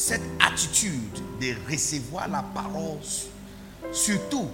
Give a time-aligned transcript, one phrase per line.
[0.00, 2.96] cette attitude de recevoir la parole,
[3.92, 4.48] surtout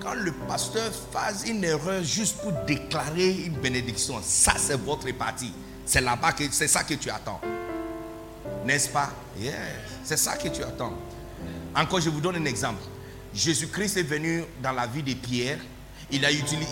[0.00, 4.20] quand le pasteur fasse une erreur juste pour déclarer une bénédiction.
[4.22, 5.52] Ça, c'est votre partie.
[5.84, 7.40] C'est là-bas que c'est ça que tu attends.
[8.64, 9.10] N'est-ce pas?
[9.40, 9.54] Yes.
[10.04, 10.94] C'est ça que tu attends.
[11.74, 12.82] Encore, je vous donne un exemple.
[13.34, 15.58] Jésus-Christ est venu dans la vie de Pierre.
[16.12, 16.24] Il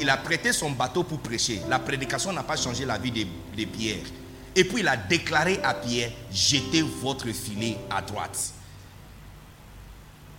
[0.09, 1.62] a, prêté son bateau pour prêcher.
[1.69, 4.05] La prédication n'a pas changé la vie de Pierre.
[4.57, 8.53] Et puis il a déclaré à Pierre, jetez votre filet à droite.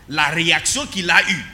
[0.10, 1.46] La réaction qu'il a eue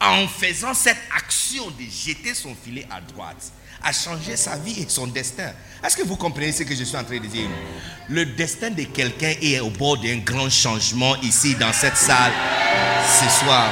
[0.00, 3.52] en faisant cette action de jeter son filet à droite
[3.82, 5.52] a changé sa vie et son destin.
[5.84, 7.48] Est-ce que vous comprenez ce que je suis en train de dire?
[8.08, 12.32] Le destin de quelqu'un est au bord d'un grand changement ici dans cette salle
[13.06, 13.70] ce soir.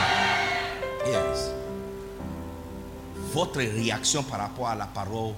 [3.32, 5.34] Votre réaction par rapport à la parole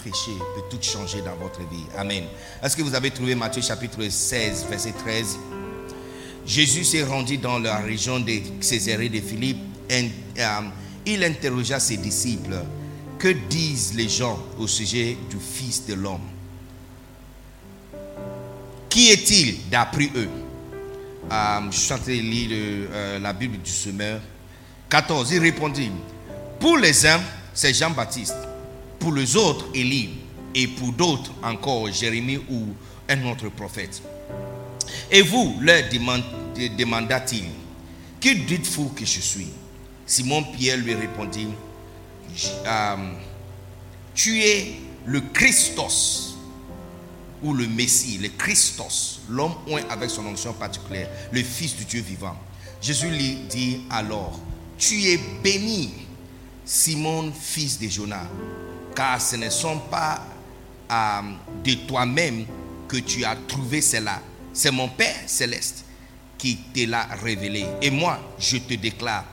[0.00, 1.84] prêchée peut tout changer dans votre vie.
[1.96, 2.24] Amen.
[2.62, 5.38] Est-ce que vous avez trouvé Matthieu chapitre 16, verset 13
[6.46, 9.58] Jésus s'est rendu dans la région de Césarée de Philippe.
[9.90, 10.02] Euh,
[11.04, 12.56] il interrogea ses disciples
[13.18, 16.28] Que disent les gens au sujet du Fils de l'homme?
[18.88, 20.28] Qui est-il d'après eux?
[21.32, 22.48] Euh, Je suis en train de lire
[22.92, 24.20] euh, la Bible du semeur.
[24.88, 25.32] 14.
[25.32, 25.90] Il répondit
[26.60, 27.20] Pour les uns,
[27.52, 28.36] c'est Jean-Baptiste.
[28.98, 30.10] Pour les autres, Élie.
[30.54, 32.68] Et pour d'autres encore, Jérémie ou
[33.08, 34.02] un autre prophète.
[35.10, 37.44] Et vous, leur demanda-t-il,
[38.20, 39.48] que dites-vous que je suis?
[40.06, 41.48] Simon Pierre lui répondit,
[42.66, 42.96] euh,
[44.14, 46.36] tu es le Christos
[47.42, 52.00] ou le Messie, le Christos, l'homme oint avec son onction particulière, le Fils du Dieu
[52.00, 52.36] vivant.
[52.80, 54.40] Jésus lui dit alors,
[54.78, 55.92] tu es béni,
[56.64, 58.26] Simon, fils de Jonas,
[58.96, 60.26] car ce ne sont pas
[60.90, 61.20] euh,
[61.62, 62.46] de toi-même
[62.88, 64.20] que tu as trouvé cela.
[64.52, 65.84] C'est mon Père céleste
[66.38, 67.66] qui te l'a révélé.
[67.82, 69.24] Et moi, je te déclare,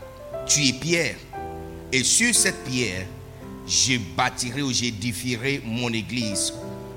[0.45, 1.15] tu es Pierre.
[1.91, 3.05] Et sur cette pierre,
[3.67, 6.53] je bâtirai ou j'édifierai mon église,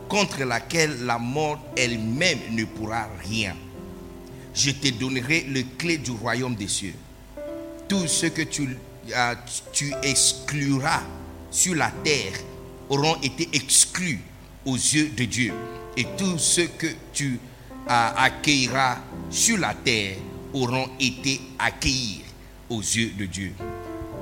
[0.09, 3.55] contre laquelle la mort elle-même ne pourra rien.
[4.55, 6.95] Je te donnerai le clé du royaume des cieux.
[7.89, 8.77] Tout ce que tu,
[9.15, 9.35] euh,
[9.73, 11.03] tu excluras
[11.51, 12.33] sur la terre
[12.89, 14.21] auront été exclus
[14.65, 15.53] aux yeux de Dieu.
[15.97, 17.39] Et tout ce que tu
[17.87, 18.99] accueilleras
[19.31, 20.17] sur la terre
[20.53, 22.25] auront été accueillis
[22.69, 23.53] aux yeux de Dieu.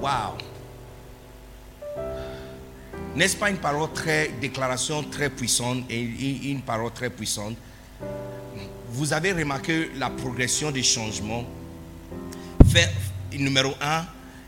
[0.01, 0.37] Waouh!
[3.17, 6.01] N'est-ce pas une parole très, déclaration très puissante et
[6.51, 7.57] une parole très puissante?
[8.91, 11.45] Vous avez remarqué la progression des changements?
[12.69, 12.91] Fait,
[13.39, 14.05] numéro un,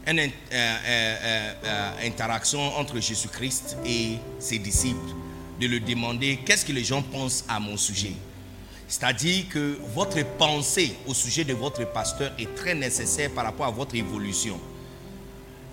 [0.07, 5.15] une euh, euh, euh, interaction entre Jésus-Christ et ses disciples,
[5.61, 8.13] de lui demander qu'est-ce que les gens pensent à mon sujet?
[8.89, 13.71] C'est-à-dire que votre pensée au sujet de votre pasteur est très nécessaire par rapport à
[13.71, 14.61] votre évolution.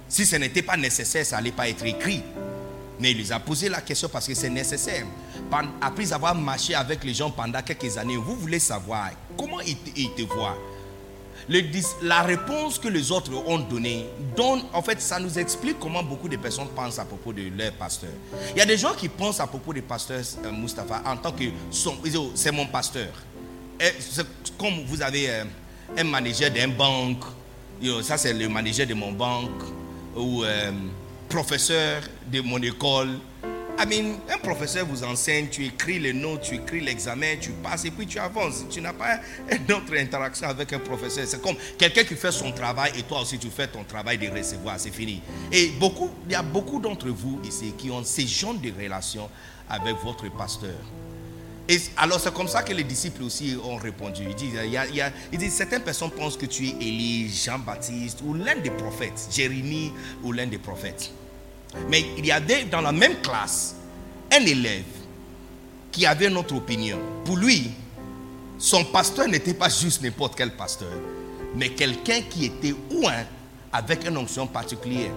[0.09, 2.23] Si ce n'était pas nécessaire, ça n'allait pas être écrit.
[3.00, 5.05] Mais il les a posé la question parce que c'est nécessaire.
[5.81, 10.21] Après avoir marché avec les gens pendant quelques années, vous voulez savoir comment ils te,
[10.23, 10.57] voient?
[12.01, 14.05] La réponse que les autres ont donnée
[14.35, 17.73] donne, en fait, ça nous explique comment beaucoup de personnes pensent à propos de leur
[17.73, 18.11] pasteur.
[18.51, 21.31] Il y a des gens qui pensent à propos du pasteur euh, Mustapha en tant
[21.31, 21.43] que
[22.35, 23.09] c'est mon pasteur.
[24.57, 25.43] comme vous avez euh,
[25.97, 27.23] un manager d'une banque,
[28.03, 29.61] ça c'est le manager de mon banque,
[30.15, 30.71] ou euh,
[31.29, 32.01] professeur
[32.31, 33.19] de mon école.
[33.79, 37.86] I mean, un professeur vous enseigne, tu écris les notes, tu écris l'examen, tu passes
[37.86, 38.63] et puis tu avances.
[38.69, 39.19] Tu n'as pas
[39.50, 41.25] une autre interaction avec un professeur.
[41.27, 44.30] C'est comme quelqu'un qui fait son travail et toi aussi tu fais ton travail de
[44.30, 44.80] recevoir.
[44.80, 45.21] C'est fini.
[45.51, 49.30] Et beaucoup, il y a beaucoup d'entre vous ici qui ont ces genres de relations
[49.68, 50.80] avec votre pasteur.
[51.68, 54.24] Et alors c'est comme ça que les disciples aussi ont répondu.
[54.24, 58.33] Ils il y a, il disent certaines personnes pensent que tu es Élie, Jean-Baptiste ou
[58.33, 61.12] l'un des prophètes, Jérémie ou l'un des prophètes.
[61.89, 63.75] Mais il y avait dans la même classe
[64.31, 64.83] un élève
[65.91, 66.97] qui avait une autre opinion.
[67.25, 67.71] Pour lui,
[68.57, 70.93] son pasteur n'était pas juste n'importe quel pasteur,
[71.55, 73.23] mais quelqu'un qui était ouin
[73.71, 75.11] avec une onction particulière.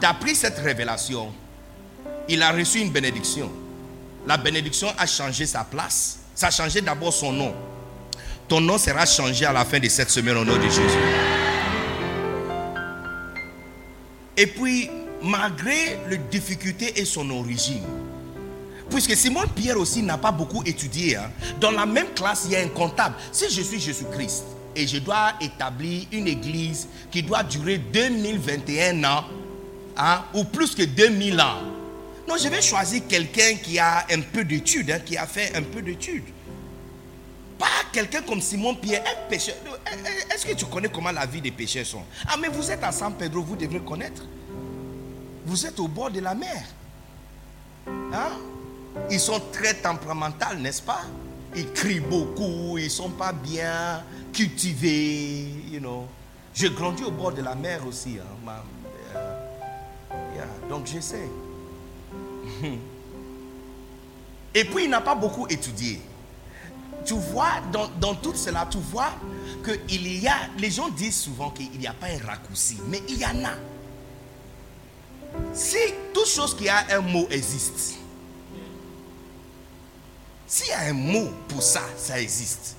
[0.00, 1.32] D'après cette révélation,
[2.28, 3.50] il a reçu une bénédiction.
[4.26, 6.18] La bénédiction a changé sa place.
[6.34, 7.54] Ça a changé d'abord son nom.
[8.48, 10.80] ton nom sera changé à la fin de cette semaine au nom de Jésus.
[14.36, 14.90] Et puis,
[15.26, 17.82] malgré les difficultés et son origine,
[18.88, 21.30] puisque Simon Pierre aussi n'a pas beaucoup étudié, hein,
[21.60, 23.16] dans la même classe, il y a un comptable.
[23.32, 24.44] Si je suis Jésus-Christ
[24.74, 29.24] et je dois établir une église qui doit durer 2021 ans,
[29.96, 31.62] hein, ou plus que 2000 ans,
[32.28, 35.62] non, je vais choisir quelqu'un qui a un peu d'études, hein, qui a fait un
[35.62, 36.24] peu d'études.
[37.58, 39.54] Pas quelqu'un comme Simon Pierre, un pécheur.
[40.34, 42.02] Est-ce que tu connais comment la vie des pécheurs sont?
[42.26, 44.22] Ah, mais vous êtes à San Pedro, vous devrez connaître.
[45.46, 46.64] Vous êtes au bord de la mer.
[47.86, 48.32] Hein?
[49.10, 51.02] Ils sont très tempéramentaux, n'est-ce pas?
[51.54, 54.02] Ils crient beaucoup, ils ne sont pas bien
[54.32, 56.08] cultivés, you know.
[56.52, 58.18] J'ai grandi au bord de la mer aussi.
[58.18, 58.50] Hein,
[59.14, 61.28] euh, donc je sais.
[64.54, 66.00] Et puis il n'a pas beaucoup étudié.
[67.04, 67.60] Tu vois,
[68.00, 69.12] dans, tout cela, tu vois
[69.64, 73.18] qu'il y a, les gens disent souvent qu'il n'y a pas un raccourci, mais il
[73.18, 73.52] y en a.
[75.52, 75.78] Si
[76.12, 77.96] toute chose qui a un mot existe,
[80.46, 82.76] s'il y a un mot pour ça, ça existe.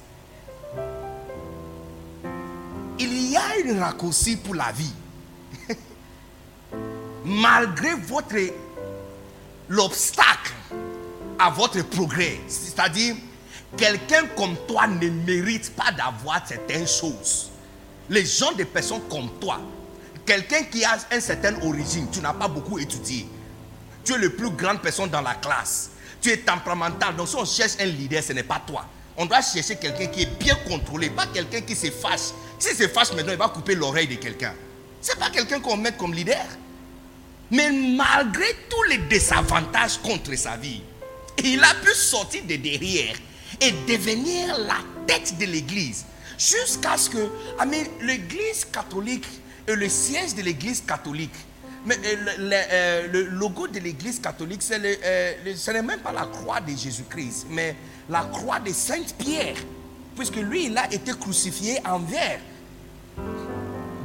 [3.00, 4.94] Il y a un raccourci pour la vie.
[7.26, 8.36] Malgré votre
[9.70, 10.54] l'obstacle
[11.38, 13.16] à votre progrès, c'est-à-dire
[13.76, 17.52] quelqu'un comme toi ne mérite pas d'avoir certaines choses.
[18.10, 19.60] Les gens des personnes comme toi,
[20.28, 23.26] quelqu'un qui a une certaine origine, tu n'as pas beaucoup étudié.
[24.04, 25.92] Tu es le plus grande personne dans la classe.
[26.22, 27.16] Tu es temperamental.
[27.16, 28.86] Donc si on cherche un leader, ce n'est pas toi.
[29.16, 32.34] On doit chercher quelqu'un qui est bien contrôlé, pas quelqu'un qui se fâche.
[32.60, 34.54] Si se fâche maintenant, il va couper l'oreille de quelqu'un.
[35.02, 36.46] Ce n'est pas quelqu'un qu'on met comme leader.
[37.50, 40.82] Mais malgré tous les désavantages contre sa vie,
[41.44, 43.16] il a pu sortir de derrière
[43.62, 44.78] et devenir la
[45.08, 46.06] tête de l'église.
[46.38, 47.30] Jusqu'à ce que
[48.02, 49.26] l'église catholique
[49.76, 51.36] le siège de l'église catholique,
[51.86, 56.60] mais euh, euh, le, logo de l'église catholique, euh, ce n'est même pas la croix
[56.60, 57.76] de Jésus-Christ, mais
[58.10, 59.56] la croix de Sainte-Pierre,
[60.16, 62.40] puisque lui, il a été crucifié en verre.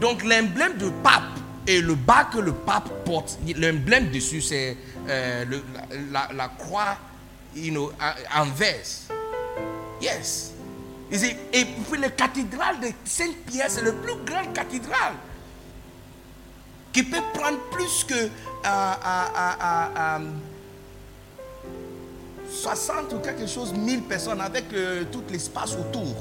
[0.01, 1.23] Donc l'emblème du pape
[1.67, 4.77] et le bas que le pape porte, l'emblème dessus, c'est
[5.07, 6.97] la, croix
[8.35, 8.85] en verre.
[10.01, 10.53] Yes.
[11.13, 15.15] Et puis la cathédrale de Sainte-Pierre, c'est le plus grand cathédrale
[16.93, 18.29] qui peut prendre plus que
[22.51, 26.15] 60 ou quelque chose, 1000 personnes avec euh, tout l'espace autour.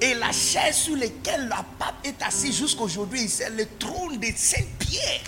[0.00, 5.20] Et la chaise sur laquelle la pape est assis jusqu'aujourd'hui, c'est le trône de Saint-Pierre.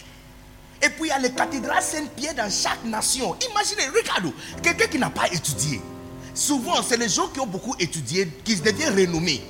[0.82, 3.36] Et puis il y a les cathédrales Saint-Pierre dans chaque nation.
[3.50, 4.32] Imaginez, regardez,
[4.62, 5.80] quelqu'un qui n'a pas étudié.
[6.34, 9.42] Souvent, c'est les gens qui ont beaucoup étudié qui deviennent renommés.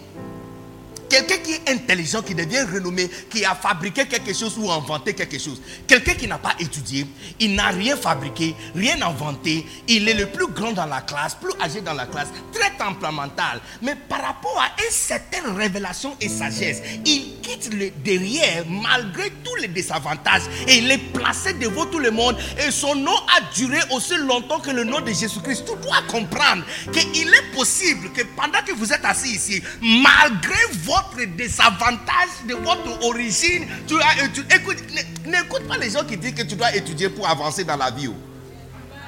[1.12, 5.38] Quelqu'un qui est intelligent, qui devient renommé, qui a fabriqué quelque chose ou inventé quelque
[5.38, 5.60] chose.
[5.86, 7.06] Quelqu'un qui n'a pas étudié,
[7.38, 9.66] il n'a rien fabriqué, rien inventé.
[9.88, 13.60] Il est le plus grand dans la classe, plus âgé dans la classe, très temperamental.
[13.82, 19.56] Mais par rapport à une certaine révélation et sagesse, il quitte le derrière malgré tous
[19.56, 22.38] les désavantages et il est placé devant tout le monde.
[22.66, 25.64] Et son nom a duré aussi longtemps que le nom de Jésus-Christ.
[25.66, 31.01] Tu dois comprendre qu'il est possible que pendant que vous êtes assis ici, malgré votre
[31.10, 34.56] votre désavantage de votre origine, tu as étudié.
[34.56, 34.78] Écoute,
[35.26, 38.08] n'écoute pas les gens qui disent que tu dois étudier pour avancer dans la vie.
[38.08, 38.14] Oh.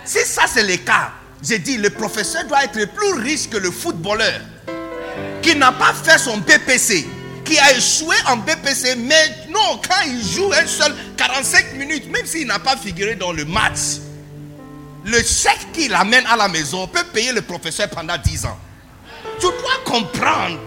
[0.05, 3.71] Si ça c'est le cas, j'ai dit le professeur doit être plus riche que le
[3.71, 4.41] footballeur
[5.43, 7.07] qui n'a pas fait son BPC,
[7.45, 12.27] qui a échoué en BPC, mais non, quand il joue un seul 45 minutes, même
[12.27, 14.01] s'il n'a pas figuré dans le match,
[15.05, 18.59] le chèque qu'il amène à la maison peut payer le professeur pendant 10 ans.
[19.39, 20.59] Tu dois comprendre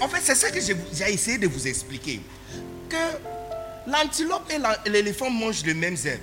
[0.00, 2.20] en fait, c'est ça que j'ai essayé de vous expliquer.
[2.88, 2.96] Que
[3.86, 6.20] l'antilope et l'éléphant mangent les mêmes herbes.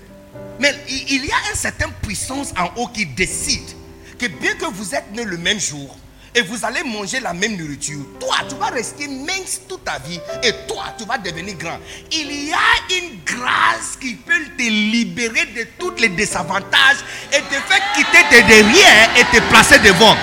[0.60, 3.70] Mais il y a une certaine puissance en haut qui décide
[4.18, 5.96] que bien que vous êtes nés le même jour
[6.36, 10.20] et vous allez manger la même nourriture, toi, tu vas rester mince toute ta vie
[10.42, 11.78] et toi, tu vas devenir grand.
[12.12, 16.98] Il y a une grâce qui peut te libérer de tous les désavantages
[17.32, 20.16] et te faire quitter tes derrière et te placer devant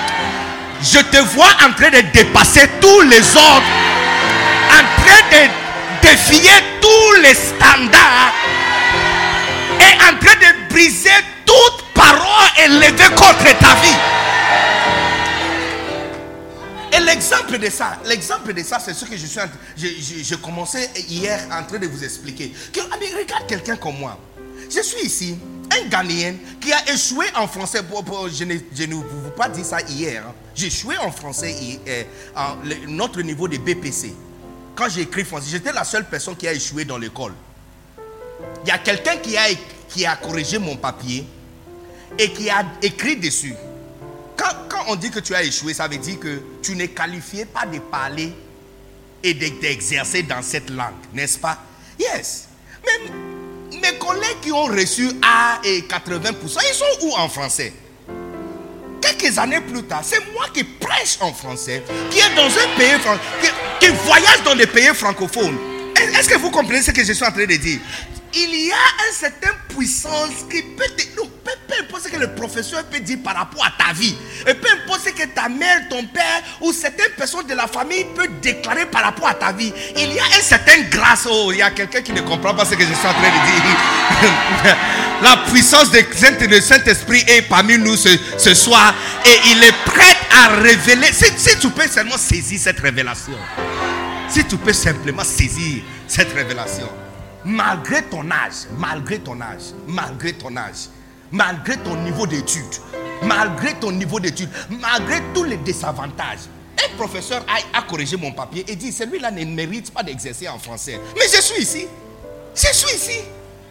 [0.83, 3.73] je te vois en train de dépasser tous les ordres,
[4.71, 8.33] en train de défier tous les standards
[9.81, 11.11] et en train de briser
[11.45, 13.99] toute parole élevée contre ta vie.
[16.93, 19.41] Et l'exemple de ça, l'exemple de ça, c'est ce que je suis,
[19.77, 22.53] je, je, commençais hier en train de vous expliquer.
[22.73, 24.19] Que, regarde quelqu'un comme moi.
[24.69, 25.39] Je suis ici,
[25.71, 27.81] un Ghanéen qui a échoué en français.
[28.33, 30.25] je, ne, vous pas dit ça hier.
[30.27, 30.35] Hein.
[30.55, 32.57] J'ai échoué en français hier, à
[32.89, 34.15] notre niveau de BPC.
[34.75, 37.33] Quand j'ai écrit français, j'étais la seule personne qui a échoué dans l'école.
[38.65, 39.45] Il y a quelqu'un qui a,
[39.89, 41.27] qui a corrigé mon papier
[42.19, 43.55] et qui a écrit dessus.
[44.37, 47.45] Quand, quand on dit que tu as échoué, ça veut dire que tu n'es qualifié
[47.45, 48.33] pas de parler
[49.23, 51.59] et d'exercer dans cette langue, n'est-ce pas?
[51.99, 52.49] Yes.
[53.73, 57.73] Mes collègues qui ont reçu A et 80%, ils sont où en français?
[59.01, 62.97] Quelques années plus tard, c'est moi qui prêche en français, qui est dans un pays,
[63.43, 65.59] qui, qui voyage dans des pays francophones.
[65.97, 67.81] Est-ce que vous comprenez ce que je suis en train de dire?
[68.35, 71.05] Il y a une certaine puissance qui peut te...
[71.15, 74.15] peu, importe ce que le professeur peut dire par rapport à ta vie,
[74.47, 78.05] et peu importe ce que ta mère, ton père ou certaines personnes de la famille
[78.15, 81.27] peuvent déclarer par rapport à ta vie, il y a une certaine grâce.
[81.31, 83.23] Oh, il y a quelqu'un qui ne comprend pas ce que je suis en train
[83.23, 84.77] de dire.
[85.23, 88.95] la puissance de Saint-Esprit est parmi nous ce, soir
[89.25, 91.11] et il est prêt à révéler.
[91.11, 93.33] si tu peux seulement saisir cette révélation,
[94.29, 96.89] si tu peux simplement saisir cette révélation
[97.45, 100.89] malgré ton âge, malgré ton âge, malgré ton âge,
[101.31, 102.77] malgré ton niveau d'études,
[103.23, 106.49] malgré ton niveau d'études, malgré tous les désavantages.
[106.83, 107.45] Un professeur
[107.75, 110.99] a, corrigé mon papier et dit, celui-là ne mérite pas d'exercer en français.
[111.17, 111.87] Mais je suis ici.
[112.55, 113.21] Je suis ici.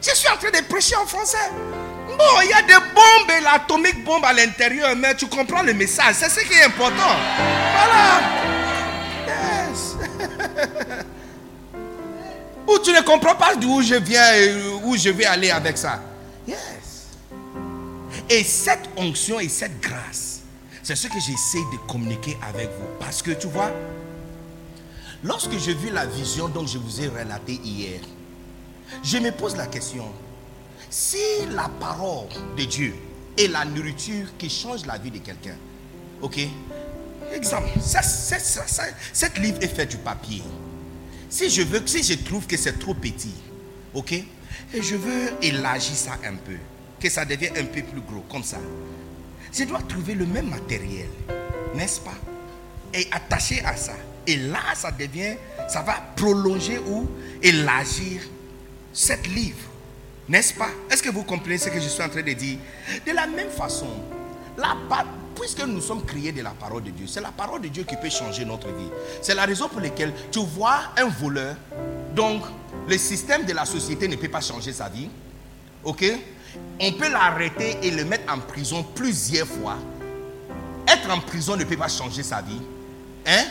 [0.02, 1.38] Je suis en train de prêcher en français.
[2.08, 6.16] Bon, il y a des bombes l'atomique bombe à l'intérieur, mais tu comprends le message.
[6.16, 7.16] C'est ce qui est important.
[7.74, 8.22] Voilà.
[9.28, 9.96] Yes.
[12.70, 16.02] Ou tu ne comprends pas d'où je viens et où je vais aller avec ça.
[16.48, 16.58] Yes.
[18.30, 20.42] Et cette onction et cette grâce,
[20.84, 22.88] c'est ce que j'essaie de communiquer avec vous.
[23.00, 23.72] Parce que tu vois,
[25.24, 28.02] lorsque j'ai vu la vision dont je vous ai relaté hier,
[29.04, 30.06] je me pose la question,
[30.92, 31.18] si
[31.52, 32.96] la parole de Dieu
[33.36, 35.56] est la nourriture qui change la vie de quelqu'un,
[36.22, 36.40] ok?
[37.34, 40.44] Exemple, cette livre est fait du papier.
[41.30, 43.36] Si je trouve que c'est trop petit,
[43.94, 46.58] ok, et je veux élargir ça un peu,
[47.00, 48.58] que ça devienne un peu plus gros, comme ça.
[49.54, 51.10] Je dois trouver le même matériel,
[51.76, 52.18] n'est-ce pas?
[52.94, 53.96] Et attacher à ça.
[54.26, 55.36] Et là, ça devient,
[55.68, 57.08] ça va prolonger ou
[57.42, 58.22] élargir
[58.94, 59.58] cette livre.
[60.28, 60.70] N'est-ce pas?
[60.92, 62.58] Est-ce que vous comprenez ce que je suis en train de dire?
[63.06, 63.90] De la même façon,
[64.58, 64.76] la,
[65.40, 67.96] puisque nous sommes créés de la parole de Dieu, c'est la parole de Dieu qui
[67.96, 68.90] peut changer notre vie.
[69.22, 71.56] C'est la raison pour laquelle tu vois un voleur,
[72.14, 72.44] donc
[72.88, 75.10] le système de la société ne peut pas changer sa vie.
[75.84, 76.04] Ok?
[76.82, 79.78] On peut l'arrêter et le mettre en prison plusieurs fois.
[80.88, 82.62] Être en prison ne peut pas changer sa vie.
[83.26, 83.46] Hein?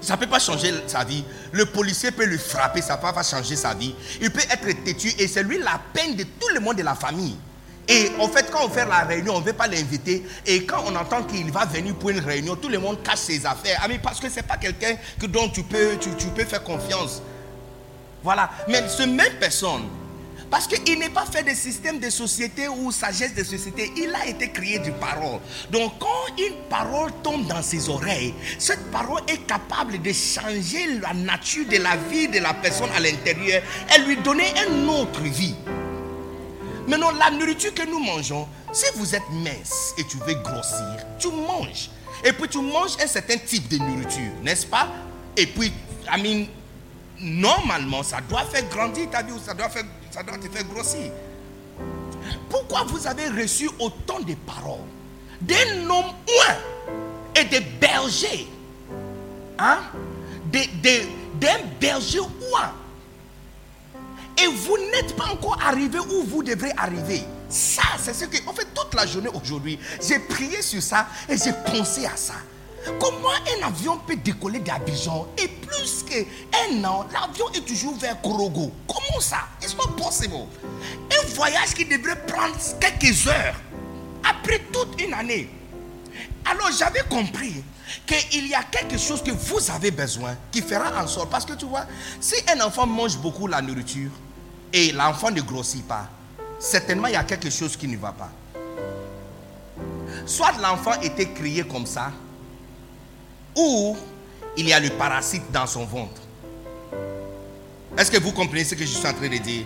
[0.00, 1.24] Ça ne peut pas changer sa vie.
[1.52, 3.94] Le policier peut le frapper, ça ne peut pas changer sa vie.
[4.20, 6.94] Il peut être têtu et c'est lui la peine de tout le monde de la
[6.94, 7.36] famille.
[7.88, 10.24] Et en fait, quand on fait la réunion, on ne veut pas l'inviter.
[10.44, 13.46] Et quand on entend qu'il va venir pour une réunion, tout le monde cache ses
[13.46, 13.80] affaires.
[13.82, 14.96] Ah, mais parce que ce n'est pas quelqu'un
[15.28, 17.22] dont tu peux, tu, peux faire confiance.
[18.24, 18.50] Voilà.
[18.68, 19.84] Mais ce même personne,
[20.50, 23.92] parce qu'il n'est pas fait de système de société ou sagesse de société.
[23.96, 25.40] Il a été créé de parole.
[25.70, 31.14] Donc quand une parole tombe dans ses oreilles, cette parole est capable de changer la
[31.14, 33.62] nature de la vie de la personne à l'intérieur
[33.94, 35.54] et lui donner une autre vie.
[36.86, 41.28] Maintenant, la nourriture que nous mangeons, si vous êtes mince et tu veux grossir, tu
[41.28, 41.90] manges.
[42.24, 44.88] Et puis tu manges un certain type de nourriture, n'est-ce pas?
[45.36, 45.72] Et puis,
[46.08, 46.48] I
[47.20, 50.64] normalement, ça doit faire grandir ta vie ou ça doit, faire, ça doit te faire
[50.64, 51.10] grossir.
[52.48, 54.80] Pourquoi vous avez reçu autant de paroles?
[55.40, 56.56] D'un homme ouin
[57.34, 58.48] et des bergers
[59.58, 59.78] hein?
[60.50, 62.72] D'un berger ouin
[64.42, 67.22] et vous n'êtes pas encore arrivé où vous devrez arriver.
[67.48, 71.36] Ça, c'est ce que, en fait, toute la journée aujourd'hui, j'ai prié sur ça et
[71.36, 72.34] j'ai pensé à ça.
[73.00, 78.72] Comment un avion peut décoller d'Abidjan et plus qu'un an, l'avion est toujours vers Korogo?
[78.86, 79.48] Comment ça?
[79.60, 80.46] It's not possible?
[81.10, 83.56] Un voyage qui devrait prendre quelques heures
[84.22, 85.50] après toute une année.
[86.44, 87.64] Alors j'avais compris
[88.06, 91.28] qu'il y a quelque chose que vous avez besoin qui fera en sorte.
[91.30, 91.86] Parce que tu vois,
[92.20, 94.10] si un enfant mange beaucoup la nourriture,
[94.72, 96.08] et l'enfant ne grossit pas,
[96.58, 98.30] certainement il y a quelque chose qui ne va pas.
[100.24, 102.10] Soit l'enfant était crié comme ça,
[103.56, 103.96] ou
[104.56, 106.20] il y a le parasite dans son ventre.
[107.96, 109.64] Est-ce que vous comprenez ce que je suis en train de dire?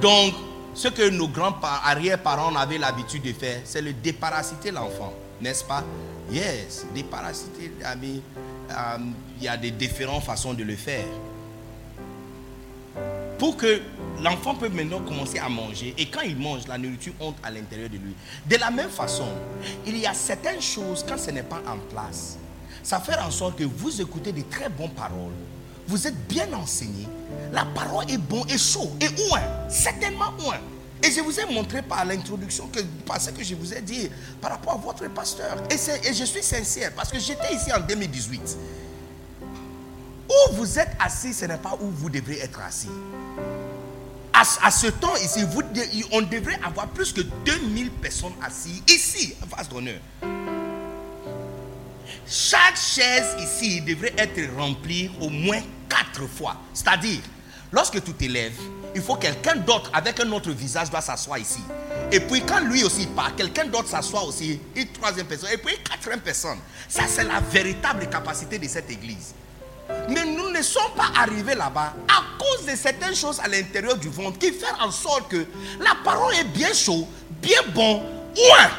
[0.00, 0.34] Donc,
[0.74, 5.84] ce que nos grands arrière-parents avaient l'habitude de faire, c'est le déparasiter l'enfant, n'est-ce pas?
[6.30, 8.98] Yes, déparasiter, euh,
[9.38, 11.04] il y a des différentes façons de le faire.
[13.42, 13.80] Pour que
[14.22, 15.96] l'enfant peut maintenant commencer à manger.
[15.98, 18.14] Et quand il mange, la nourriture entre à l'intérieur de lui.
[18.48, 19.26] De la même façon,
[19.84, 22.38] il y a certaines choses, quand ce n'est pas en place,
[22.84, 25.32] ça fait en sorte que vous écoutez des très bonnes paroles.
[25.88, 27.08] Vous êtes bien enseigné.
[27.52, 29.42] La parole est bon et chaud et ouin.
[29.68, 30.60] Certainement ouin.
[31.02, 34.08] Et je vous ai montré par l'introduction, que, par ce que je vous ai dit
[34.40, 35.56] par rapport à votre pasteur.
[35.68, 35.74] Et,
[36.08, 38.56] et je suis sincère parce que j'étais ici en 2018.
[40.28, 42.88] Où vous êtes assis, ce n'est pas où vous devrez être assis.
[44.32, 45.44] À, ce temps ici,
[46.10, 50.00] on devrait avoir plus que 2000 personnes assises ici, en face d'honneur.
[52.26, 56.56] Chaque chaise ici devrait être remplie au moins quatre fois.
[56.72, 57.20] C'est-à-dire,
[57.70, 58.58] lorsque tu t'élèves,
[58.94, 61.60] il faut quelqu'un d'autre avec un autre visage doit s'asseoir ici.
[62.10, 65.74] Et puis quand lui aussi part, quelqu'un d'autre s'assoit aussi, une troisième personne, et puis
[65.74, 66.58] une quatrième personne.
[66.88, 69.34] Ça, c'est la véritable capacité de cette église.
[70.08, 74.08] Mais nous ne sommes pas arrivés là-bas à cause de certaines choses à l'intérieur du
[74.08, 75.46] ventre qui font en sorte que
[75.80, 77.06] la parole est bien chaude,
[77.40, 78.02] bien bon,
[78.36, 78.70] ouin.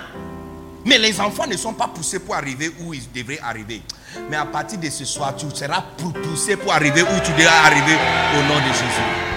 [0.86, 3.82] Mais les enfants ne sont pas poussés pour arriver où ils devraient arriver.
[4.30, 5.82] Mais à partir de ce soir, tu seras
[6.24, 7.96] poussé pour arriver où tu devras arriver
[8.38, 9.34] au nom de Jésus.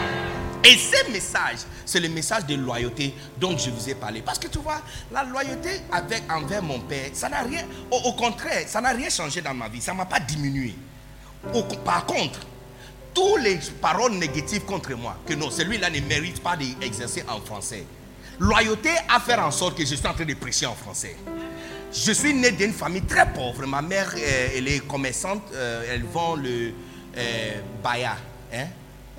[0.64, 4.20] Et ce message, c'est le message de loyauté dont je vous ai parlé.
[4.20, 4.80] Parce que tu vois,
[5.12, 9.40] la loyauté avec, envers mon père, ça n'a rien, au, contraire, ça n'a rien changé
[9.40, 9.80] dans ma vie.
[9.80, 10.74] Ça ne m'a pas diminué.
[11.84, 12.40] Par contre,
[13.14, 17.84] toutes les paroles négatives contre moi, que non, celui-là ne mérite pas d'exercer en français.
[18.38, 21.16] Loyauté à faire en sorte que je suis en train de prêcher en français.
[21.92, 23.64] Je suis né d'une famille très pauvre.
[23.66, 25.42] Ma mère, euh, elle est commerçante.
[25.54, 26.72] Euh, elle vend le
[27.16, 28.16] euh, baya,
[28.52, 28.66] hein,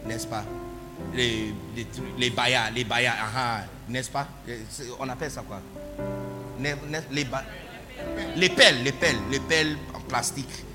[0.05, 0.43] n'est-ce pas?
[1.15, 4.27] Les, les, les bayas, les bayas, ah, ah, n'est-ce pas?
[5.00, 5.62] On appelle ça quoi?
[6.60, 10.65] Les, pelles, les pelles, les pelles en plastique.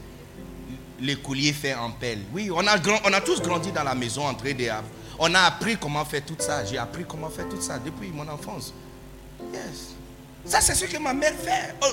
[1.02, 2.20] Les colliers faits en pelle.
[2.32, 4.64] Oui, on a, on a tous grandi dans la maison en train de
[5.18, 6.64] on a appris comment faire tout ça.
[6.64, 8.72] J'ai appris comment faire tout ça depuis mon enfance.
[9.52, 9.94] Yes.
[10.44, 11.74] Ça, c'est ce que ma mère fait.
[11.82, 11.86] Oh,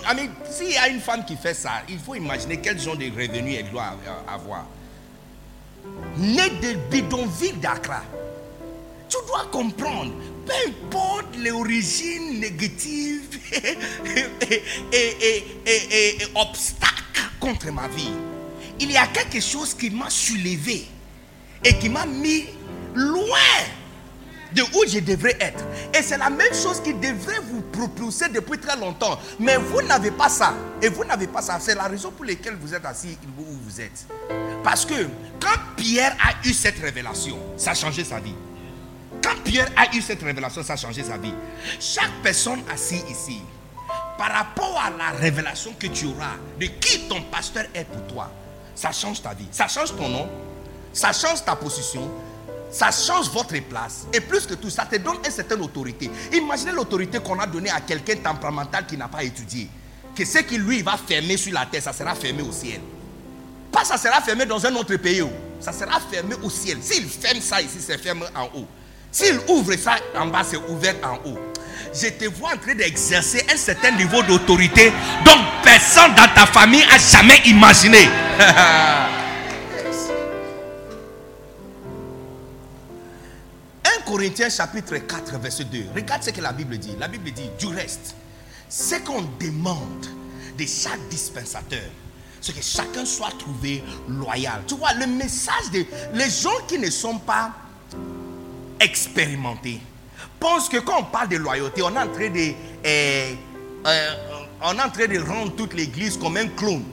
[0.50, 3.58] s'il y a une femme qui fait ça, il faut imaginer quel genre de revenus
[3.60, 3.96] elle doit
[4.28, 4.66] avoir.
[6.18, 8.02] Né de bidonville d'Accra.
[9.08, 10.14] Tu dois comprendre,
[10.46, 18.12] peu importe l'origine négative et, et, et, et obstacle contre ma vie,
[18.80, 20.88] il y a quelque chose qui m'a soulevé
[21.64, 22.46] et qui m'a mis
[22.96, 23.38] loin
[24.54, 25.64] de où je devrais être.
[25.94, 29.20] Et c'est la même chose qui devrait vous propulser depuis très longtemps.
[29.40, 30.54] Mais vous n'avez pas ça.
[30.82, 31.60] Et vous n'avez pas ça.
[31.60, 34.08] C'est la raison pour laquelle vous êtes assis où vous êtes.
[34.64, 35.08] Parce que
[35.40, 38.36] quand Pierre a eu cette révélation, ça a changé sa vie.
[39.24, 41.34] Quand Pierre a eu cette révélation, ça a changé sa vie.
[41.80, 43.42] Chaque personne assise ici,
[44.18, 48.32] par rapport à la révélation que tu auras de qui ton pasteur est pour toi,
[48.80, 49.48] ça change ta vie.
[49.52, 50.30] Ça change ton nom.
[50.94, 52.10] Ça change ta position
[52.72, 54.06] ça change votre place.
[54.14, 56.10] Et plus que tout, ça te donne une certaine autorité.
[56.32, 59.68] Imaginez l'autorité qu'on a donnée à quelqu'un temperamental qui n'a pas étudié.
[60.16, 62.80] Que ce qui lui va fermer sur la terre, ça sera fermé au ciel.
[63.72, 65.22] Pas ça sera fermé dans un autre pays.
[65.22, 65.32] Oh.
[65.60, 66.78] Ça sera fermé au ciel.
[66.82, 68.68] S'il ferme ça ici, c'est fermé en haut.
[69.12, 71.40] S'il ouvre ça en bas, c'est ouvert en haut.
[71.94, 74.92] Je te vois en train d'exercer un certain niveau d'autorité
[75.26, 78.08] dont personne dans ta famille a jamais imaginé.
[84.00, 85.86] 1 Corinthiens chapitre 4, verset 2.
[85.96, 86.96] Regarde ce que la Bible dit.
[87.00, 88.16] La Bible dit, du reste,
[88.70, 90.06] ce qu'on demande
[90.58, 91.90] de chaque dispensateur,
[92.42, 94.62] c'est que chacun soit trouvé loyal.
[94.68, 97.52] Tu vois, le message de les gens qui ne sont pas
[98.80, 99.82] expérimentés
[100.40, 103.38] pensent que quand on parle de loyauté, on est en train de, eh,
[103.86, 104.14] euh,
[104.62, 106.86] on est en train de rendre toute l'église comme un clone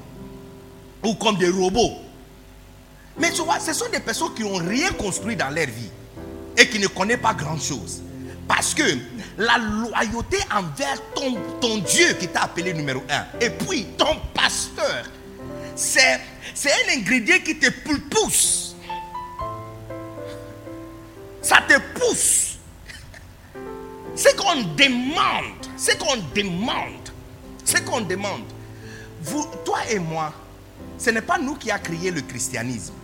[1.05, 1.99] ou comme des robots.
[3.19, 5.91] Mais tu vois, ce sont des personnes qui n'ont rien construit dans leur vie
[6.57, 8.03] et qui ne connaît pas grand-chose.
[8.47, 8.83] Parce que
[9.39, 15.05] la loyauté envers ton, ton Dieu qui t'a appelé numéro un, et puis ton pasteur,
[15.75, 16.21] c'est
[16.71, 17.71] un ingrédient qui te
[18.11, 18.77] pousse.
[21.43, 22.56] Ça te pousse.
[24.17, 27.11] C'est qu'on demande, c'est qu'on demande,
[27.65, 28.45] c'est qu'on demande.
[29.65, 30.33] Toi et moi,
[30.99, 32.95] ce n'est pas nous qui a créé le christianisme.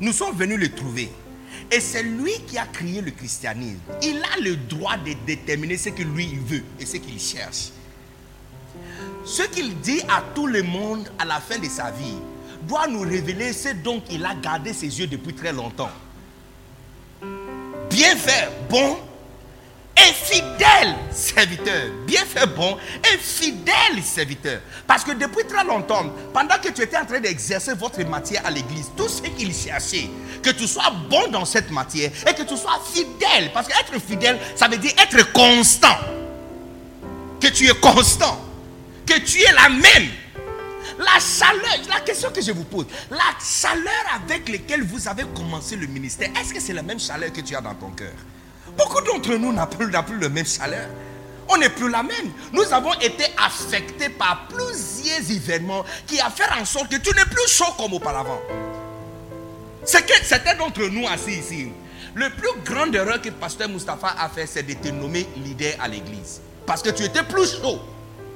[0.00, 1.10] Nous sommes venus le trouver.
[1.70, 3.78] Et c'est lui qui a créé le christianisme.
[4.02, 7.70] Il a le droit de déterminer ce que lui veut et ce qu'il cherche.
[9.24, 12.18] Ce qu'il dit à tout le monde à la fin de sa vie
[12.68, 15.90] doit nous révéler ce dont il a gardé ses yeux depuis très longtemps.
[17.88, 18.98] Bien faire, bon
[19.96, 21.90] et fidèle serviteur.
[22.06, 24.60] Bien fait bon et fidèle serviteur.
[24.86, 28.50] Parce que depuis très longtemps, pendant que tu étais en train d'exercer votre matière à
[28.50, 30.10] l'église, tout ce qu'il cherchait,
[30.42, 33.50] que tu sois bon dans cette matière et que tu sois fidèle.
[33.52, 35.96] Parce qu'être fidèle, ça veut dire être constant.
[37.40, 38.40] Que tu es constant.
[39.06, 40.10] Que tu es la même.
[40.98, 45.74] La chaleur, la question que je vous pose, la chaleur avec laquelle vous avez commencé
[45.76, 48.12] le ministère, est-ce que c'est la même chaleur que tu as dans ton cœur?
[48.76, 50.88] Beaucoup d'entre nous n'ont plus, plus le même chaleur.
[51.48, 52.32] On n'est plus la même.
[52.52, 57.24] Nous avons été affectés par plusieurs événements qui a fait en sorte que tu n'es
[57.24, 58.40] plus chaud comme auparavant.
[59.84, 61.68] C'est que certains d'entre nous assis ici,
[62.14, 65.88] le plus grand erreur que pasteur Mustapha a fait, c'est de te nommer leader à
[65.88, 66.40] l'église.
[66.66, 67.80] Parce que tu étais plus chaud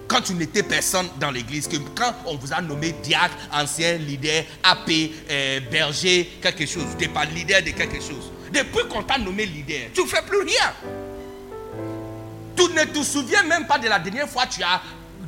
[0.08, 4.42] quand tu n'étais personne dans l'église que quand on vous a nommé diacre, ancien leader,
[4.62, 4.90] AP,
[5.30, 6.86] euh, berger, quelque chose.
[6.98, 8.32] Tu n'es pas leader de quelque chose.
[8.52, 10.72] Depuis qu'on t'a nommé leader, tu ne fais plus rien.
[12.56, 14.80] Tu ne te souviens même pas de la dernière fois que tu as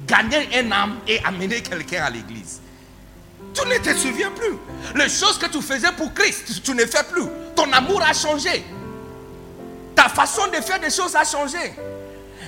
[0.06, 2.61] gagné un âme et amené quelqu'un à l'église.
[3.54, 4.56] Tu ne te souviens plus.
[4.96, 7.24] Les choses que tu faisais pour Christ, tu ne fais plus.
[7.54, 8.64] Ton amour a changé.
[9.94, 11.74] Ta façon de faire des choses a changé.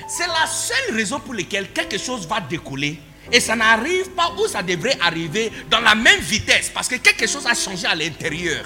[0.08, 2.98] C'est la seule raison pour laquelle quelque chose va décoller
[3.30, 7.26] et ça n'arrive pas où ça devrait arriver dans la même vitesse parce que quelque
[7.26, 8.64] chose a changé à l'intérieur.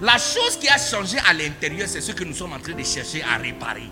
[0.00, 2.82] La chose qui a changé à l'intérieur, c'est ce que nous sommes en train de
[2.82, 3.88] chercher à réparer.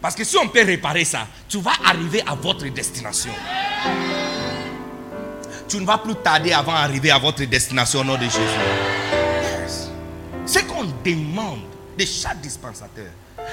[0.00, 3.32] Parce que si on peut réparer ça, tu vas arriver à votre destination.
[5.68, 8.38] Tu ne vas plus tarder avant d'arriver à votre destination au nom de Jésus.
[10.46, 11.62] Ce qu'on demande
[11.98, 13.06] de chaque dispensateur.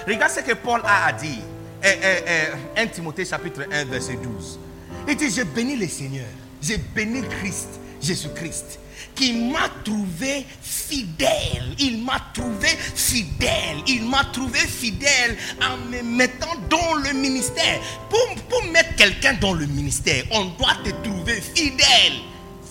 [0.08, 1.39] Regarde ce que Paul a dit.
[1.84, 4.60] 1 eh, Timothée chapitre 1 verset 12.
[5.08, 6.27] Il dit, j'ai béni le Seigneur.
[6.62, 8.80] J'ai béni Christ, Jésus-Christ
[9.15, 11.76] qui m'a trouvé fidèle.
[11.80, 13.78] Il m'a trouvé fidèle.
[13.88, 17.80] Il m'a trouvé fidèle en me mettant dans le ministère.
[18.10, 22.21] Pour, pour mettre quelqu'un dans le ministère, on doit te trouver fidèle.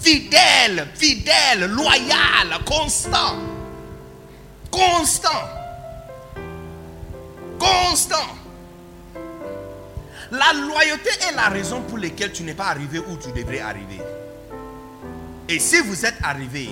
[0.00, 3.36] Fidèle, fidèle, loyal, constant.
[4.70, 5.28] Constant.
[7.58, 8.36] Constant.
[10.30, 13.98] La loyauté est la raison pour laquelle tu n'es pas arrivé où tu devrais arriver.
[15.50, 16.68] Et si vous êtes arrivé,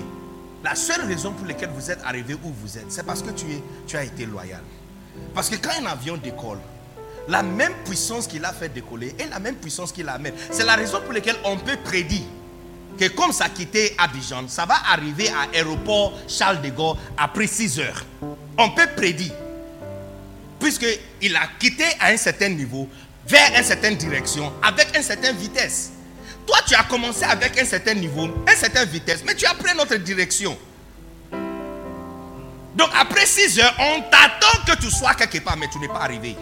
[0.62, 3.96] la seule raison pour laquelle vous êtes arrivé où vous êtes, c'est parce que tu,
[3.96, 4.62] as été loyal.
[5.34, 6.60] Parce que quand un avion décolle,
[7.26, 10.32] la même puissance qu'il a fait décoller est la même puissance qu'il amène.
[10.52, 12.22] C'est la raison pour laquelle on peut prédire
[12.96, 17.48] que comme ça a quitté Abidjan, ça va arriver à l'aéroport Charles de Gaulle après
[17.48, 18.04] 6 heures.
[18.56, 19.34] On peut prédire.
[20.60, 22.88] Puisqu'il a quitté à un certain niveau,
[23.26, 25.90] vers une certaine direction, avec une certaine vitesse.
[26.48, 29.76] Toi, tu as commencé avec un certain niveau, une certaine vitesse, mais tu as pris
[29.76, 30.56] notre direction.
[32.74, 36.00] Donc après 6 heures, on t'attend que tu sois quelque part, mais tu n'es pas
[36.00, 36.34] arrivé.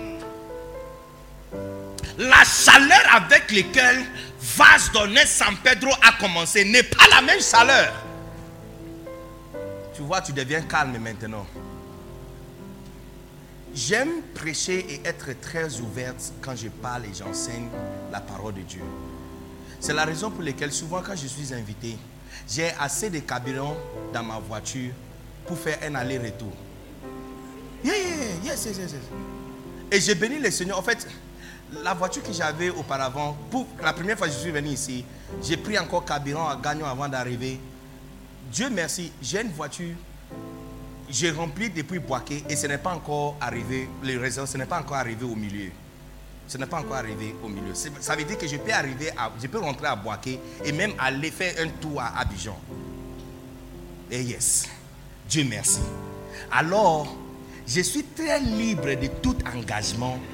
[2.19, 4.07] La chaleur avec laquelle
[4.57, 7.93] Vase donner San Pedro a commencé n'est pas la même chaleur.
[9.93, 11.49] Tu vois, tu deviens calme maintenant.
[13.75, 17.67] J'aime prêcher et être très ouverte quand je parle et j'enseigne
[18.13, 18.85] la parole de Dieu.
[19.81, 21.97] C'est la raison pour laquelle souvent quand je suis invité,
[22.49, 23.77] j'ai assez de carburant
[24.13, 24.93] dans ma voiture
[25.47, 26.53] pour faire un aller-retour.
[27.85, 27.95] Yeah,
[28.45, 28.95] yes, yes, yes,
[29.93, 30.79] Et j'ai béni le Seigneur.
[30.79, 31.07] En fait,
[31.83, 35.05] la voiture que j'avais auparavant, pour la première fois que je suis venu ici,
[35.43, 37.61] j'ai pris encore carburant à gagnant avant d'arriver.
[38.51, 39.95] Dieu merci, j'ai une voiture,
[41.09, 44.81] j'ai rempli depuis Boaké et ce n'est pas encore arrivé, les réserves, ce n'est pas
[44.81, 45.71] encore arrivé au milieu.
[46.49, 47.75] Ce n'est pas encore arrivé au milieu.
[47.75, 49.11] Ça veut dire que je peux arriver,
[49.43, 52.59] je peux rentrer à Boaké et même aller faire un tour à Abidjan.
[54.11, 54.67] Et yes,
[55.29, 55.81] Dieu merci.
[56.53, 57.17] Alors,
[57.67, 60.19] je suis très libre de tout engagement.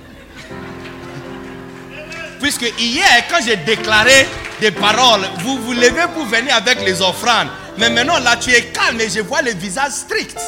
[2.40, 4.27] Puisque hier, quand j'ai déclaré
[4.61, 7.48] des paroles, vous vous levez pour venir avec les offrandes.
[7.79, 10.38] Mais maintenant, là, tu es calme et je vois le visage strict.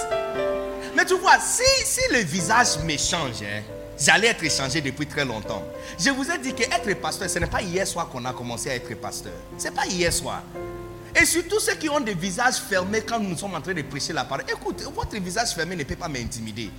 [0.95, 3.63] Mais tu vois, si, si le visage me change, hein,
[3.99, 5.63] J'allais être changé depuis très longtemps.
[5.99, 8.71] Je vous ai dit que être pasteur, ce n'est pas hier soir qu'on a commencé
[8.71, 9.33] à être pasteur.
[9.57, 10.43] Ce n'est pas hier soir.
[11.21, 14.13] Et surtout ceux qui ont des visages fermés quand nous sommes en train de prêcher
[14.13, 14.45] la parole.
[14.51, 16.71] Écoute, votre visage fermé ne peut pas m'intimider.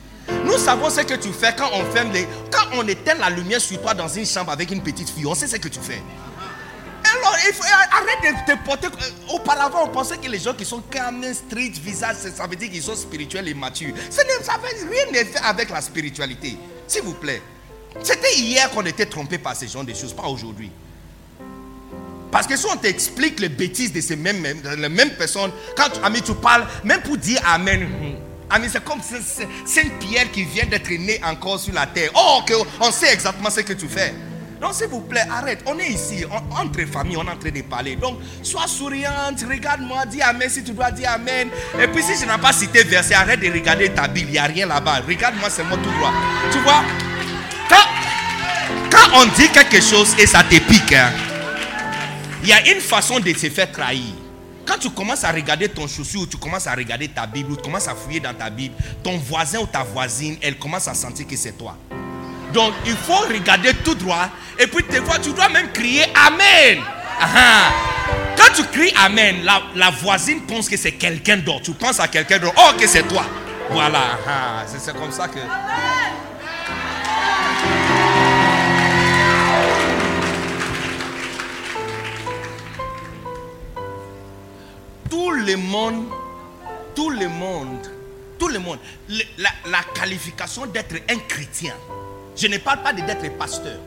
[0.43, 2.27] Nous savons ce que tu fais quand on ferme les.
[2.51, 5.35] Quand on éteint la lumière sur toi dans une chambre avec une petite fille, on
[5.35, 6.01] sait ce que tu fais.
[7.17, 8.87] Alors, faut, arrête de te porter.
[9.29, 12.83] Auparavant, on pensait que les gens qui sont calmes, street, visage, ça veut dire qu'ils
[12.83, 13.93] sont spirituels et matures.
[14.09, 14.53] Ça n'a
[14.89, 16.57] rien à faire avec la spiritualité.
[16.87, 17.41] S'il vous plaît.
[18.03, 20.71] C'était hier qu'on était trompé par ces gens de choses, pas aujourd'hui.
[22.31, 24.43] Parce que si on t'explique les bêtises de ces mêmes,
[24.77, 27.87] les mêmes personnes, quand ami, tu parles, même pour dire Amen,
[28.49, 32.11] Ami, c'est comme Sainte Pierre qui vient d'être née encore sur la terre.
[32.15, 34.13] Oh, que on sait exactement ce que tu fais.
[34.61, 35.59] Donc, s'il vous plaît, arrête.
[35.65, 37.95] On est ici, entre familles, on est en train de parler.
[37.95, 41.49] Donc, sois souriante, regarde-moi, dis Amen si tu dois dire Amen.
[41.79, 44.37] Et puis, si je n'ai pas cité verset, arrête de regarder ta Bible, il n'y
[44.37, 45.01] a rien là-bas.
[45.07, 46.13] Regarde-moi seulement tout droit.
[46.51, 46.83] Tu vois,
[47.69, 47.85] quand,
[48.91, 51.11] quand on dit quelque chose et ça te pique, hein,
[52.43, 54.13] il y a une façon de se faire trahir.
[54.65, 57.55] Quand tu commences à regarder ton chaussure ou tu commences à regarder ta Bible ou
[57.55, 60.93] tu commences à fouiller dans ta Bible, ton voisin ou ta voisine, elle commence à
[60.93, 61.77] sentir que c'est toi.
[62.55, 66.79] Donc il faut regarder tout droit et puis te vois, tu dois même crier Amen.
[68.37, 71.63] Quand tu cries Amen, la, voisine pense que c'est quelqu'un d'autre.
[71.63, 72.55] Tu penses à quelqu'un d'autre.
[72.57, 73.25] Oh, que c'est toi.
[73.69, 74.17] Voilà.
[74.65, 75.39] C'est comme ça que.
[85.09, 86.05] tout le monde,
[86.95, 87.79] tout le monde,
[88.39, 88.79] tout le monde,
[89.37, 91.73] la, qualification d'être un chrétien,
[92.35, 93.79] je ne parle pas d'être pasteur,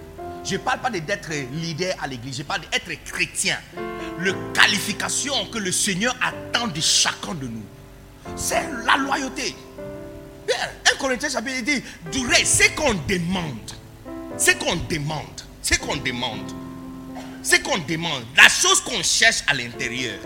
[0.45, 3.59] je ne parle pas d'être leader à l'église, je parle d'être chrétien.
[4.21, 7.65] La qualification que le Seigneur attend de chacun de nous,
[8.37, 9.55] c'est la loyauté.
[10.49, 11.83] 1 Corinthiens chapitre dit,
[12.45, 13.71] c'est qu'on demande,
[14.37, 15.25] c'est qu'on demande,
[15.63, 16.51] c'est qu'on demande,
[17.43, 20.19] c'est qu'on demande, la chose qu'on cherche à l'intérieur.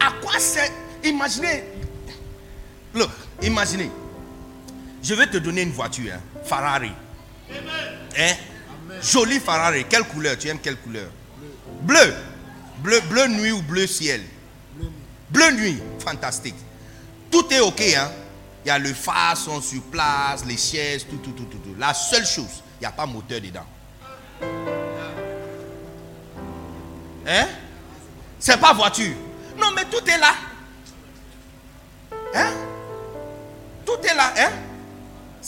[0.00, 0.72] À quoi c'est
[1.04, 1.64] Imaginez.
[2.94, 3.10] Look,
[3.42, 3.90] imaginez.
[5.02, 6.92] Je vais te donner une voiture, hein, Ferrari.
[8.18, 8.34] Hein?
[9.02, 9.84] Jolie Ferrari.
[9.88, 10.38] Quelle couleur?
[10.38, 11.10] Tu aimes quelle couleur?
[11.82, 12.14] Bleu.
[12.78, 14.22] Bleu, bleu nuit ou bleu ciel?
[15.30, 15.82] Bleu nuit.
[15.98, 16.56] Fantastique.
[17.30, 17.80] Tout est ok.
[17.80, 18.10] Hein?
[18.64, 21.58] Il y a le phare sont sur place, les chaises, tout, tout, tout, tout.
[21.58, 21.76] tout.
[21.78, 23.66] La seule chose, il n'y a pas moteur dedans.
[27.26, 27.46] Hein?
[28.38, 29.14] C'est pas voiture.
[29.56, 30.34] Non, mais tout est là.
[32.34, 32.52] Hein?
[33.84, 34.32] Tout est là.
[34.36, 34.50] Hein?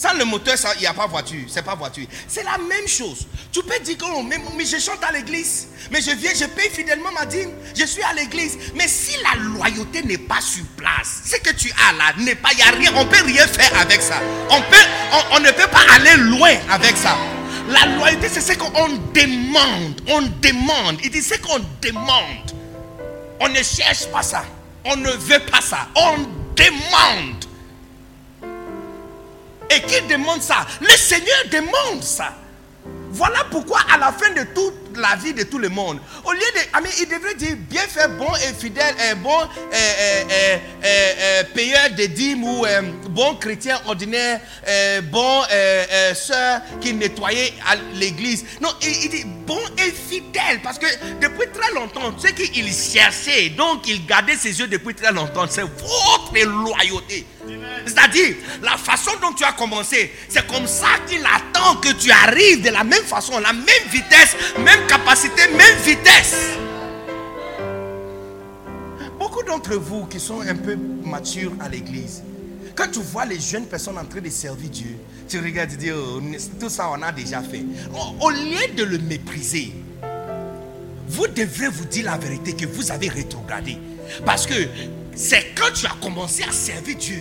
[0.00, 1.44] Sans le moteur, il n'y a pas voiture.
[1.48, 2.06] C'est pas voiture.
[2.28, 3.26] C'est la même chose.
[3.50, 5.66] Tu peux dire que oh, mais, je chante à l'église.
[5.90, 7.50] Mais je viens, je paye fidèlement ma dîme.
[7.76, 8.56] Je suis à l'église.
[8.76, 12.50] Mais si la loyauté n'est pas sur place, ce que tu as là n'est pas,
[12.52, 12.92] il n'y a rien.
[12.94, 14.22] On ne peut rien faire avec ça.
[14.50, 14.76] On, peut,
[15.32, 17.16] on ne peut pas aller loin avec ça.
[17.68, 18.70] La loyauté, c'est ce qu'on
[19.12, 20.00] demande.
[20.06, 21.00] On demande.
[21.02, 22.54] Il dit ce qu'on demande.
[23.40, 24.44] On ne cherche pas ça.
[24.84, 25.88] On ne veut pas ça.
[25.96, 26.18] On
[26.54, 27.47] demande.
[29.70, 32.34] Et qui demande ça Le Seigneur demande ça.
[33.10, 36.38] Voilà pourquoi à la fin de toute la vie de tout le monde, au lieu
[36.38, 36.60] de...
[36.72, 39.38] Ah, il devrait dire bien fait, bon et fidèle, et bon
[41.54, 42.64] payeur de dîmes ou
[43.10, 44.40] bon chrétien ordinaire,
[45.04, 45.42] bon
[46.14, 48.44] soeur qui nettoyait à l'église.
[48.60, 50.86] Non, il, dit bon et fidèle parce que
[51.20, 55.62] depuis très longtemps, ce qu'il cherchait, donc il gardait ses yeux depuis très longtemps, c'est
[55.62, 57.26] votre loyauté.
[57.86, 62.62] C'est-à-dire, la façon dont tu as commencé, c'est comme ça qu'il attend que tu arrives
[62.62, 66.56] de la même façon, la même vitesse, même capacité, même vitesse.
[69.18, 72.22] Beaucoup d'entre vous qui sont un peu matures à l'église,
[72.74, 74.96] quand tu vois les jeunes personnes en train de servir Dieu,
[75.28, 76.20] tu regardes et dis, oh,
[76.58, 77.64] tout ça on a déjà fait.
[78.20, 79.72] Au lieu de le mépriser,
[81.08, 83.78] vous devrez vous dire la vérité que vous avez rétrogradé.
[84.24, 84.54] Parce que
[85.14, 87.20] c'est quand tu as commencé à servir Dieu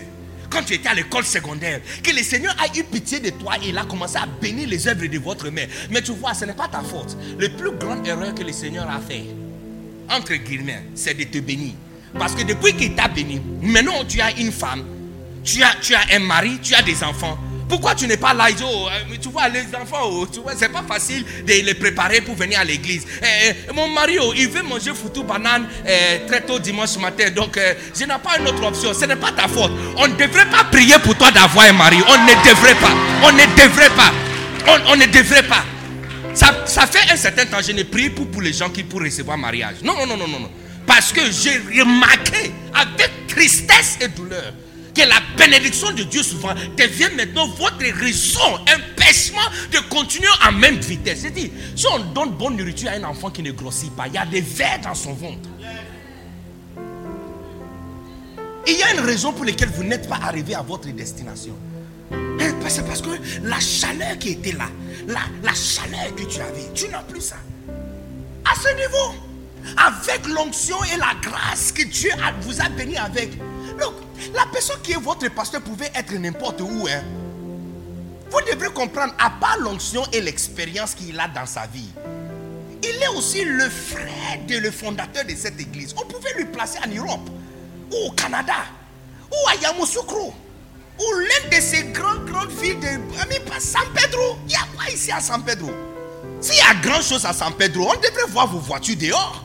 [0.50, 3.70] quand tu étais à l'école secondaire, que le Seigneur a eu pitié de toi et
[3.70, 5.68] il a commencé à bénir les œuvres de votre mère.
[5.90, 7.18] Mais tu vois, ce n'est pas ta faute.
[7.38, 9.26] Le plus grande erreur que le Seigneur a fait,
[10.10, 11.74] entre guillemets, c'est de te bénir.
[12.18, 14.84] Parce que depuis qu'il t'a béni, maintenant tu as une femme,
[15.44, 17.38] tu as, tu as un mari, tu as des enfants.
[17.68, 18.48] Pourquoi tu n'es pas là?
[18.64, 22.22] Oh, euh, Tu vois, les enfants, oh, tu vois, c'est pas facile de les préparer
[22.22, 23.06] pour venir à l'église.
[23.22, 27.30] Eh, eh, mon mari, oh, il veut manger foutu banane eh, très tôt dimanche matin.
[27.36, 27.60] Donc,
[27.94, 28.94] je n'ai pas une autre option.
[28.94, 29.72] Ce n'est pas ta faute.
[29.98, 31.98] On ne devrait pas prier pour toi d'avoir un mari.
[32.08, 32.96] On ne devrait pas.
[33.24, 34.14] On ne devrait pas.
[34.90, 35.64] On, ne devrait pas.
[36.34, 39.38] Ça, fait un certain temps, je ne prie pour, pour les gens qui pour recevoir
[39.38, 39.78] mariage.
[39.84, 40.52] Non, non, non, non, non.
[40.86, 44.54] Parce que j'ai remarqué avec tristesse et douleur
[45.06, 51.22] la bénédiction de Dieu souvent devient maintenant votre raison, empêchement de continuer en même vitesse.
[51.22, 54.18] C'est-à-dire, si on donne bonne nourriture à un enfant qui ne grossit pas, il y
[54.18, 55.50] a des vers dans son ventre.
[58.70, 61.56] Il y a une raison pour laquelle vous n'êtes pas arrivé à votre destination.
[62.12, 63.12] Eh, c'est parce que
[63.44, 64.70] la chaleur qui était là,
[65.08, 67.38] la, la chaleur que tu avais, tu n'as plus ça.
[68.44, 69.16] À ce niveau,
[69.78, 73.32] avec l'onction et la grâce que Dieu vous a béni avec,
[74.34, 76.88] la personne qui est votre pasteur pouvait être n'importe où.
[76.90, 77.04] Hein.
[78.30, 81.90] Vous devrez comprendre, à part l'onction et l'expérience qu'il a dans sa vie,
[82.84, 85.94] il est aussi le frère et le fondateur de cette église.
[85.98, 87.30] On pouvait lui placer en Europe,
[87.92, 88.66] ou au Canada,
[89.32, 90.34] ou à Yamoussoukro.
[91.00, 94.38] ou l'un de ces grandes, grandes villes de pas San Pedro.
[94.46, 95.72] Il y a quoi ici à San Pedro?
[96.42, 99.44] S'il y a grand chose à San Pedro, on devrait voir vos voitures dehors.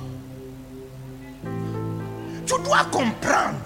[2.46, 3.60] Tu dois comprendre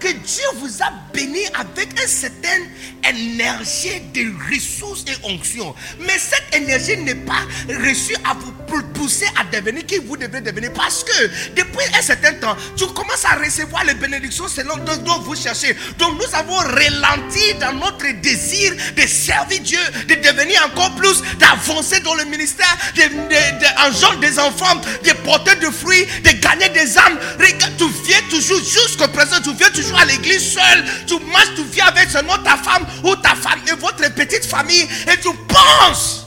[0.00, 2.68] que Dieu vous a béni avec une certaine
[3.08, 5.74] énergie de ressources et onctions.
[6.00, 8.52] Mais cette énergie n'est pas reçue à vous
[8.94, 10.72] pousser à devenir qui vous devez devenir.
[10.72, 15.36] Parce que depuis un certain temps, tu commences à recevoir les bénédictions selon dont vous
[15.36, 15.76] cherchez.
[15.98, 22.00] Donc nous avons ralenti dans notre désir de servir Dieu, de devenir encore plus, d'avancer
[22.00, 27.18] dans le ministère, de, des enfants, de porter de fruits, de gagner des âmes.
[27.38, 30.84] Regarde, tu viens toujours jusqu'au présent, tu viens toujours à l'église seul.
[31.06, 34.86] Tu marches, tu viens avec seulement ta femme ou ta femme et votre petite famille
[35.12, 36.26] et tu penses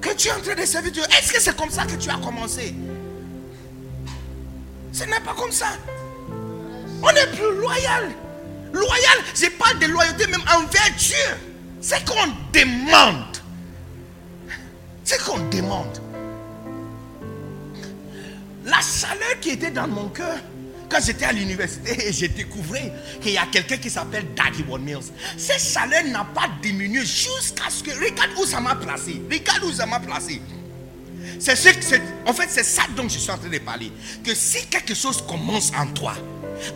[0.00, 1.02] que tu es en train de servir Dieu.
[1.18, 2.74] Est-ce que c'est comme ça que tu as commencé?
[4.92, 5.66] Ce n'est pas comme ça.
[7.02, 8.10] On est plus loyal.
[8.72, 11.16] Loyal, je parle de loyauté même envers Dieu.
[11.80, 13.36] C'est qu'on demande.
[15.04, 16.00] C'est qu'on demande.
[18.64, 20.38] La chaleur qui était dans mon cœur,
[21.00, 25.12] j'étais à l'université, j'ai découvert qu'il y a quelqu'un qui s'appelle Daddy One Mills.
[25.36, 27.90] Cette chaleur n'a pas diminué jusqu'à ce que.
[27.90, 29.22] Regarde où ça m'a placé.
[29.30, 30.40] Regarde où ça m'a placé.
[31.38, 33.92] C'est ce que en fait, c'est ça dont je suis en train de parler.
[34.24, 36.14] Que si quelque chose commence en toi,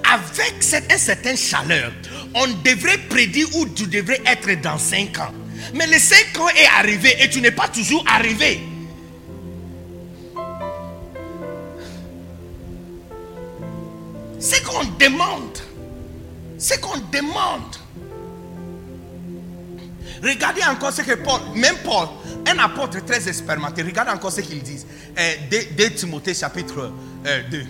[0.04, 1.92] avec cette, une certaine chaleur,
[2.34, 5.32] on devrait prédire où tu devrais être dans 5 ans.
[5.74, 8.60] Mais les 5 ans est arrivé et tu n'es pas toujours arrivé.
[14.38, 15.58] C'est qu'on demande.
[16.58, 17.76] C'est qu'on demande.
[20.22, 22.08] Regardez encore ce que Paul, même Paul,
[22.46, 24.84] un apôtre très expérimenté, regardez encore ce qu'il dit.
[25.18, 26.92] Euh, de, Timothée chapitre
[27.24, 27.58] 2.
[27.58, 27.62] Euh,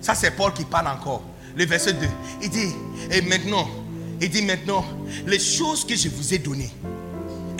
[0.00, 1.22] Ça c'est Paul qui parle encore.
[1.54, 2.06] Le verset 2.
[2.42, 2.68] Il dit,
[3.10, 3.68] et maintenant,
[4.20, 4.84] il dit maintenant,
[5.26, 6.72] les choses que je vous ai données,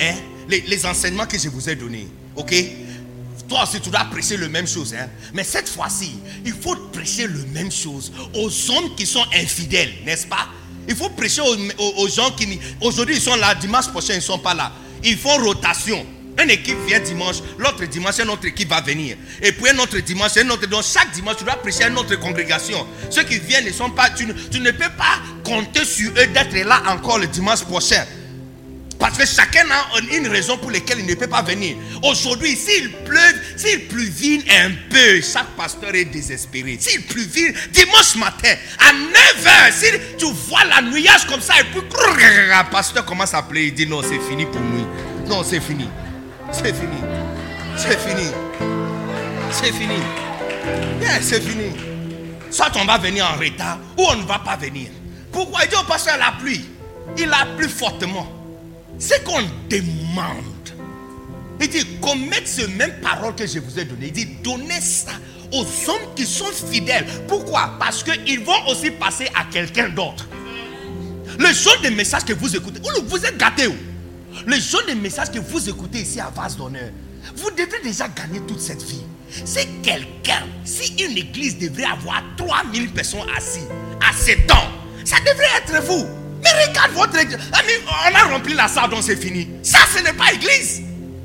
[0.01, 0.14] hein,
[0.49, 2.55] les enseignements que je vous ai donnés, ok?
[3.48, 4.94] Toi aussi, tu dois prêcher le même chose.
[4.94, 5.09] Hein?
[5.32, 10.26] Mais cette fois-ci, il faut prêcher le même chose aux hommes qui sont infidèles, n'est-ce
[10.26, 10.48] pas?
[10.88, 12.61] Il faut prêcher aux, gens qui...
[12.80, 14.72] Aujourd'hui, ils sont là, dimanche prochain, ils ne sont pas là.
[15.02, 16.06] Ils font rotation.
[16.42, 19.16] Une équipe vient dimanche, l'autre dimanche, une autre équipe va venir.
[19.40, 20.66] Et puis un autre dimanche, un autre.
[20.66, 22.87] Donc chaque dimanche, tu dois prêcher à une autre congrégation.
[23.09, 24.11] Ceux qui viennent ne sont pas.
[24.11, 28.04] Tu ne peux pas compter sur eux d'être là encore le dimanche prochain.
[28.98, 31.76] Parce que chacun a une raison pour laquelle il ne peut pas venir.
[32.02, 33.18] Aujourd'hui, s'il pleut,
[33.56, 36.78] s'il pluvine un peu, chaque pasteur est désespéré.
[36.80, 41.82] S'il pluvine dimanche matin à 9h, si tu vois la nuage comme ça et puis
[41.82, 44.87] le pasteur commence à pleurer, il dit non, c'est fini pour nous.
[45.26, 45.88] Non, c'est fini.
[46.52, 46.98] C'est fini.
[47.76, 48.30] C'est fini.
[49.50, 50.00] C'est fini.
[51.20, 51.72] c'est fini.
[52.50, 54.88] Soit on va venir en retard ou on ne va pas venir.
[55.32, 56.64] Pourquoi il dit au pasteur la pluie
[57.18, 58.36] Il a plu fortement.
[58.98, 60.44] C'est qu'on demande.
[61.61, 64.06] Il dit, commettez ce même parole que je vous ai donné.
[64.06, 65.12] Il dit, donnez ça
[65.52, 67.06] aux hommes qui sont fidèles.
[67.28, 67.76] Pourquoi?
[67.78, 70.26] Parce qu'ils vont aussi passer à quelqu'un d'autre.
[71.38, 73.74] Le genre de message que vous écoutez, vous êtes gâté où
[74.46, 76.90] Le genre de message que vous écoutez ici à Vase d'honneur,
[77.37, 79.02] vous devez déjà gagner toute cette vie.
[79.44, 83.68] C'est quelqu'un, si une église devrait avoir 3000 personnes assises
[84.00, 84.70] à ce temps,
[85.04, 86.06] ça devrait être vous.
[86.54, 87.38] Mais regarde votre église.
[87.52, 89.48] On a rempli la salle, donc c'est fini.
[89.62, 90.82] Ça, ce n'est pas église.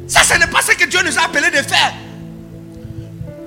[0.08, 1.94] Ça, ce n'est pas ce que Dieu nous a appelé de faire.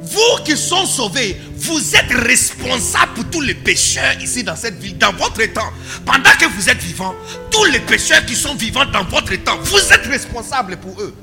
[0.03, 4.97] Vous qui sont sauvés, vous êtes responsables pour tous les pécheurs ici dans cette ville,
[4.99, 5.73] dans votre temps.
[6.05, 7.15] Pendant que vous êtes vivants,
[7.51, 11.15] tous les pécheurs qui sont vivants dans votre temps, vous êtes responsables pour eux.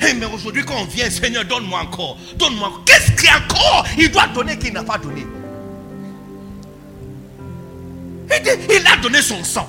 [0.00, 2.16] Hey, mais aujourd'hui, quand on vient, Seigneur, donne-moi encore.
[2.36, 2.82] Donne-moi.
[2.86, 3.84] Qu'est-ce qu'il encore?
[3.98, 5.26] Il doit donner qu'il n'a pas donné
[8.70, 9.68] il a donné son sang.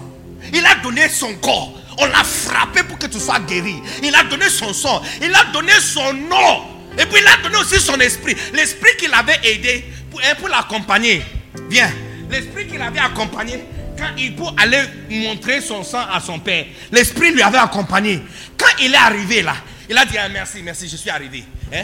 [0.53, 1.73] Il a donné son corps.
[1.97, 3.75] On l'a frappé pour que tu sois guéri.
[4.03, 5.01] Il a donné son sang.
[5.21, 6.61] Il a donné son nom.
[6.97, 8.35] Et puis il a donné aussi son esprit.
[8.53, 11.23] L'esprit qu'il avait aidé pour, hein, pour l'accompagner.
[11.69, 11.91] Bien.
[12.29, 13.63] L'esprit qu'il avait accompagné
[13.97, 16.65] quand il pour aller montrer son sang à son père.
[16.91, 18.21] L'esprit lui avait accompagné.
[18.57, 19.55] Quand il est arrivé là,
[19.89, 21.43] il a dit ah, merci, merci, je suis arrivé.
[21.73, 21.83] Hein?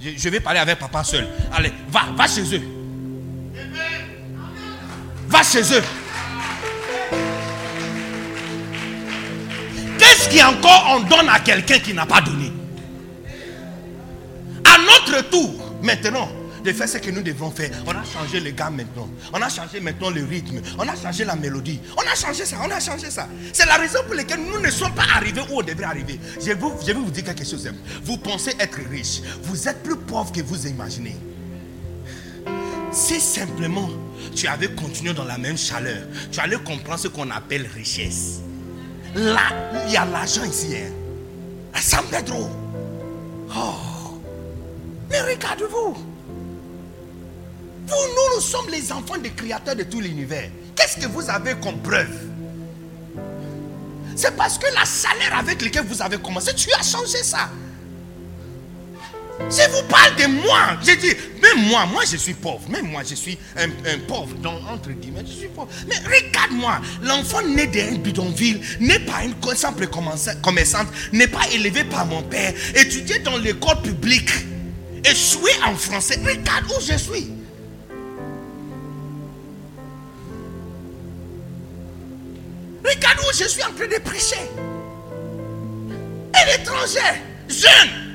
[0.00, 1.26] Je vais parler avec papa seul.
[1.52, 2.77] Allez, va, va chez eux.
[5.28, 5.82] Va chez eux.
[9.98, 12.52] Qu'est-ce qui encore on donne à quelqu'un qui n'a pas donné?
[14.64, 16.28] À notre tour, maintenant,
[16.64, 17.70] de faire ce que nous devons faire.
[17.86, 19.08] On a changé les gars maintenant.
[19.32, 20.60] On a changé maintenant le rythme.
[20.78, 21.80] On a changé la mélodie.
[21.96, 22.56] On a changé ça.
[22.64, 23.28] On a changé ça.
[23.52, 26.18] C'est la raison pour laquelle nous ne sommes pas arrivés où on devrait arriver.
[26.40, 27.70] Je vous, je vais vous dire quelque chose.
[28.02, 29.20] Vous pensez être riche.
[29.42, 31.16] Vous êtes plus pauvre que vous imaginez.
[32.92, 33.88] Si simplement
[34.34, 38.40] tu avais continué dans la même chaleur, tu allais comprendre ce qu'on appelle richesse.
[39.14, 39.40] Là,
[39.86, 40.76] il y a l'argent ici.
[40.76, 40.92] Hein.
[41.74, 42.48] À San Pedro.
[43.56, 43.74] Oh.
[45.10, 45.94] Mais regardez-vous.
[47.86, 50.50] Vous, nous, nous sommes les enfants des créateurs de tout l'univers.
[50.76, 52.28] Qu'est-ce que vous avez comme preuve?
[54.14, 57.48] C'est parce que la salaire avec laquelle vous avez commencé, tu as changé ça.
[59.50, 62.68] Si vous parlez de moi, j'ai dit, même moi, moi je suis pauvre.
[62.68, 63.68] Même moi je suis un,
[64.06, 65.68] pauvre, donc entre guillemets, je suis pauvre.
[65.88, 72.04] Mais regarde-moi, l'enfant né d'un bidonville n'est pas une simple commerçante, n'est pas élevé par
[72.04, 74.30] mon père, étudié dans l'école publique,
[75.04, 76.18] échoué en français.
[76.22, 77.32] Regarde où je suis.
[82.84, 84.50] Regarde où je suis en train de prêcher.
[86.34, 88.07] Un étranger, jeune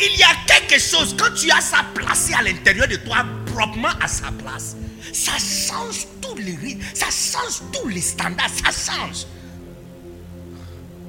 [0.00, 3.88] il y a quelque chose, quand tu as ça placé à l'intérieur de toi, proprement
[4.00, 4.76] à sa place,
[5.12, 9.26] ça change tous les rythmes, ça change tous les standards, ça change.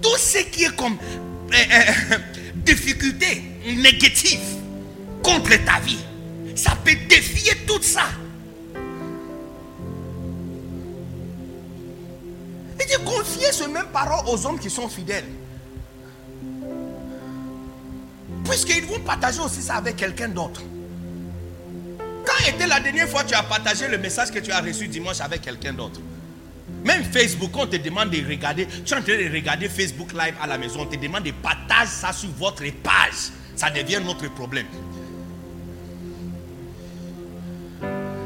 [0.01, 0.97] Tout ce qui est comme
[1.53, 2.17] euh, euh,
[2.55, 3.43] difficulté
[3.75, 4.39] négative
[5.21, 5.99] contre ta vie,
[6.55, 8.05] ça peut défier tout ça.
[12.81, 15.25] Et de confier ce même parole aux hommes qui sont fidèles.
[18.49, 20.61] Puisqu'ils vont partager aussi ça avec quelqu'un d'autre.
[22.25, 24.87] Quand était la dernière fois que tu as partagé le message que tu as reçu
[24.87, 26.01] dimanche avec quelqu'un d'autre?
[26.83, 30.33] Même Facebook, on te demande de regarder, tu es en train de regarder Facebook Live
[30.41, 33.31] à la maison, on te demande de partager ça sur votre page.
[33.55, 34.65] Ça devient notre problème.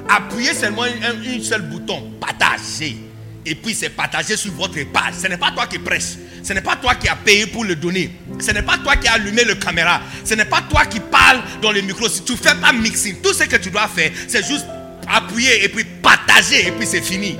[0.07, 2.97] Appuyez seulement un, seul bouton, partager.
[3.45, 5.15] Et puis c'est partager sur votre page.
[5.15, 6.17] Ce n'est pas toi qui prêches.
[6.43, 8.11] Ce n'est pas toi qui as payé pour le donner.
[8.39, 10.01] Ce n'est pas toi qui as allumé le caméra.
[10.25, 12.09] Ce n'est pas toi qui parles dans le micro.
[12.09, 14.65] Si tu ne fais pas mixing, tout ce que tu dois faire, c'est juste
[15.07, 17.37] appuyer et puis partager et puis c'est fini.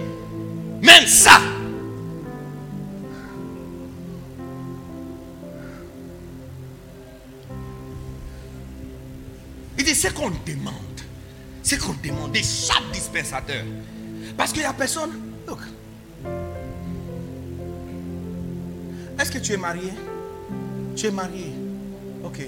[0.82, 1.41] Même ça.
[9.78, 10.76] Il dit ce qu'on demande.
[11.62, 13.66] Ce qu'on demande de chaque dispensateur.
[14.38, 15.12] Parce qu'il n'y a personne.
[19.20, 19.93] Est-ce que tu es marié?
[20.95, 21.51] Tu es marié.
[22.24, 22.39] Ok.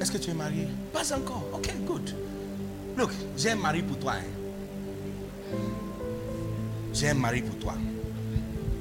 [0.00, 0.66] Est-ce que tu es marié?
[0.92, 1.44] Pas encore.
[1.52, 2.14] Ok, good.
[2.96, 4.14] Look, j'ai un mari pour toi.
[4.16, 5.56] Hein.
[6.92, 7.74] J'ai un mari pour toi.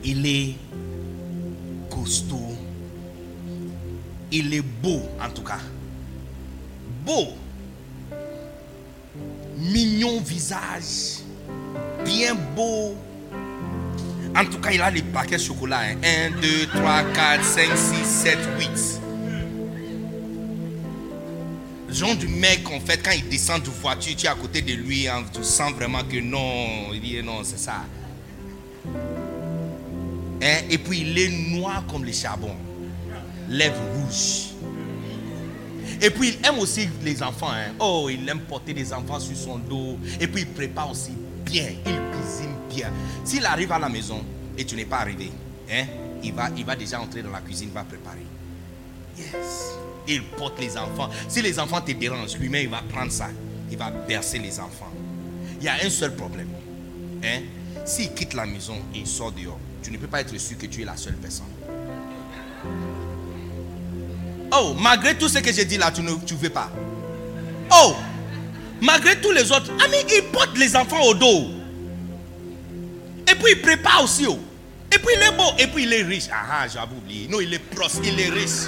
[0.04, 0.56] Il est
[1.90, 2.56] costaud.
[4.32, 5.60] Il est beau, en tout cas.
[7.06, 7.34] Beau.
[9.58, 11.24] Mignon visage.
[12.06, 12.96] Bien beau
[14.36, 15.82] en tout cas, il a les paquets de chocolat.
[16.04, 19.02] 1, 2, 3, 4, 5, 6, 7, 8.
[21.88, 24.62] Le genre du mec, en fait, quand il descend de voiture, tu es à côté
[24.62, 27.84] de lui, hein, tu sens vraiment que non, il dit non, c'est ça.
[30.42, 30.58] Hein?
[30.70, 32.56] Et puis il est noir comme le charbon,
[33.50, 34.50] lèvres rouges.
[36.02, 37.52] Et puis il aime aussi les enfants.
[37.52, 37.74] Hein.
[37.80, 39.98] Oh, il aime porter des enfants sur son dos.
[40.20, 41.12] Et puis il prépare aussi
[41.54, 41.78] Il
[42.12, 42.92] cuisine bien.
[43.24, 44.24] S'il arrive à la maison
[44.58, 45.32] et tu n'es pas arrivé,
[45.72, 45.86] hein,
[46.24, 48.26] il, va, il va déjà entrer dans la cuisine, va préparer.
[49.18, 49.74] Yes.
[50.08, 51.10] Il porte les enfants.
[51.28, 53.30] Si les enfants te dérangent, lui-même, il va prendre ça.
[53.72, 54.92] Il va bercer les enfants.
[55.60, 56.50] Il y a un seul problème.
[57.24, 57.42] Hein?
[57.86, 60.82] S'il quitte la maison et sort dehors, tu ne peux pas être sûr que tu
[60.82, 61.46] es la seule personne.
[64.52, 66.72] Oh, malgré tout ce que j'ai dit là, tu ne tu veux pas.
[67.72, 67.94] Oh,
[68.82, 71.48] malgré tous les autres, amis, il porte les enfants au dos.
[73.30, 74.26] Et puis il prépare aussi.
[74.28, 74.40] Oh.
[74.92, 75.52] Et puis il est beau.
[75.58, 76.26] Et puis il est riche.
[76.32, 77.28] Ah, ah j'avais oublié.
[77.28, 78.68] Non, il est proche, il est riche.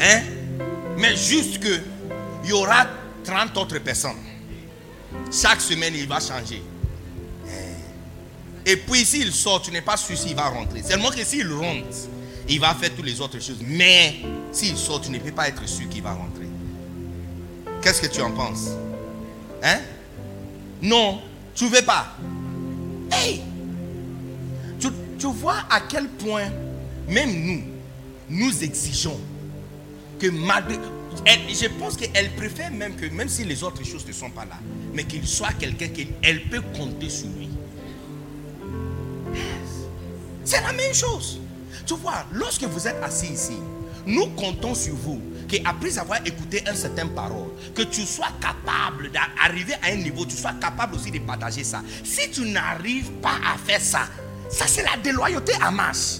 [0.00, 0.20] Hein?
[0.98, 1.80] Mais juste que
[2.44, 2.86] il y aura
[3.24, 4.16] 30 autres personnes.
[5.30, 6.62] Chaque semaine, il va changer.
[7.46, 7.50] Hein?
[8.66, 10.82] Et puis s'il sort, tu n'es pas sûr s'il va rentrer.
[10.82, 11.86] Seulement que s'il rentre,
[12.48, 13.60] il va faire toutes les autres choses.
[13.62, 14.16] Mais
[14.52, 16.37] s'il sort, tu ne peux pas être sûr qu'il va rentrer.
[17.82, 18.68] Qu'est-ce que tu en penses?
[19.62, 19.78] Hein?
[20.82, 21.20] Non,
[21.54, 22.16] tu ne veux pas.
[23.12, 23.42] Hey
[24.78, 26.48] tu, tu vois à quel point,
[27.08, 27.62] même nous,
[28.28, 29.18] nous exigeons
[30.18, 30.78] que malgré.
[31.26, 34.58] je pense qu'elle préfère même que, même si les autres choses ne sont pas là,
[34.92, 37.48] mais qu'il soit quelqu'un qu'elle peut compter sur lui.
[40.44, 41.40] C'est la même chose.
[41.86, 43.58] Tu vois, lorsque vous êtes assis ici,
[44.06, 49.74] nous comptons sur vous qu'après avoir écouté un certain parole, que tu sois capable d'arriver
[49.82, 51.82] à un niveau, tu sois capable aussi de partager ça.
[52.04, 54.08] Si tu n'arrives pas à faire ça,
[54.50, 56.18] ça c'est la déloyauté à marche.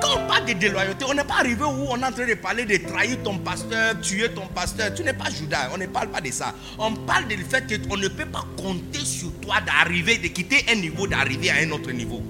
[0.00, 2.34] Quand on parle de déloyauté, on n'est pas arrivé où on est en train de
[2.34, 4.92] parler de trahir ton pasteur, tuer ton pasteur.
[4.92, 6.54] Tu n'es pas Judas, on ne parle pas de ça.
[6.78, 10.74] On parle du fait qu'on ne peut pas compter sur toi d'arriver, de quitter un
[10.74, 12.20] niveau, d'arriver à un autre niveau.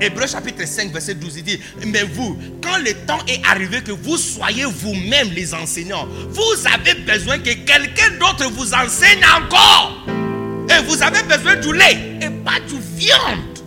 [0.00, 3.92] Hébreu chapitre 5, verset 12, il dit, mais vous, quand le temps est arrivé que
[3.92, 10.06] vous soyez vous-même les enseignants, vous avez besoin que quelqu'un d'autre vous enseigne encore.
[10.68, 13.58] Et vous avez besoin du lait et pas du viande.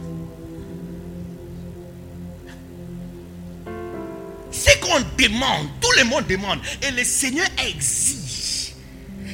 [4.51, 6.59] C'est qu'on demande, tout le monde demande.
[6.88, 8.73] Et le Seigneur exige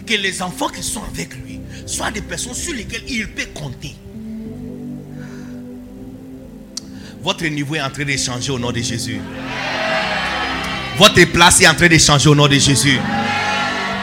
[0.05, 3.95] que les enfants qui sont avec lui soient des personnes sur lesquelles il peut compter.
[7.25, 9.19] Votre niveau est en train de changer au nom de Jésus.
[10.99, 12.99] Votre place est en train de changer au nom de Jésus.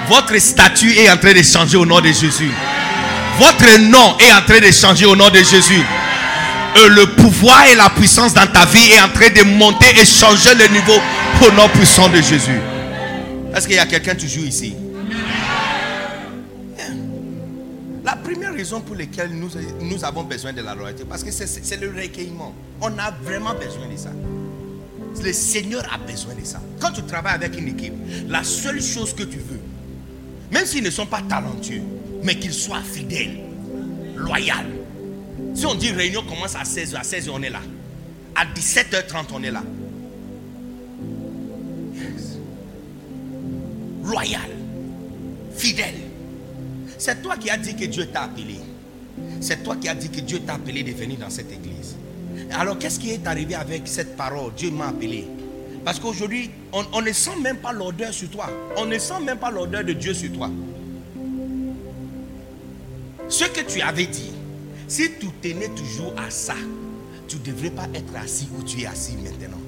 [0.08, 2.50] Votre statut est en train de changer au nom de Jésus.
[3.38, 5.84] Votre nom est en train de changer au nom de Jésus.
[6.74, 10.56] Le pouvoir et la puissance dans ta vie est en train de monter et changer
[10.56, 11.00] le niveau
[11.46, 12.60] au nom puissant de Jésus.
[13.54, 14.74] Est-ce qu'il y a quelqu'un toujours ici?
[18.12, 21.88] La première raison pour laquelle nous, avons besoin de la loyauté, parce que c'est le
[21.88, 22.54] recueillement.
[22.82, 24.10] On a vraiment besoin de ça.
[25.24, 26.60] Le Seigneur a besoin de ça.
[26.78, 27.94] Quand tu travailles avec une équipe,
[28.28, 29.60] la seule chose que tu veux,
[30.50, 31.80] même s'ils ne sont pas talentueux,
[32.22, 33.38] mais qu'ils soient fidèles,
[34.14, 34.52] loyaux.
[35.54, 37.62] Si on dit réunion commence à 16h, à 16h on est là.
[38.34, 39.62] À 17h30 on est là.
[44.04, 44.50] Loyal,
[45.56, 46.11] fidèle.
[47.04, 48.60] C'est toi qui as dit que Dieu t'a appelé.
[49.40, 51.96] C'est toi qui as dit que Dieu t'a appelé de venir dans cette église.
[52.52, 54.52] Alors qu'est-ce qui est arrivé avec cette parole?
[54.56, 55.26] Dieu m'a appelé.
[55.84, 58.48] Parce qu'aujourd'hui, on, ne sent même pas l'odeur sur toi.
[58.76, 60.48] On ne sent même pas l'odeur de Dieu sur toi.
[63.28, 64.30] Ce que tu avais dit,
[64.86, 66.54] si tu tenais toujours à ça,
[67.26, 69.58] tu ne devrais pas être assis où tu es assis maintenant.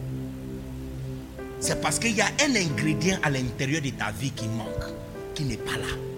[1.59, 4.95] C'est parce qu'il y a un ingrédient à l'intérieur de ta vie qui manque,
[5.35, 6.14] qui n'est pas là.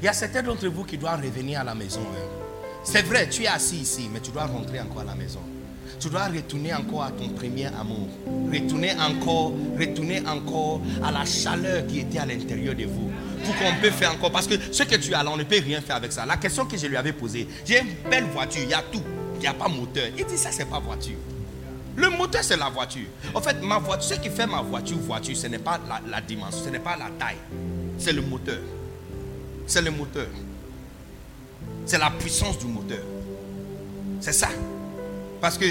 [0.00, 2.00] Il y a certains d'entre vous qui doivent revenir à la maison.
[2.00, 2.38] Hein.
[2.84, 5.40] C'est vrai, tu es assis ici, mais tu dois rentrer encore à la maison.
[5.98, 8.08] Tu dois retourner encore à ton premier amour.
[8.52, 13.10] Retourner encore, retourner encore à la chaleur qui était à l'intérieur de vous.
[13.44, 14.30] Pour qu'on peut faire encore.
[14.30, 16.24] Parce que ce que tu as là, on ne peut rien faire avec ça.
[16.24, 19.02] La question que je lui avais posée, j'ai une belle voiture, il y a tout.
[19.34, 20.06] Il n'y a pas moteur.
[20.16, 21.16] Il dit ça, c'est pas voiture.
[21.96, 23.06] Le moteur, c'est la voiture.
[23.34, 26.70] En fait, ma ce qui fait ma voiture voiture, ce n'est pas la dimension, ce
[26.70, 27.38] n'est pas la taille.
[27.98, 28.60] C'est le moteur.
[29.68, 30.26] C'est le moteur.
[31.84, 33.04] C'est la puissance du moteur.
[34.18, 34.48] C'est ça.
[35.42, 35.66] Parce que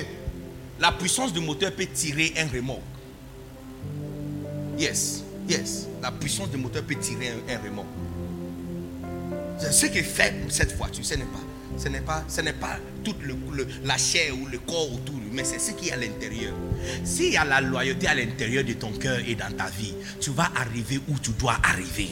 [0.79, 2.81] la puissance du moteur peut tirer un remorque.
[4.77, 5.87] Yes, yes.
[5.99, 7.87] La puissance du moteur peut tirer un, remorque.
[9.57, 11.03] C'est ce qui fait cette voiture.
[11.03, 13.17] Ce n'est pas, ce n'est pas, ce n'est pas toute
[13.83, 16.53] la chair ou le corps autour, mais c'est ce qui est à l'intérieur.
[17.03, 20.29] S'il y a la loyauté à l'intérieur de ton cœur et dans ta vie, tu
[20.29, 22.11] vas arriver où tu dois arriver.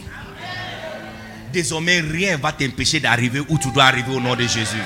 [1.55, 4.83] Désormais, rien va t'empêcher d'arriver où tu dois arriver au nom de Jésus.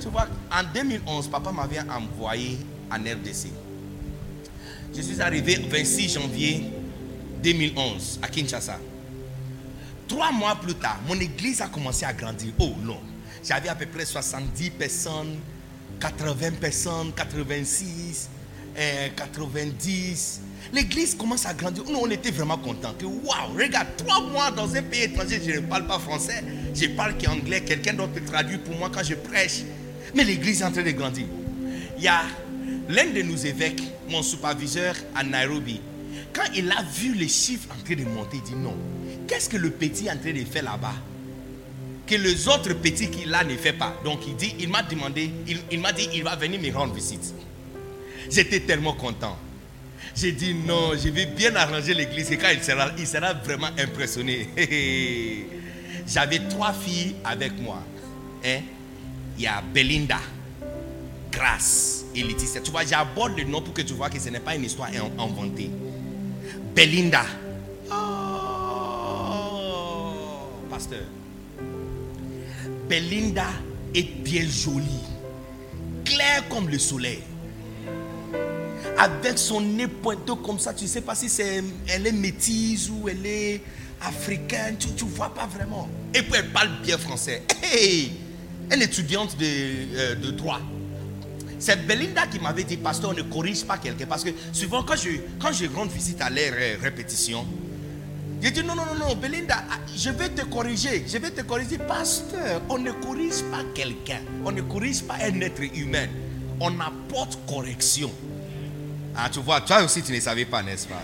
[0.00, 2.56] Tu vois, en 2011, papa m'avait envoyé
[2.88, 3.48] en RDC.
[4.94, 6.66] Je suis arrivé le 26 janvier
[7.42, 8.78] 2011 à Kinshasa.
[10.06, 12.52] Trois mois plus tard, mon église a commencé à grandir.
[12.60, 13.00] Oh non,
[13.42, 15.34] j'avais à peu près 70 personnes,
[15.98, 18.30] 80 personnes, 86,
[19.16, 20.42] 90.
[20.72, 21.84] L'église commence à grandir.
[21.88, 22.94] Nous, on était vraiment contents.
[23.02, 26.42] Waouh, regarde, trois mois dans un pays étranger, je ne parle pas français,
[26.74, 27.62] je parle qu'anglais.
[27.62, 29.62] Quelqu'un d'autre traduit pour moi quand je prêche.
[30.14, 31.26] Mais l'église est en train de grandir.
[31.98, 32.22] Il y a
[32.88, 35.80] l'un de nos évêques, mon superviseur à Nairobi,
[36.32, 38.76] quand il a vu les chiffres en train de monter, il dit non.
[39.26, 40.94] Qu'est-ce que le petit est en train de faire là-bas
[42.06, 43.96] Que les autres petits qu'il a ne fait pas?
[44.04, 46.94] Donc il dit, il m'a demandé, il, il m'a dit, il va venir me rendre
[46.94, 47.34] visite.
[48.30, 49.36] J'étais tellement content.
[50.16, 53.68] J'ai dit non, je vais bien arranger l'église et quand il sera, il sera vraiment
[53.78, 54.48] impressionné.
[56.08, 57.82] J'avais trois filles avec moi.
[58.42, 58.60] Hein?
[59.36, 60.20] Il y a Belinda,
[61.30, 62.62] Grace et Laetitia.
[62.62, 64.88] Tu vois, j'aborde le nom pour que tu vois que ce n'est pas une histoire
[65.18, 65.70] inventée.
[66.74, 67.26] Belinda.
[67.90, 67.94] Oh,
[70.70, 71.04] pasteur.
[72.88, 73.48] Belinda
[73.94, 75.04] est bien jolie.
[76.06, 77.22] Claire comme le soleil
[78.98, 82.88] avec son nez pointeux comme ça, tu ne sais pas si c'est, elle est métisse
[82.90, 83.62] ou elle est
[84.00, 85.88] africaine, tu ne vois pas vraiment.
[86.14, 87.42] Et puis elle parle bien français.
[87.62, 88.12] Hey,
[88.70, 90.60] elle est étudiante de, euh, de droit.
[91.58, 94.06] C'est Belinda qui m'avait dit, pasteur, ne corrige pas quelqu'un.
[94.06, 97.46] Parce que souvent, quand je, quand je rends visite à l'air euh, répétition,
[98.42, 101.04] J'ai dit non, non, non, non, Belinda, ah, je vais te corriger.
[101.08, 101.78] Je vais te corriger.
[101.78, 104.20] Pasteur, on ne corrige pas quelqu'un.
[104.44, 106.06] On ne corrige pas un être humain.
[106.60, 108.10] On apporte correction.
[109.16, 111.02] Ah, tu vois, toi aussi, tu ne savais pas, n'est-ce pas?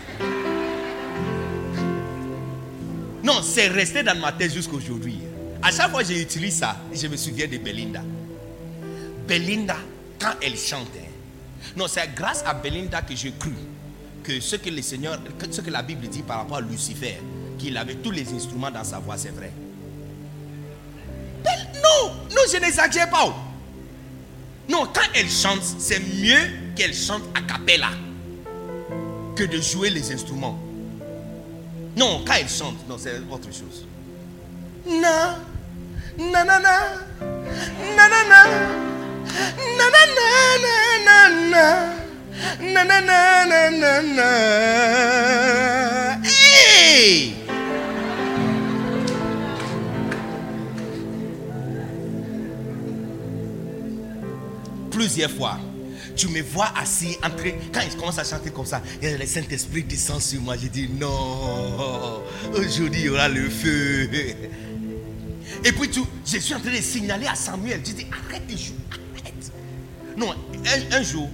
[3.25, 5.19] Non, c'est resté dans ma tête jusqu'à aujourd'hui.
[5.63, 8.03] À chaque fois que j'utilise ça, je me souviens de Belinda.
[9.27, 9.77] Belinda,
[10.19, 11.09] quand elle chantait,
[11.77, 13.55] non, c'est grâce à Belinda que j'ai cru
[14.23, 15.19] que ce que le Seigneur,
[15.51, 17.17] ce que la Bible dit par rapport à Lucifer,
[17.59, 19.53] qu'il avait tous les instruments dans sa voix, c'est vrai.
[21.83, 23.35] non, non, je n'exagère pas.
[24.69, 27.91] Non, quand elle chante, c'est mieux qu'elle chante a cappella
[29.37, 30.59] que de jouer les instruments.
[31.97, 33.87] Non, quand elle chante, non, c'est autre chose.
[34.87, 35.39] Na,
[36.19, 36.79] na, na, na,
[37.97, 38.43] na, na, na.
[46.25, 47.35] Hey!
[54.91, 55.59] Plusieurs fois,
[56.17, 57.59] tu me vois assis, entrer.
[57.73, 60.57] Quand il commence à chanter comme ça, et le Saint-Esprit descend sur moi.
[60.57, 62.23] Je dis non,
[62.55, 64.09] aujourd'hui il y aura le feu.
[65.65, 67.81] Et puis tu, je suis en train de signaler à Samuel.
[67.85, 68.77] Je dis arrête de jouer,
[69.21, 69.53] arrête.
[70.17, 70.35] Non,
[70.93, 71.29] un jour,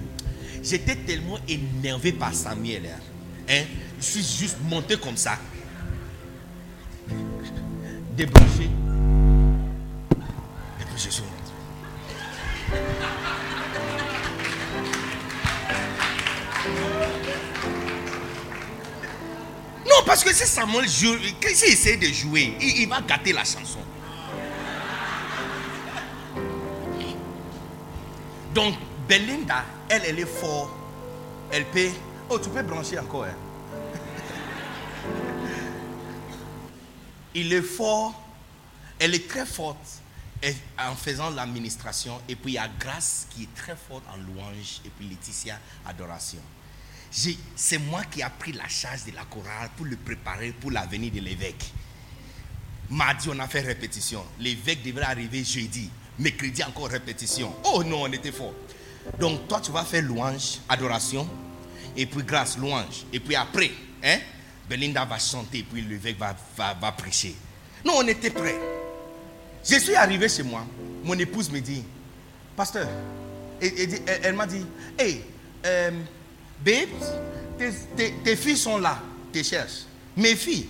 [0.63, 2.83] J'étais tellement énervé par Samuel.
[2.87, 3.01] Hein.
[3.49, 3.65] hein.
[4.01, 5.39] Je suis juste monté comme ça.
[8.17, 8.65] Débranché.
[10.81, 11.55] Et puis je suis rentré.
[19.99, 21.17] Non, parce que si Samuel joue,
[21.55, 23.81] s'il essaie de jouer, il, va gâter la chanson.
[28.55, 28.77] Donc,
[29.09, 30.71] Belinda elle, elle est forte.
[31.51, 31.89] Elle peut.
[32.31, 33.25] Oh, tu peux brancher encore.
[33.25, 33.35] Hein.
[37.35, 38.15] Il est fort.
[39.01, 40.01] Elle est très forte
[40.79, 42.21] en faisant l'administration.
[42.29, 44.81] Et puis il y a Grâce qui est très forte en louange.
[44.85, 46.43] Et puis Laetitia, adoration.
[47.11, 50.87] C'est moi qui ai pris la charge de la chorale pour le préparer pour la
[50.87, 51.73] venue de l'évêque.
[52.91, 54.25] Mardi, on a fait répétition.
[54.39, 55.91] L'évêque devrait arriver jeudi.
[56.19, 57.55] Mercredi, encore répétition.
[57.65, 58.55] Oh non, on était fort.
[59.19, 61.29] Donc toi, tu vas faire louange, adoration,
[61.97, 63.07] et puis grâce, louange.
[63.13, 63.71] Et puis après,
[64.03, 64.19] hein,
[64.69, 67.35] Belinda va chanter, et puis l'évêque va, va, prêcher.
[67.85, 68.59] Non, on était prêts.
[69.65, 70.65] Je suis arrivé chez moi,
[71.05, 71.85] mon épouse me dit,
[72.57, 72.89] pasteur,
[73.61, 74.65] elle, m'a dit,
[74.99, 75.23] hey,
[75.67, 75.91] euh,
[76.65, 76.89] babe,
[78.25, 79.01] tes, filles sont là,
[79.33, 79.85] tes cherches.
[80.17, 80.69] Mes filles,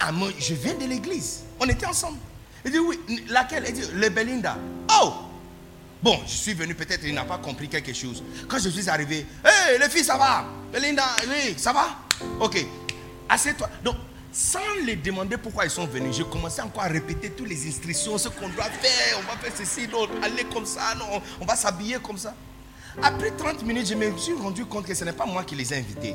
[0.00, 1.44] ah, moi, je viens de l'église.
[1.60, 2.18] On était ensemble.
[2.64, 2.98] Elle dit, oui,
[3.28, 3.64] laquelle?
[3.66, 4.56] Elle dit, le Belinda.
[5.00, 5.14] Oh,
[6.00, 8.22] Bon, je suis venu, peut-être il n'a pas compris quelque chose.
[8.46, 10.44] Quand je suis arrivé, hé, les filles, ça va?
[10.72, 11.88] Belinda, oui, ça va?
[12.38, 12.64] Ok,
[13.28, 13.68] assieds-toi.
[13.82, 13.96] Donc,
[14.32, 18.16] sans les demander pourquoi ils sont venus, j'ai commencé encore à répéter toutes les instructions,
[18.16, 21.56] ce qu'on doit faire, on va faire ceci, non, aller comme ça, non, on va
[21.56, 22.32] s'habiller comme ça.
[23.02, 25.72] Après 30 minutes, je me suis rendu compte que ce n'est pas moi qui les
[25.72, 26.14] ai invités.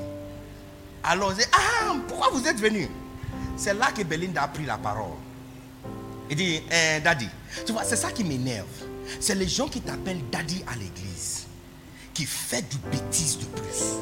[1.04, 2.90] Alors, j'ai ah, pourquoi vous êtes venus?
[3.56, 5.14] C'est là que Belinda a pris la parole.
[6.30, 7.28] Il dit, eh, Daddy,
[7.66, 8.66] tu vois, c'est ça qui m'énerve.
[9.20, 11.46] C'est les gens qui t'appellent daddy à l'église,
[12.14, 13.98] qui font du bêtise de plus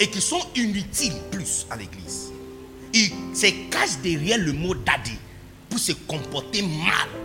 [0.00, 2.32] et qui sont inutiles plus à l'église.
[2.92, 5.18] Ils se cachent derrière le mot daddy
[5.68, 7.23] pour se comporter mal.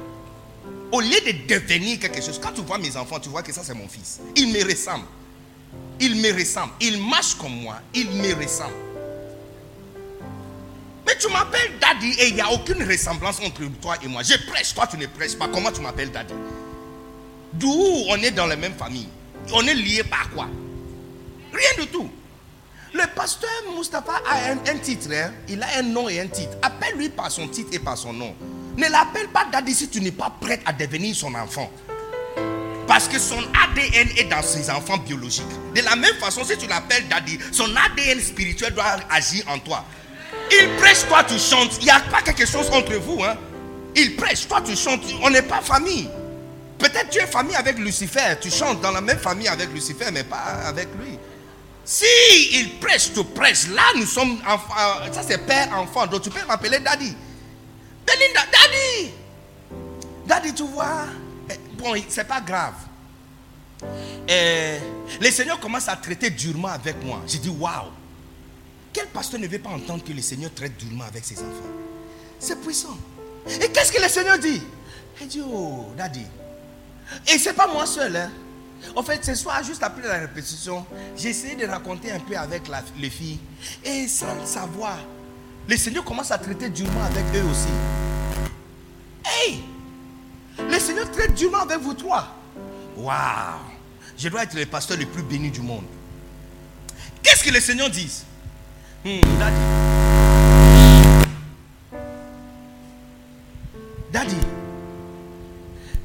[0.92, 3.64] Au lieu de devenir quelque chose, quand tu vois mes enfants, tu vois que ça
[3.64, 4.20] c'est mon fils.
[4.36, 5.06] Il me ressemble.
[6.00, 6.74] Il me ressemble.
[6.82, 7.76] Il marche comme moi.
[7.94, 8.74] Il me ressemble.
[11.06, 14.24] Mais tu m'appelles daddy et il n'y a aucune ressemblance entre toi et moi.
[14.24, 15.48] Je prêche, toi tu ne prêches pas.
[15.48, 16.34] Comment tu m'appelles daddy?
[17.54, 17.74] D'où
[18.08, 19.10] on est dans la même famille?
[19.54, 20.48] On est lié par quoi?
[21.52, 22.10] Rien du tout.
[22.94, 25.10] Le pasteur Mustapha a un, titre.
[25.12, 25.32] Hein.
[25.48, 26.58] Il a un nom et un titre.
[26.62, 28.36] Appelle-lui par son titre et par son nom.
[28.78, 31.72] Ne l'appelle pas Daddy si tu n'es pas prête à devenir son enfant.
[32.88, 35.46] Parce que son ADN est dans ses enfants biologiques.
[35.76, 39.86] De la même façon, si tu l'appelles Daddy, son ADN spirituel doit agir en toi.
[40.52, 41.78] Il prêche, toi tu chantes.
[41.80, 43.24] Il n'y a pas quelque chose entre vous.
[43.24, 43.36] Hein.
[43.96, 45.02] Il prêche, toi tu chantes.
[45.22, 46.10] On n'est pas famille.
[46.80, 50.24] Peut-être tu es famille avec Lucifer, tu chantes dans la même famille avec Lucifer, mais
[50.24, 51.20] pas avec lui.
[51.84, 52.06] Si
[52.54, 54.74] il prêche, tu prêches, là nous sommes enfants,
[55.12, 57.14] ça c'est père-enfant, donc tu peux m'appeler daddy.
[58.10, 59.12] Belinda, daddy.
[60.26, 61.06] Daddy, tu vois,
[61.50, 62.76] eh, bon, c'est pas grave.
[64.28, 64.78] Eh,
[65.20, 67.22] le Seigneur commence à traiter durement avec moi.
[67.28, 67.90] J'ai dit, waouh,
[68.92, 71.70] quel pasteur ne veut pas entendre que le Seigneur traite durement avec ses enfants?
[72.40, 72.98] C'est puissant.
[73.48, 74.62] Et qu'est-ce que le Seigneur dit?
[75.22, 76.26] Il dit, oh, daddy,
[77.28, 78.16] et c'est pas moi seul.
[78.16, 78.32] Hein.
[78.96, 80.86] En fait, ce soir, juste après la répétition,
[81.18, 82.64] j'ai essayé de raconter un peu avec
[82.98, 83.40] les filles.
[83.84, 84.98] Et sans savoir,
[85.70, 87.70] le Seigneur commence à traiter durement avec eux aussi.
[89.24, 89.64] Hey!
[90.58, 92.36] Le Seigneur traite durement avec vous trois.
[92.98, 93.60] Waouh!
[94.18, 95.86] Je dois être le pasteur le plus béni du monde.
[97.22, 98.12] Qu'est-ce que le Seigneur dit
[99.06, 99.58] hmm, Daddy.
[104.12, 104.38] Daddy.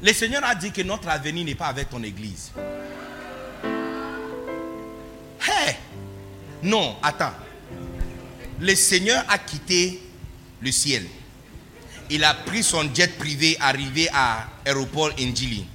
[0.03, 2.53] Le Seigneur a dit que notre avenir n'est pas avec ton église.
[5.41, 5.77] Hey!
[6.63, 7.33] Non, attends.
[8.61, 10.01] Le Seigneur a quitté
[10.61, 11.07] le ciel.
[12.11, 15.67] Il a pris son jet privé arrivé à l'aéroport Njili.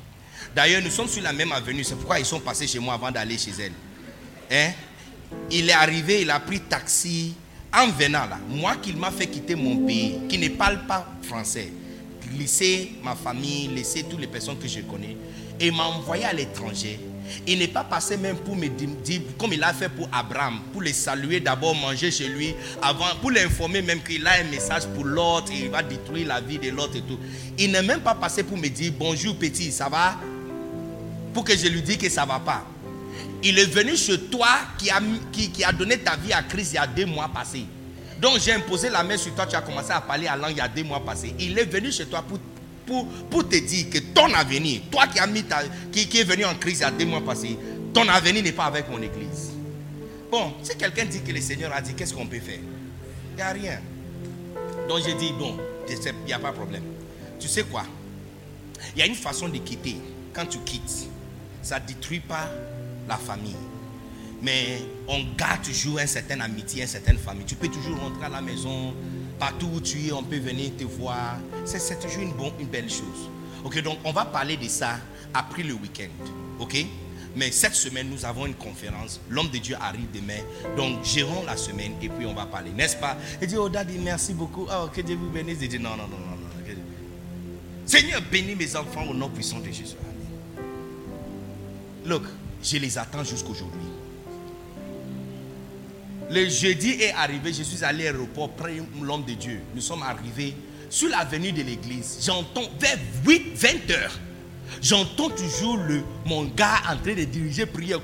[0.56, 1.84] D'ailleurs, nous sommes sur la même avenue.
[1.84, 3.74] C'est pourquoi ils sont passés chez moi avant d'aller chez elle.
[4.52, 4.72] Hein?
[5.52, 7.34] Il est arrivé, il a pris taxi
[7.74, 8.40] en venant là.
[8.48, 11.72] Moi qui m'a fait quitter mon pays, qui ne parle pas français,
[12.38, 15.18] laisser ma famille, laisser toutes les personnes que je connais,
[15.60, 17.00] et m'a envoyé à l'étranger.
[17.48, 20.82] Il n'est pas passé même pour me dire, comme il a fait pour Abraham, pour
[20.82, 25.06] les saluer d'abord, manger chez lui, avant, pour l'informer même qu'il a un message pour
[25.06, 27.20] l'autre et il va détruire la vie de l'autre et tout.
[27.58, 30.16] Il n'est même pas passé pour me dire bonjour petit, ça va?
[31.34, 32.66] Pour que je lui dise que ça va pas.
[33.44, 35.02] Il est venu chez toi qui a,
[35.32, 37.66] qui, a donné ta vie à Christ il y a deux mois passés.
[38.20, 40.58] Donc j'ai imposé la main sur toi, tu as commencé à parler à langue il
[40.58, 41.34] y a deux mois passés.
[41.40, 42.38] Il est venu chez toi pour,
[43.30, 45.44] pour, te dire que ton avenir, toi qui, as mis
[45.92, 47.58] qui est venu en crise il y a deux mois passés,
[47.94, 49.52] ton avenir n'est pas avec mon église.
[50.32, 52.60] Bon, si quelqu'un dit que le Seigneur a dit, qu'est-ce qu'on peut faire?
[53.32, 53.80] Il n'y a rien.
[54.88, 56.84] Donc j'ai dit, bon, il n'y a pas de problème.
[57.40, 57.84] Tu sais quoi?
[58.96, 59.96] Il y a une façon de quitter.
[60.34, 61.08] Quand tu quittes,
[61.62, 62.50] ça ne détruit pas
[63.08, 63.56] la famille.
[64.42, 67.46] Mais on garde toujours une certaine amitié, une certaine famille.
[67.46, 68.94] Tu peux toujours rentrer à la maison,
[69.40, 71.38] partout où tu es, on peut venir te voir.
[71.66, 73.30] C'est toujours une, bonne, une belle chose.
[73.64, 75.00] Ok, donc on va parler de ça
[75.34, 76.10] après le week-end.
[76.60, 76.86] Ok?
[77.36, 79.22] Mais cette semaine, nous avons une conférence.
[79.30, 80.42] L'homme de Dieu arrive demain.
[80.76, 82.72] Donc, gérons la semaine et puis on va parler.
[82.72, 83.18] N'est-ce pas?
[83.42, 84.66] Il dit, oh daddy, merci beaucoup.
[84.70, 85.60] Oh, que Dieu vous bénisse.
[85.62, 86.36] Il dit, non, non, non, non.
[86.36, 86.40] non.
[87.90, 89.96] Seigneur, bénis mes enfants au nom puissant de Jésus.
[92.06, 92.22] Look,
[92.62, 93.88] je les attends jusqu'aujourd'hui.
[96.32, 99.62] Le jeudi est arrivé, je suis allé à l'aéroport près l'homme de Dieu.
[99.74, 100.56] Nous sommes arrivés
[100.88, 102.20] sur l'avenue de l'église.
[102.24, 104.20] J'entends vers 8, 20 heures.
[104.80, 108.00] J'entends toujours le, mon gars en train de diriger prière.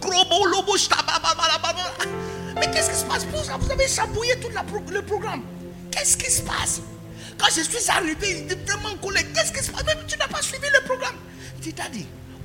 [2.56, 4.50] Mais qu'est-ce qui se passe Vous avez chambouillé tout
[4.92, 5.44] le programme.
[5.92, 6.82] Qu'est-ce qui se passe?
[7.38, 9.28] Quand je suis arrivé, il était vraiment collègue.
[9.36, 9.86] Qu'est-ce qui se passe?
[9.86, 11.16] Même tu n'as pas suivi le programme.
[11.62, 11.76] Dit,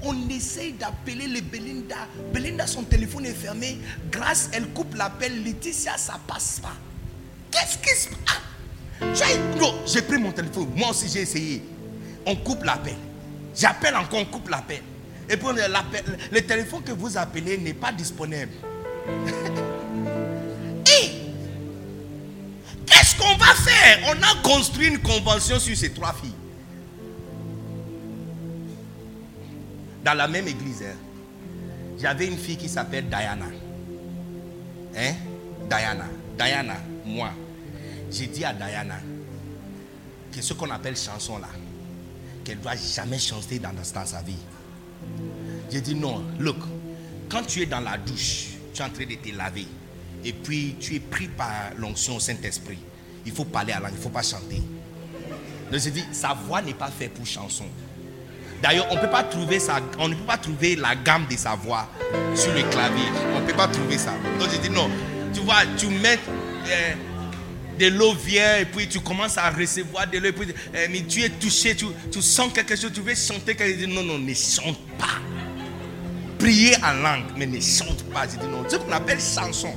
[0.03, 2.09] on essaye d'appeler les Belinda.
[2.33, 3.79] Belinda, son téléphone est fermé.
[4.11, 5.43] Grâce, elle coupe l'appel.
[5.45, 6.75] Laetitia, ça passe pas.
[7.51, 8.41] Qu'est-ce qui se passe?
[9.87, 10.71] J'ai pris mon téléphone.
[10.77, 11.63] Moi aussi, j'ai essayé.
[12.27, 12.97] On coupe l'appel.
[13.55, 14.83] J'appelle encore, on coupe l'appel.
[15.29, 15.47] Et puis
[16.33, 18.53] le téléphone que vous appelez n'est pas disponible.
[20.87, 21.13] Et
[22.87, 24.01] qu'est-ce qu'on va faire?
[24.09, 26.35] On a construit une convention sur ces trois filles.
[30.05, 30.97] Dans la même église, hein,
[31.99, 33.47] j'avais une fille qui s'appelle Diana.
[34.97, 35.13] Hein?
[35.69, 36.07] Diana.
[36.39, 37.31] Diana, moi.
[38.11, 38.97] J'ai dit à Diana
[40.33, 41.49] que ce qu'on appelle chanson là,
[42.45, 44.39] qu'elle ne doit jamais chanter dans, dans sa vie.
[45.71, 46.57] J'ai dit non, look,
[47.29, 49.67] quand tu es dans la douche, tu es en train de te laver,
[50.25, 52.79] et puis tu es pris par l'onction Saint-Esprit,
[53.25, 54.63] il faut parler à langue, il ne faut pas chanter.
[55.71, 57.67] Donc j'ai dit, sa voix n'est pas faite pour chanson.
[58.63, 61.89] D'ailleurs, on ne peut pas trouver la gamme de sa voix
[62.35, 63.07] sur le clavier.
[63.35, 64.13] On ne peut pas trouver ça.
[64.39, 64.91] Donc j'ai dit non.
[65.33, 66.19] Tu vois, tu mets
[66.69, 66.93] euh,
[67.79, 70.33] de l'eau vient et puis tu commences à recevoir de l'eau.
[70.33, 73.89] Puis euh, mais tu es touché, tu, sens quelque chose, tu veux chanter quelque chose.
[73.89, 75.19] Non, non, ne chante pas.
[76.39, 78.25] Prier en langue, mais ne chante pas.
[78.31, 78.65] J'ai dit non.
[78.69, 79.73] C'est ce qu'on appelle chanson.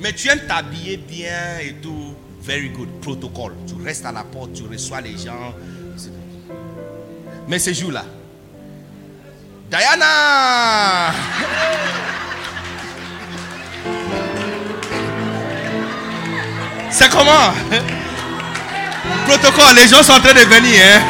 [0.00, 2.14] Mais tu aimes t'habiller bien et tout.
[2.40, 2.88] Very good.
[3.00, 3.54] Protocole.
[3.68, 5.54] Tu restes à la porte, tu reçois les gens.
[7.48, 8.04] Mais ce jour-là,
[9.70, 11.12] Diana
[16.90, 17.52] C'est comment?
[19.26, 20.78] Protocole, les gens sont en train de venir.
[20.84, 21.00] Hein?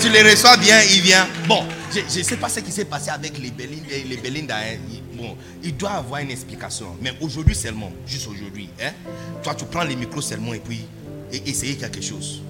[0.00, 1.26] Tu les reçois bien, ils viennent.
[1.46, 3.88] Bon, je ne sais pas ce qui s'est passé avec les Belinda.
[4.08, 4.78] Les Belinda hein.
[5.14, 6.96] Bon, il doit avoir une explication.
[7.00, 8.70] Mais aujourd'hui seulement, juste aujourd'hui.
[8.82, 8.92] Hein?
[9.42, 10.86] Toi, tu prends les micros seulement et puis
[11.32, 12.42] et essayer quelque chose.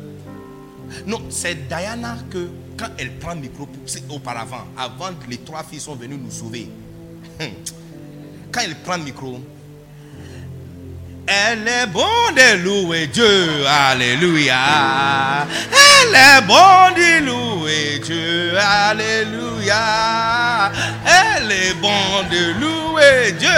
[1.06, 3.68] Non, c'est Diana que quand elle prend le micro,
[4.10, 6.68] auparavant, avant que les trois filles sont venues nous sauver,
[8.52, 9.40] quand elle prend le micro,
[11.28, 12.04] Elle est bonne
[12.36, 15.44] de louer Dieu, Alléluia.
[15.72, 19.74] Elle est bonne de louer Dieu, Alléluia.
[21.04, 23.48] Elle est bonne de louer Dieu,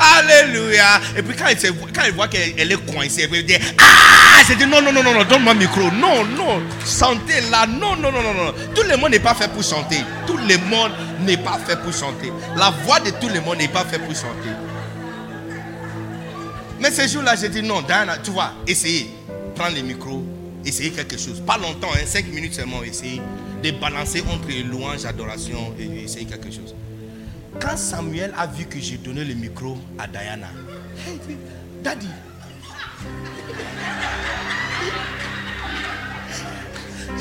[0.00, 1.00] Alléluia.
[1.16, 1.58] Et puis quand il,
[2.06, 5.52] il voit qu'elle est coincée, il dit Ah C'est dit non, non, non, non, donne-moi
[5.52, 5.82] le micro.
[5.82, 7.66] Non, non, chantez là.
[7.68, 8.52] Non, non, non, non, non.
[8.74, 9.98] Tout le monde n'est pas fait pour chanter.
[10.26, 10.90] Tout le monde
[11.20, 12.32] n'est pas fait pour chanter.
[12.56, 14.50] La voix de tout le monde n'est pas fait pour chanter.
[16.80, 19.10] Mais ce jour-là, j'ai dit non, Diana, tu vois, essayez.
[19.54, 20.22] Prends le micro,
[20.64, 21.40] essayez quelque chose.
[21.46, 23.22] Pas longtemps, hein, 5 minutes seulement, essayez
[23.62, 26.74] de balancer entre louange, adoration et essayer quelque chose.
[27.58, 30.48] Quand Samuel a vu que j'ai donné le micro à Diana,
[31.82, 32.08] Daddy,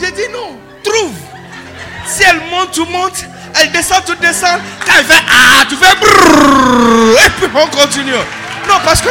[0.02, 1.14] j'ai dit non, trouve.
[2.06, 3.26] Si elle monte, tu montes.
[3.62, 4.58] Elle descend, tu descends.
[4.86, 8.12] Quand elle fait Ah, tu fais brrr, Et puis on continue.
[8.68, 9.10] Non, parce que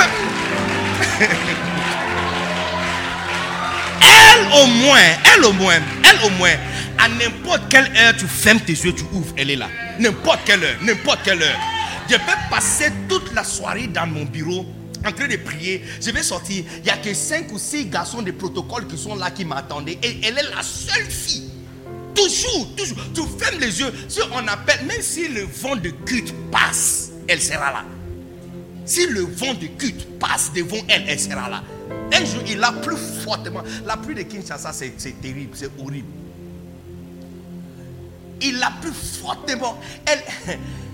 [4.00, 4.98] elle au moins,
[5.34, 6.56] elle au moins, elle au moins,
[6.98, 9.68] à n'importe quelle heure tu fermes tes yeux, tu ouvres, elle est là.
[9.98, 11.58] N'importe quelle heure, n'importe quelle heure.
[12.08, 14.66] Je peux passer toute la soirée dans mon bureau
[15.06, 15.84] en train de prier.
[16.00, 16.64] Je vais sortir.
[16.78, 19.98] Il n'y a que cinq ou six garçons de protocole qui sont là qui m'attendaient.
[20.02, 21.50] Et elle est la seule fille.
[22.14, 22.98] Toujours, toujours.
[23.14, 23.92] Tu fermes les yeux.
[24.08, 27.84] Si on appelle, même si le vent de culte passe, elle sera là.
[28.84, 31.62] Si le vent de culte passe devant elle, elle sera là.
[32.12, 33.62] Un jour, il a plu fortement.
[33.86, 36.08] La pluie de Kinshasa, c'est terrible, c'est horrible.
[38.42, 39.78] Il a plu fortement.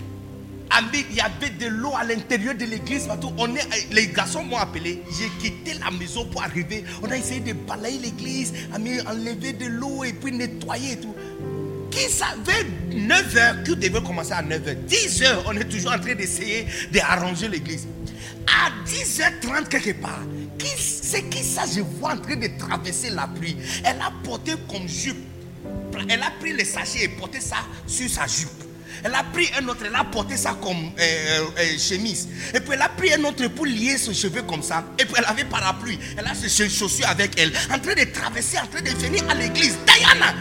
[0.93, 3.09] Il y avait de l'eau à l'intérieur de l'église.
[3.91, 5.03] Les garçons m'ont appelé.
[5.19, 6.85] J'ai quitté la maison pour arriver.
[7.03, 11.15] On a essayé de balayer l'église, enlever de l'eau et puis nettoyer et tout.
[11.91, 16.67] Qui savait 9h, qui devait commencer à 9h 10h, on est toujours en train d'essayer
[16.93, 17.87] d'arranger l'église.
[18.47, 20.23] À 10h30 quelque part,
[20.77, 24.89] c'est qui ça je vois en train de traverser la pluie Elle a porté comme
[24.89, 25.17] jupe.
[26.09, 28.49] Elle a pris le sachet et porté ça sur sa jupe.
[29.03, 32.29] Elle a pris un autre, elle a porté ça comme euh, euh, euh, chemise.
[32.55, 34.85] Et puis elle a pris un autre pour lier ses cheveux comme ça.
[34.99, 35.99] Et puis elle avait parapluie.
[36.17, 37.53] Elle a ses chaussures avec elle.
[37.73, 39.79] En train de traverser, en train de venir à l'église.
[39.87, 40.35] Diana,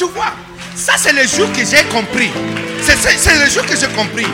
[0.00, 0.32] tu vois,
[0.74, 2.30] ça c'est le jour que j'ai compris.
[2.80, 4.24] C'est le jour que j'ai compris.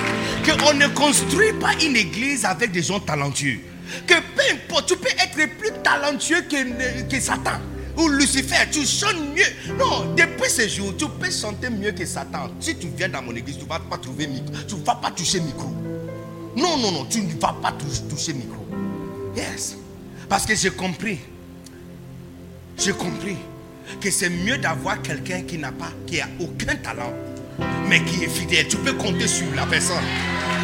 [0.46, 3.58] Qu'on ne construit pas une église avec des gens talentueux.
[4.06, 7.58] Que peu importe, tu peux être plus talentueux que, que Satan
[7.96, 9.76] ou Lucifer, tu chantes mieux.
[9.76, 12.48] Non, depuis ce jour, tu peux chanter mieux que Satan.
[12.60, 14.54] Si tu viens dans mon église, tu ne vas pas trouver micro.
[14.68, 15.66] Tu vas pas toucher micro.
[16.56, 17.72] Non, non, non, tu ne vas pas
[18.08, 18.64] toucher micro.
[19.34, 19.76] Yes.
[20.28, 21.18] Parce que j'ai compris.
[22.78, 23.36] J'ai compris
[24.00, 27.12] que c'est mieux d'avoir quelqu'un qui n'a pas, qui a aucun talent,
[27.88, 28.68] mais qui est fidèle.
[28.68, 30.04] Tu peux compter sur la personne.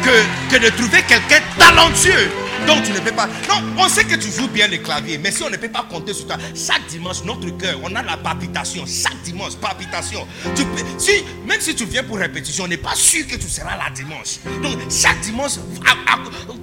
[0.03, 2.29] Que, que de trouver quelqu'un talentueux
[2.65, 3.27] donc tu ne peux pas.
[3.49, 5.85] Non, on sait que tu joues bien le clavier, mais si on ne peut pas
[5.89, 8.85] compter sur toi, chaque dimanche, notre cœur, on a la palpitation.
[8.85, 10.27] Chaque dimanche, palpitation.
[10.55, 13.47] Tu peux, si, même si tu viens pour répétition, on n'est pas sûr que tu
[13.47, 14.39] seras là dimanche.
[14.61, 15.53] Donc chaque dimanche,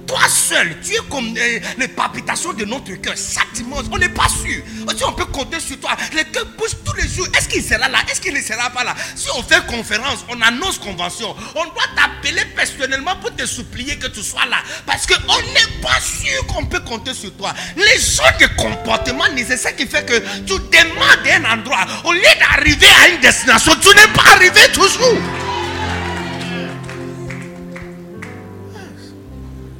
[0.07, 3.15] toi seul, tu es comme euh, les palpitations de notre cœur.
[3.15, 4.63] Chaque dimanche, on n'est pas sûr.
[5.05, 7.27] On peut compter sur toi, le cœur bouge tous les jours.
[7.37, 7.99] Est-ce qu'il sera là?
[8.09, 8.95] Est-ce qu'il ne sera pas là?
[9.15, 14.07] Si on fait conférence, on annonce convention, on doit t'appeler personnellement pour te supplier que
[14.07, 14.57] tu sois là.
[14.85, 17.53] Parce qu'on n'est pas sûr qu'on peut compter sur toi.
[17.75, 21.85] Les gens de comportement nécessaire qui fait que tu demandes un endroit.
[22.05, 25.17] Au lieu d'arriver à une destination, tu n'es pas arrivé toujours.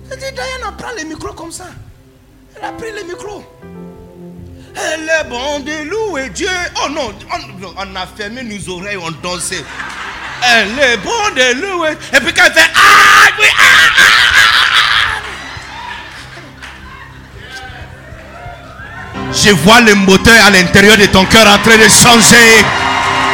[0.09, 1.67] Je dis, Diana prend le micro comme ça.
[2.57, 3.43] Elle a pris le micro.
[4.75, 6.47] Elle est bonne de louer Dieu.
[6.83, 7.13] Oh non,
[7.77, 9.63] on, a fermé nos oreilles, on dansait.
[10.43, 11.91] Elle est bonne de louer.
[12.13, 13.63] Et puis quand elle fait Ah, oui, ah,
[13.97, 14.03] ah,
[14.37, 14.70] ah,
[19.33, 22.63] Je vois le moteur à l'intérieur de ton cœur en train de changer.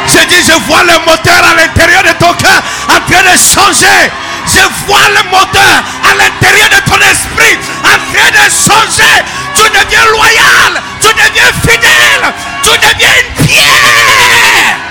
[0.06, 4.10] Je dis, je vois le moteur à l'intérieur de ton cœur en train de changer.
[4.46, 9.22] Je vois le moteur à l'intérieur de ton esprit en train de changer.
[9.54, 14.87] Tu deviens loyal, tu deviens fidèle, tu deviens une pierre.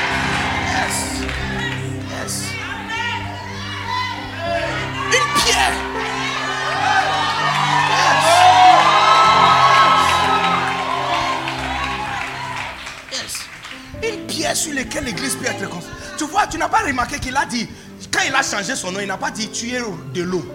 [16.50, 17.68] Tu n'as pas remarqué qu'il a dit,
[18.12, 19.82] quand il a changé son nom, il n'a pas dit tu es
[20.14, 20.46] de l'eau,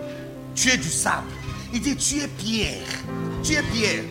[0.54, 1.28] tu es du sable.
[1.72, 2.86] Il dit tu es pierre.
[3.42, 4.04] Tu es pierre.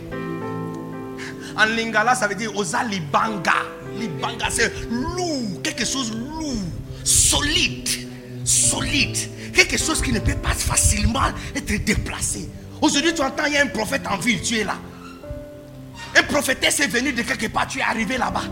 [1.57, 3.53] En lingala, ça veut dire osa libanga.
[3.97, 6.55] Libanga, c'est lourd, quelque chose lourd,
[7.03, 7.89] solide,
[8.45, 9.17] solide.
[9.53, 12.49] Quelque chose qui ne peut pas facilement être déplacé.
[12.81, 14.75] Aujourd'hui, tu entends, il y a un prophète en ville, tu es là.
[16.15, 18.43] Un prophétesse est venu de quelque part, tu es arrivé là-bas.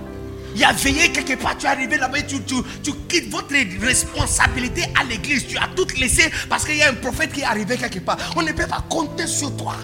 [0.55, 3.53] Il a veillé quelque part, tu es arrivé là-bas tu, tu, tu quittes votre
[3.85, 5.47] responsabilité à l'église.
[5.47, 8.17] Tu as tout laissé parce qu'il y a un prophète qui est arrivé quelque part.
[8.35, 9.75] On ne peut pas compter sur toi.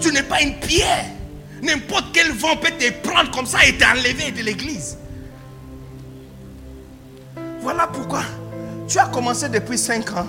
[0.00, 1.06] Tu n'es pas une pierre.
[1.62, 4.98] N'importe quel vent peut te prendre comme ça et t'enlever de l'église.
[7.60, 8.22] Voilà pourquoi
[8.88, 10.26] tu as commencé depuis 5 ans.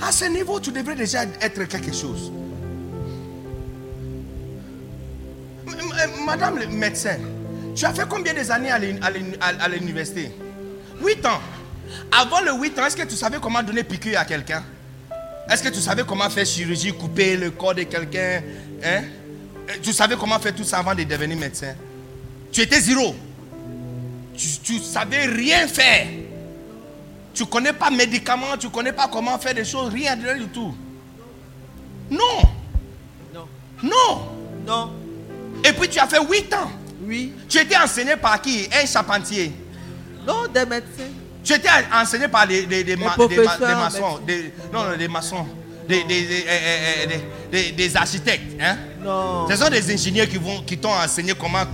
[0.00, 2.32] À ce niveau, tu devrais déjà être quelque chose.
[6.24, 7.16] Madame le médecin,
[7.78, 10.32] tu as fait combien des années à l'université?
[11.00, 11.40] 8 ans.
[12.10, 14.64] Avant le 8 ans, est-ce que tu savais comment donner piqûre à quelqu'un?
[15.48, 18.42] Est-ce que tu savais comment faire chirurgie, couper le corps de quelqu'un
[18.84, 19.02] hein?
[19.82, 21.74] Tu savais comment faire tout ça avant de devenir médecin?
[22.50, 23.14] Tu étais zéro.
[24.34, 26.08] Tu ne savais rien faire.
[27.32, 30.48] Tu ne connais pas médicaments, tu ne connais pas comment faire des choses, rien, du
[30.48, 30.74] tout.
[32.10, 32.42] Non.
[33.32, 33.46] Non.
[33.84, 34.28] Non.
[34.66, 34.92] Non.
[35.64, 36.72] Et puis tu as fait 8 ans.
[37.08, 37.32] Oui.
[37.48, 38.68] Tu étais enseigné par qui?
[38.70, 39.50] Un charpentier
[40.26, 41.10] Non, des médecins.
[41.42, 44.20] Tu étais enseigné par des, des, des, maçons.
[44.72, 45.46] non, non, des maçons.
[45.88, 46.04] Des,
[47.72, 48.60] des, architectes.
[48.60, 48.76] Hein?
[49.02, 49.48] Non.
[49.48, 51.64] Ce sont des ingénieurs qui, vont, qui t'ont enseigné comment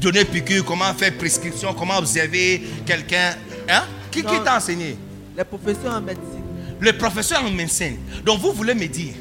[0.00, 3.34] donner piqûre, comment faire prescription, comment observer quelqu'un.
[3.68, 3.82] Hein?
[4.10, 4.96] Qui, qui t'a enseigné?
[5.36, 6.44] Les professeurs en médecine.
[6.80, 7.98] Le professeur en médecine.
[8.24, 9.12] Donc vous voulez me dire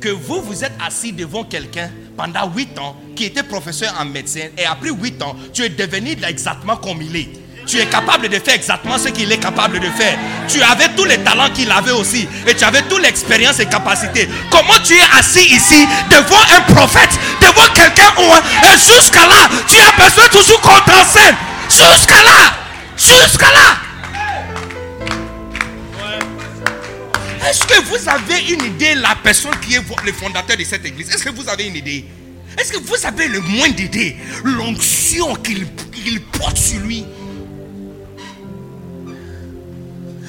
[0.00, 4.50] que vous, vous êtes assis devant quelqu'un pendant 8 ans qui était professeur en médecine
[4.56, 7.28] et après 8 ans, tu es devenu exactement comme il est.
[7.66, 10.16] Tu es capable de faire exactement ce qu'il est capable de faire.
[10.46, 12.28] Tu avais tous les talents qu'il avait aussi.
[12.46, 14.28] Et tu avais toute l'expérience et capacité.
[14.50, 17.10] Comment tu es assis ici devant un prophète,
[17.40, 18.06] devant quelqu'un
[18.62, 21.34] et jusqu'à là, tu as besoin toujours qu'on t'enseigne.
[21.68, 22.54] Jusqu'à là.
[22.96, 23.85] Jusqu'à là.
[27.48, 31.08] Est-ce que vous avez une idée, la personne qui est le fondateur de cette église
[31.10, 32.04] Est-ce que vous avez une idée?
[32.58, 35.64] Est-ce que vous avez le moins d'idée L'onction qu'il
[36.32, 37.04] porte sur lui.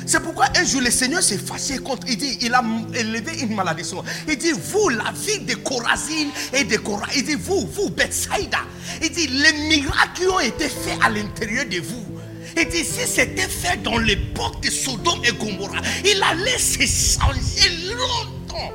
[0.06, 2.06] C'est pourquoi un jour le Seigneur s'est fâché contre.
[2.08, 2.64] Il dit, il a
[2.94, 4.04] élevé une malédiction.
[4.28, 7.08] Il dit, vous, la ville de Corazine et de Cora.
[7.16, 8.60] Il dit, vous, vous, Bethsaida.
[9.02, 12.17] Il dit, les miracles qui ont été faits à l'intérieur de vous
[12.56, 16.80] et dit, si c'était fait dans l'époque de Sodome et Gomorrah, il allait se
[17.20, 18.74] changer longtemps.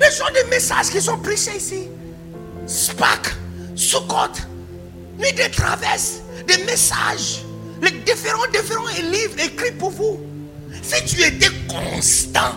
[0.00, 1.88] Les gens des messages qui sont prêchés ici,
[2.66, 3.34] SPAC,
[3.74, 4.32] Sukkot,
[5.18, 7.44] ni des traverses, des messages,
[7.82, 10.20] les différents, différents livres écrits pour vous.
[10.82, 12.56] Si tu étais constant,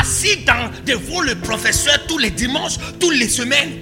[0.00, 3.80] assis dans, devant le professeur tous les dimanches, toutes les semaines,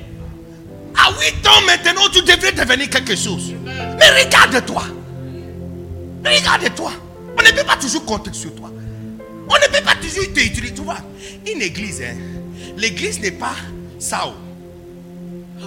[0.97, 3.55] à 8 ans maintenant, tu devrais devenir quelque chose.
[3.65, 4.85] Mais regarde-toi.
[6.25, 6.93] Regarde-toi.
[7.39, 8.71] On ne peut pas toujours compter sur toi.
[9.49, 10.75] On ne peut pas toujours te utiliser.
[10.75, 10.99] Tu vois,
[11.47, 12.17] une église, hein,
[12.77, 13.55] l'église n'est pas
[13.99, 14.25] ça.
[14.27, 14.35] Oh.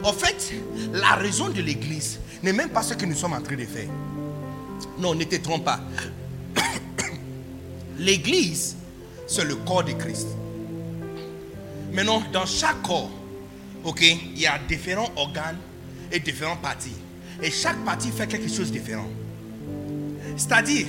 [0.04, 0.54] En fait,
[0.94, 3.90] la raison de l'église n'est même pas ce que nous sommes en train de faire.
[4.98, 5.80] Non, ne te trompe pas.
[8.00, 8.76] L'église,
[9.28, 10.28] c'est le corps de Christ.
[11.94, 13.10] Maintenant, dans chaque corps,
[13.84, 15.58] ok, il y a différents organes
[16.12, 16.96] et différentes parties.
[17.42, 19.10] Et chaque partie fait quelque chose de différent.
[20.38, 20.88] C'est-à-dire,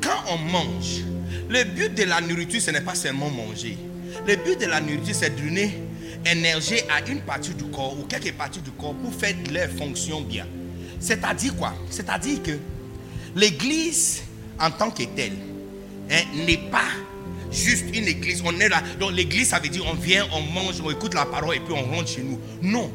[0.00, 1.02] quand on mange,
[1.48, 3.78] le but de la nourriture, ce n'est pas seulement manger.
[4.26, 5.82] Le but de la nourriture, c'est donner
[6.24, 10.20] énergie à une partie du corps ou quelques parties du corps pour faire leur fonction
[10.20, 10.46] bien.
[10.98, 11.74] C'est-à-dire quoi?
[11.90, 12.52] C'est-à-dire que
[13.34, 14.22] l'église
[14.58, 15.36] en tant que telle
[16.10, 16.88] hein, n'est pas
[17.50, 18.42] juste une église.
[18.44, 18.82] On est là.
[19.00, 21.74] Donc l'église, ça veut dire on vient, on mange, on écoute la parole et puis
[21.74, 22.38] on rentre chez nous.
[22.62, 22.90] Non.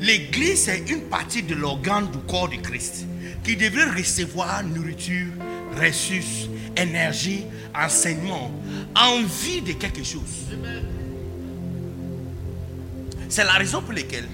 [0.00, 3.06] L'église, c'est une partie de l'organe du corps de Christ
[3.44, 5.28] qui devrait recevoir nourriture,
[5.80, 7.44] ressources, énergie,
[7.74, 8.50] enseignement,
[8.96, 10.48] envie de quelque chose.
[13.28, 14.28] C'est la raison pour laquelle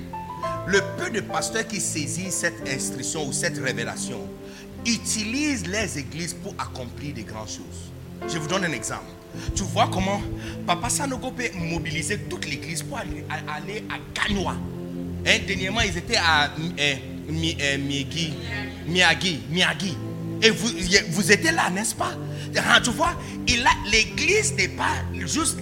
[0.66, 4.28] le peu de pasteurs qui saisissent cette instruction ou cette révélation
[4.86, 7.92] utilisent les églises pour accomplir de grandes choses.
[8.26, 9.04] Je vous donne un exemple.
[9.54, 10.20] Tu vois comment
[10.66, 14.56] Papa Sanogo peut mobiliser toute l'église pour aller, à Ganoa
[15.26, 16.96] Hein, dernièrement, ils étaient à eh,
[17.28, 18.32] eh, Miyagi,
[19.50, 19.96] Miyagi,
[20.42, 20.68] Et vous,
[21.10, 22.12] vous étiez là, n'est-ce pas?
[22.56, 23.14] Ah, Tu vois,
[23.90, 25.58] l'église n'est pas juste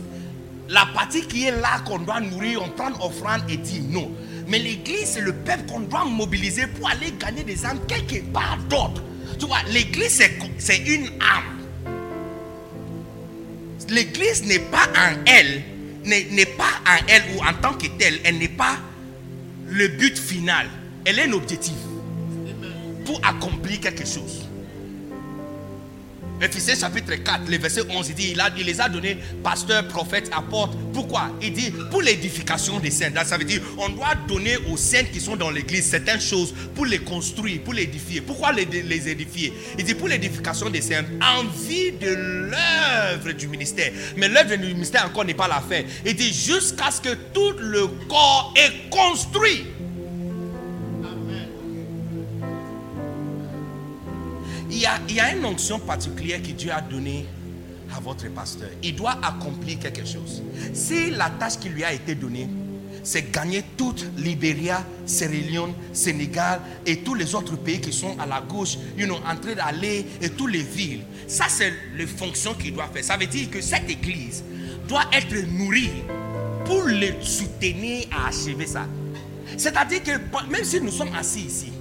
[0.68, 4.10] la partie qui est là qu'on doit nourrir, on prend offrande et dit non.
[4.48, 8.58] Mais l'église, c'est le peuple qu'on doit mobiliser pour aller gagner des âmes quelque part
[8.68, 9.02] d'autre.
[9.38, 10.22] Tu vois, l'église,
[10.58, 11.55] c'est une âme.
[13.88, 15.62] L'église n'est pas en elle,
[16.04, 18.78] n'est pas en elle ou en tant que telle, elle n'est pas
[19.68, 20.68] le but final.
[21.04, 21.74] Elle est un objectif
[23.04, 24.45] pour accomplir quelque chose.
[26.40, 29.88] Ephésiens chapitre 4, le verset 11, il dit, il, a, il les a donnés pasteurs,
[29.88, 30.76] prophètes, apôtres.
[30.92, 31.30] Pourquoi?
[31.40, 33.10] Il dit, pour l'édification des saints.
[33.24, 36.84] Ça veut dire, on doit donner aux saints qui sont dans l'église certaines choses pour
[36.84, 38.20] les construire, pour les édifier.
[38.20, 39.52] Pourquoi les, les édifier?
[39.78, 43.92] Il dit, pour l'édification des saints, en vue de l'œuvre du ministère.
[44.16, 45.82] Mais l'œuvre du ministère encore n'est pas la fin.
[46.04, 49.64] Il dit, jusqu'à ce que tout le corps est construit.
[54.76, 57.24] Il y, a, une onction particulière que Dieu a donnée
[57.96, 58.68] à votre pasteur.
[58.82, 60.42] Il doit accomplir quelque chose.
[60.74, 62.46] Si la tâche qui lui a été donnée,
[63.02, 65.32] c'est gagner toute Libéria, Sierra
[65.94, 69.54] Sénégal et tous les autres pays qui sont à la gauche, you know, en train
[69.54, 71.04] d'aller et toutes les villes.
[71.26, 73.02] Ça, c'est les fonctions qu'il doit faire.
[73.02, 74.44] Ça veut dire que cette église
[74.86, 75.88] doit être nourrie
[76.66, 78.86] pour le soutenir à achever ça.
[79.56, 80.10] C'est-à-dire que
[80.50, 81.72] même si nous sommes assis ici,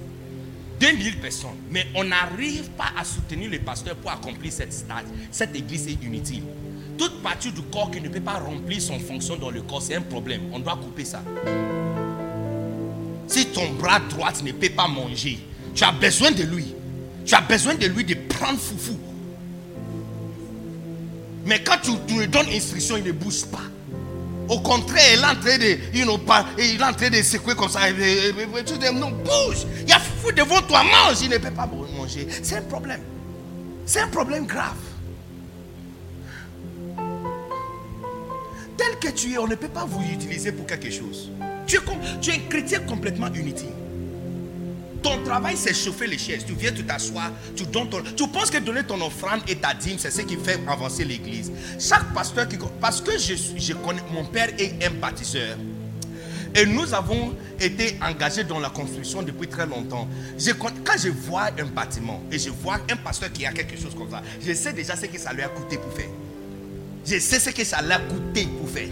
[0.80, 5.04] 2000 personnes, mais on n'arrive pas à soutenir le pasteur pour accomplir cette stage.
[5.30, 6.42] Cette église est inutile.
[6.98, 9.94] Toute partie du corps qui ne peut pas remplir son fonction dans le corps, c'est
[9.94, 10.42] un problème.
[10.52, 11.22] On doit couper ça.
[13.26, 15.38] Si ton bras droit ne peut pas manger,
[15.74, 16.74] tu as besoin de lui.
[17.24, 18.98] Tu as besoin de lui de prendre foufou.
[21.44, 23.62] Mais quand tu, tu lui donnes instruction, il ne bouge pas.
[24.48, 26.20] Au contraire, il est en train de, you know,
[26.58, 27.80] il est en train de secouer comme ça.
[28.92, 29.66] Non, bouge.
[29.82, 31.20] Il y a fou devant toi, mange.
[31.22, 32.28] Il ne peut pas manger.
[32.42, 33.00] C'est un problème.
[33.84, 34.76] C'est un problème grave.
[38.76, 41.30] Tel que tu es, on ne peut pas vous utiliser pour quelque chose.
[41.66, 41.80] Tu es,
[42.20, 43.85] tu es un chrétien complètement inutile.
[45.02, 46.44] Ton travail, c'est chauffer les chaises.
[46.44, 48.02] Tu viens, tu t'assois, tu donnes ton...
[48.02, 51.52] Tu penses que donner ton offrande et ta dîme, c'est ce qui fait avancer l'église.
[51.78, 52.56] Chaque pasteur qui...
[52.80, 54.02] Parce que je, je connais...
[54.12, 55.56] Mon père est un bâtisseur.
[56.54, 60.08] Et nous avons été engagés dans la construction depuis très longtemps.
[60.58, 64.10] Quand je vois un bâtiment et je vois un pasteur qui a quelque chose comme
[64.10, 66.08] ça, je sais déjà ce que ça lui a coûté pour faire.
[67.04, 68.88] Je sais ce que ça lui a coûté pour faire.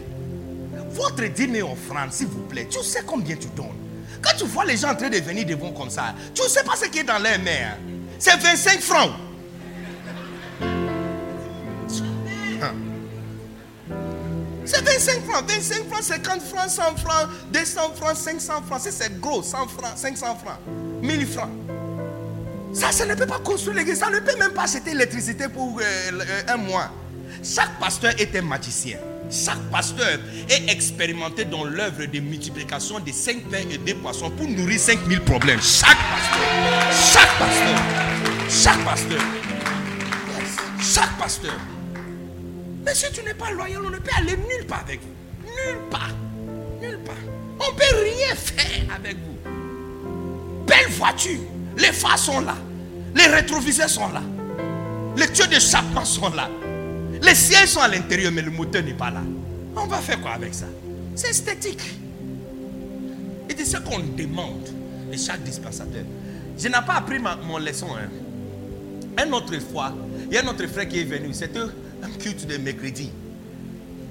[0.91, 3.84] Votre dîme et offrande, s'il vous plaît, tu sais combien tu donnes?
[4.25, 6.65] Quand tu vois les gens en train de venir devant comme ça, tu ne sais
[6.65, 7.77] pas ce qui est dans leur main.
[8.19, 9.13] C'est 25 francs.
[14.67, 18.81] C'est 25 francs, 25 francs, 50 francs, 100 francs, 200 francs, 500 francs.
[18.81, 20.59] C'est gros, 100 francs, 500 francs,
[21.03, 21.51] 1000 francs.
[22.73, 23.99] Ça, ça ne peut pas construire l'église.
[23.99, 26.91] Ça ne peut même pas acheter l'électricité pour euh, un mois.
[27.43, 28.99] Chaque pasteur est un magicien.
[29.35, 34.47] Chaque pasteur est expérimenté dans l'œuvre de multiplication de 5 pains et 2 poissons pour
[34.47, 35.61] nourrir 5000 problèmes.
[35.61, 36.93] Chaque pasteur.
[37.13, 37.81] Chaque pasteur.
[38.49, 39.23] Chaque pasteur.
[40.81, 41.59] Chaque pasteur.
[42.85, 45.51] Mais si tu n'es pas loyal, on ne peut aller nulle part avec vous.
[45.51, 46.11] Nulle part.
[46.81, 47.15] Nulle part.
[47.59, 49.51] On ne peut rien faire avec vous.
[50.65, 51.41] Belle voiture.
[51.77, 52.55] Les phares sont là.
[53.17, 54.23] Les rétroviseurs sont là.
[55.17, 56.49] Les tuyaux d'échappement sont là.
[57.25, 59.23] Les sièges sont à l'intérieur, mais le moteur n'est pas là.
[59.75, 60.67] On va faire quoi avec ça?
[61.15, 61.81] C'est esthétique.
[63.49, 64.69] Et c'est ce qu'on demande
[65.11, 66.05] de chaque dispensateur.
[66.59, 67.87] Je n'ai pas appris ma, mon leçon.
[67.97, 69.25] Hein.
[69.25, 69.95] Une autre fois,
[70.29, 71.33] il y a un autre frère qui est venu.
[71.33, 73.11] C'était un culte de mercredi.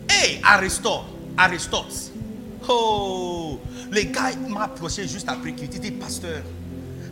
[0.09, 1.05] Hey, Aristote,
[1.37, 2.11] Aristote.
[2.67, 3.59] Oh,
[3.91, 5.75] le gars m'a approché juste après culte.
[5.75, 6.41] Il dit, pasteur,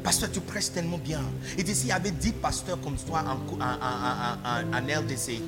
[0.04, 1.22] pasteur, tu prêches tellement bien.
[1.58, 5.42] Il dit, s'il y avait 10 pasteurs comme toi en, en, RDC,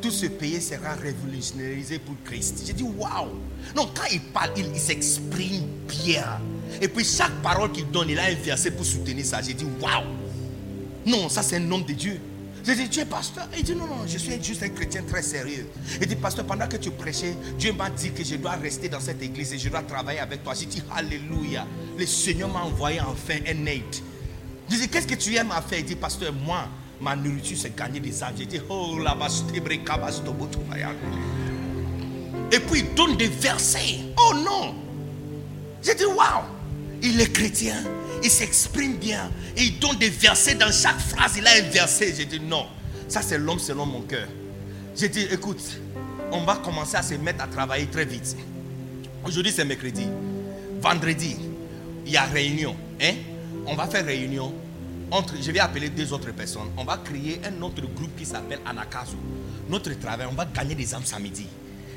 [0.00, 2.62] tout ce pays sera révolutionnarisé pour Christ.
[2.66, 3.28] J'ai dit, waouh!
[3.76, 6.40] Non, quand il parle, il, il s'exprime bien.
[6.80, 9.42] Et puis chaque parole qu'il donne, il a un verset pour soutenir ça.
[9.42, 10.04] J'ai dit, waouh!
[11.06, 12.20] Non, ça c'est un homme de Dieu.
[12.64, 15.22] J'ai dit, tu es pasteur Il dit, non, non, je suis juste un chrétien très
[15.22, 15.66] sérieux.
[16.00, 19.00] Il dit, pasteur, pendant que tu prêchais, Dieu m'a dit que je dois rester dans
[19.00, 20.52] cette église et je dois travailler avec toi.
[20.54, 21.66] J'ai dit, Alléluia.
[21.98, 23.82] Le Seigneur m'a envoyé enfin un aide.
[24.68, 25.80] Je dis, qu'est-ce que tu aimes à faire?
[25.80, 26.68] Il dit, pasteur, moi,
[27.00, 28.34] ma nourriture, c'est gagner des âmes.
[28.38, 29.16] J'ai dit, oh la
[32.52, 33.98] Et puis il donne des versets.
[34.18, 34.74] Oh non.
[35.82, 36.44] J'ai dit, waouh.
[37.02, 37.82] Il est chrétien.
[38.22, 39.30] Il s'exprime bien.
[39.56, 41.36] Et il donne des versets dans chaque phrase.
[41.36, 42.14] Il a un verset.
[42.16, 42.66] J'ai dit, non.
[43.08, 44.28] Ça, c'est l'homme selon mon cœur.
[44.96, 45.80] J'ai dit, écoute,
[46.32, 48.36] on va commencer à se mettre à travailler très vite.
[49.24, 50.06] Aujourd'hui, c'est mercredi.
[50.80, 51.36] Vendredi,
[52.06, 52.76] il y a réunion.
[53.00, 53.14] Hein?
[53.66, 54.52] On va faire réunion
[55.10, 56.70] entre, je vais appeler deux autres personnes.
[56.76, 59.16] On va créer un autre groupe qui s'appelle Anakazo.
[59.68, 61.46] Notre travail, on va gagner des âmes samedi.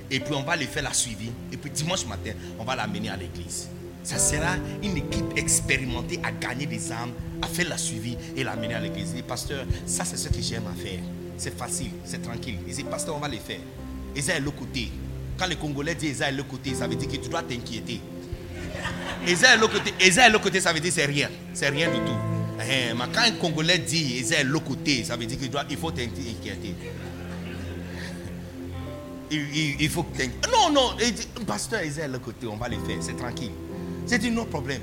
[0.09, 1.29] Et puis on va les faire la suivi.
[1.51, 3.67] Et puis dimanche matin, on va l'amener à l'église.
[4.03, 7.11] Ça sera une équipe expérimentée à gagner des âmes,
[7.41, 9.15] à faire la suivi et l'amener à l'église.
[9.17, 10.99] Et pasteur, ça c'est ce que j'aime à faire.
[11.37, 12.57] C'est facile, c'est tranquille.
[12.67, 13.59] Il dit, pasteur, on va les faire.
[14.15, 14.91] Esa est le côté.
[15.37, 17.99] Quand les Congolais disent Esa est le côté, ça veut dire que tu dois t'inquiéter.
[19.25, 19.93] Est le côté.
[19.99, 21.29] Esa est le côté, ça veut dire c'est rien.
[21.53, 22.17] C'est rien du tout.
[22.59, 25.63] Eh, mais quand un Congolais dit ils est l'autre côté, ça veut dire qu'il doit,
[25.69, 26.75] il faut t'inquiéter.
[29.31, 30.05] Il, il- il faut.
[30.51, 33.51] Non, non, il dit, pasteur, ils est l'autre côté, on va les faire, c'est tranquille.
[34.05, 34.81] C'est dit, non problème.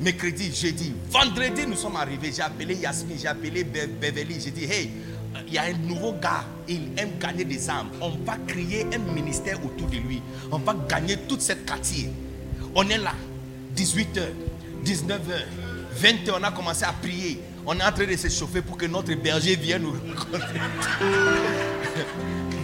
[0.00, 2.32] Mercredi, jeudi, vendredi, nous sommes arrivés.
[2.34, 4.40] J'ai appelé Yasmine, j'ai appelé Be- Beverly.
[4.40, 4.90] J'ai dit, hey,
[5.46, 7.90] il y a un nouveau gars, il aime gagner des âmes.
[8.00, 10.22] On va créer un ministère autour de lui.
[10.50, 12.10] On va gagner toute cette quartier.
[12.74, 13.12] On est là,
[13.76, 14.22] 18h,
[14.84, 17.40] 19h, 20h, on a commencé à prier.
[17.66, 20.60] On est en train de se chauffer pour que notre berger vienne nous rencontrer.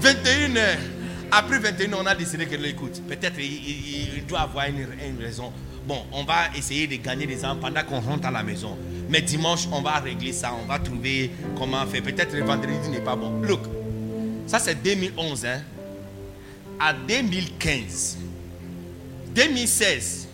[0.02, 0.76] 21h.
[1.30, 3.02] Après 21h, on a décidé que l'écoute.
[3.08, 4.86] Peut-être il, doit avoir une,
[5.20, 5.52] raison.
[5.86, 8.76] Bon, on va essayer de gagner des ans pendant qu'on rentre à la maison.
[9.08, 10.52] Mais dimanche, on va régler ça.
[10.62, 12.02] On va trouver comment faire.
[12.02, 13.40] Peut-être le vendredi n'est pas bon.
[13.42, 13.60] Look,
[14.46, 15.46] ça c'est 2011.
[15.46, 15.62] Hein.
[16.78, 18.18] À 2015,
[19.34, 20.28] 2016,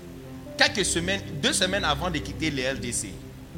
[0.58, 3.08] quelques semaines, deux semaines avant de quitter les LDC.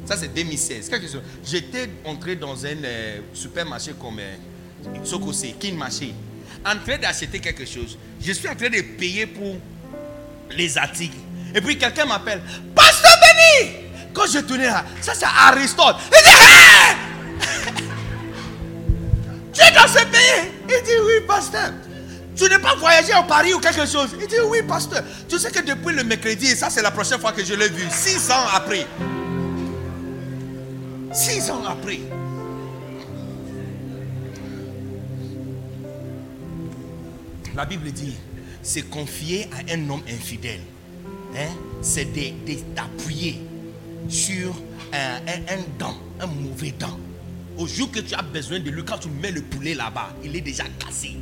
[0.05, 0.89] Ça, c'est 2016.
[0.89, 1.25] Quelques semaines.
[1.43, 4.35] J'étais entré dans un euh, supermarché comme euh,
[5.03, 6.13] Sokose, King Marché,
[6.65, 7.97] en train d'acheter quelque chose.
[8.21, 9.57] Je suis en train de payer pour
[10.51, 11.17] les articles.
[11.53, 12.41] Et puis quelqu'un m'appelle,
[12.73, 13.71] Pasteur Béni
[14.13, 15.97] Quand je tournais là, ça c'est Aristote.
[16.11, 16.95] Il dit, Hey
[19.53, 21.71] Tu es dans ce pays Il dit, oui, pasteur.
[22.35, 25.03] Tu n'es pas voyagé en Paris ou quelque chose Il dit, oui, pasteur.
[25.29, 27.69] Tu sais que depuis le mercredi, et ça c'est la prochaine fois que je l'ai
[27.69, 28.85] vu, six ans après.
[31.13, 31.99] Six ans après.
[37.55, 38.13] La Bible dit,
[38.61, 40.59] c'est confier à un homme infidèle.
[41.37, 41.49] Hein,
[41.81, 42.05] c'est
[42.75, 43.41] d'appuyer
[44.09, 44.53] sur
[44.93, 46.97] un, un, dent, un mauvais dent.
[47.57, 50.35] Au jour que tu as besoin de lui, quand tu mets le poulet là-bas, il
[50.35, 51.15] est déjà cassé.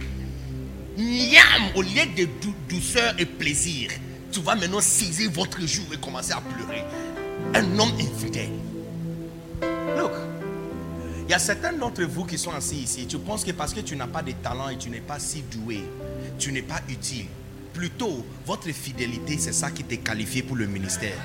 [0.97, 3.89] Niam, au lieu de dou- douceur et plaisir,
[4.31, 6.83] tu vas maintenant saisir votre jour et commencer à pleurer.
[7.55, 8.49] Un homme infidèle.
[9.97, 10.11] Look,
[11.27, 13.05] il y a certains d'entre vous qui sont assis ici.
[13.07, 15.43] Tu penses que parce que tu n'as pas de talent et tu n'es pas si
[15.43, 15.83] doué,
[16.37, 17.25] tu n'es pas utile.
[17.73, 21.17] Plutôt, votre fidélité, c'est ça qui t'est qualifié pour le ministère.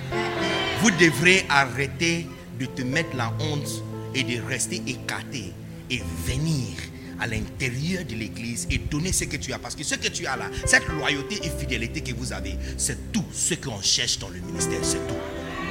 [0.80, 2.26] Vous devrez arrêter
[2.59, 3.82] de te mettre la honte
[4.14, 5.52] et de rester écarté
[5.90, 6.76] et venir
[7.20, 9.59] à l'intérieur de l'église et donner ce que tu as.
[9.59, 13.12] Parce que ce que tu as là, cette loyauté et fidélité que vous avez, c'est
[13.12, 14.78] tout ce qu'on cherche dans le ministère.
[14.82, 15.14] C'est tout.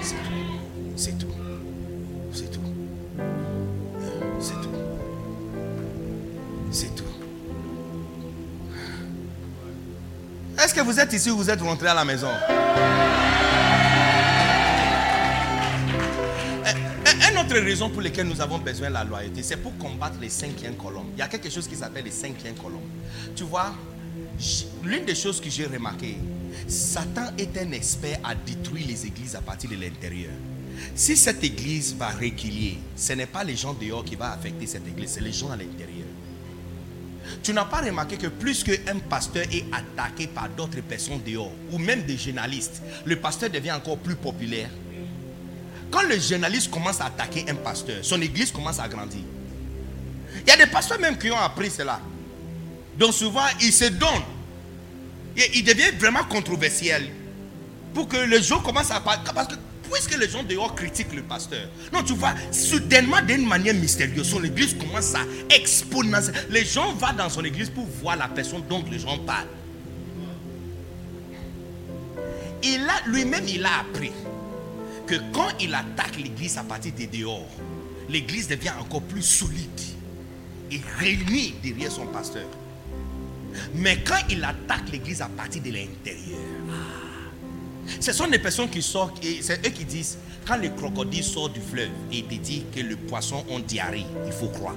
[0.02, 0.32] C'est tout.
[0.96, 1.32] C'est tout.
[2.32, 2.62] C'est tout.
[4.40, 4.70] C'est tout.
[6.72, 7.07] C'est tout.
[10.62, 12.30] Est-ce que vous êtes ici ou vous êtes rentré à la maison?
[16.66, 20.18] Un- Une autre raison pour laquelle nous avons besoin de la loyauté, c'est pour combattre
[20.20, 21.12] les cinquièmes colonnes.
[21.16, 22.80] Il y a quelque chose qui s'appelle les cinquièmes colonnes.
[23.36, 23.74] Tu vois,
[24.84, 26.18] l'une des choses que j'ai remarqué,
[26.68, 30.32] Satan est un expert à détruire les églises à partir de l'intérieur.
[30.96, 34.88] Si cette église va reculer, ce n'est pas les gens dehors qui vont affecter cette
[34.88, 36.08] église, c'est les gens à l'intérieur.
[37.44, 41.78] Tu n'as pas remarqué que plus qu'un pasteur est attaqué par d'autres personnes dehors, ou
[41.78, 44.70] même des journalistes, le pasteur devient encore plus populaire.
[45.92, 49.22] Quand le journaliste commence à attaquer un pasteur, son église commence à grandir.
[50.46, 52.00] Il y a des pasteurs même qui ont appris cela.
[52.98, 54.10] Donc souvent, ils se donnent.
[55.36, 57.10] Et il devient vraiment controversiel.
[57.94, 59.00] Pour que les gens commencent à.
[59.00, 59.56] Parce que
[59.92, 61.68] puisque les gens dehors critiquent le pasteur?
[61.92, 65.22] Non, tu vois, soudainement, d'une manière mystérieuse, son église commence à
[65.54, 66.36] exponentiel.
[66.50, 69.48] Les gens vont dans son église pour voir la personne dont les gens parlent.
[72.64, 74.12] Il a lui-même, il a appris
[75.06, 77.48] que quand il attaque l'église à partir des dehors,
[78.10, 79.82] l'église devient encore plus solide
[80.72, 82.48] et réunie derrière son pasteur.
[83.74, 86.40] Mais quand il attaque l'église à partir de l'intérieur,
[88.00, 91.50] ce sont des personnes qui sortent et c'est eux qui disent quand le crocodile sort
[91.50, 94.76] du fleuve et te dit que le poisson ont diarrhée, il faut croire.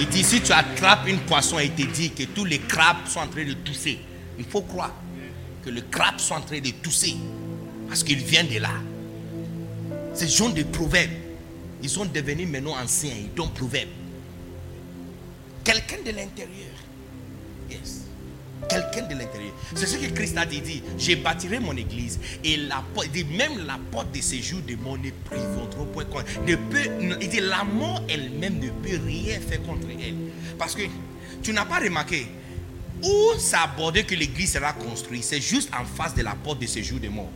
[0.00, 3.06] Il dit si tu attrapes une poisson et il te dit que tous les crabes
[3.06, 3.98] sont en train de tousser,
[4.38, 4.94] il faut croire
[5.64, 7.16] que le crabe sont en train de tousser
[7.88, 8.70] parce qu'il vient de là.
[10.14, 11.10] Ces gens de proverbes,
[11.82, 13.88] ils sont devenus maintenant anciens, ils donnent proverbes.
[15.68, 16.74] Quelqu'un de l'intérieur.
[17.70, 18.04] Yes.
[18.70, 19.52] Quelqu'un de l'intérieur.
[19.74, 20.62] C'est ce que Christ a dit.
[20.62, 22.82] Dit, je bâtirai mon église et la
[23.12, 26.04] dit, même la porte de séjour de mon épris votre point.
[26.46, 26.88] Ne peut,
[27.20, 30.14] il dit, la mort elle-même ne peut rien faire contre elle.
[30.58, 30.82] Parce que
[31.42, 32.26] tu n'as pas remarqué
[33.02, 35.22] où ça abordé que l'église sera construite.
[35.24, 37.30] C'est juste en face de la porte de séjour de mort.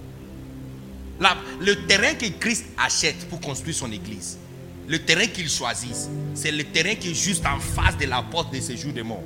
[1.21, 4.39] La- le terrain que Christ achète pour construire son église,
[4.89, 8.53] le terrain qu'il choisisse, c'est le terrain qui est juste en face de la porte
[8.53, 9.23] de séjour des morts.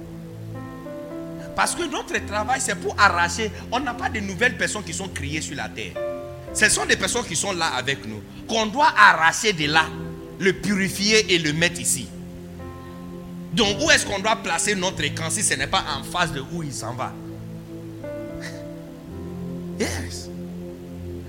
[1.57, 3.51] Parce que notre travail, c'est pour arracher.
[3.73, 5.95] On n'a pas de nouvelles personnes qui sont créées sur la terre.
[6.53, 8.23] Ce sont des personnes qui sont là avec nous.
[8.47, 9.87] Qu'on doit arracher de là,
[10.39, 12.09] le purifier et le mettre ici.
[13.55, 16.43] Donc, où est-ce qu'on doit placer notre camp si ce n'est pas en face de
[16.53, 17.13] où il s'en va?
[19.79, 20.29] Yes.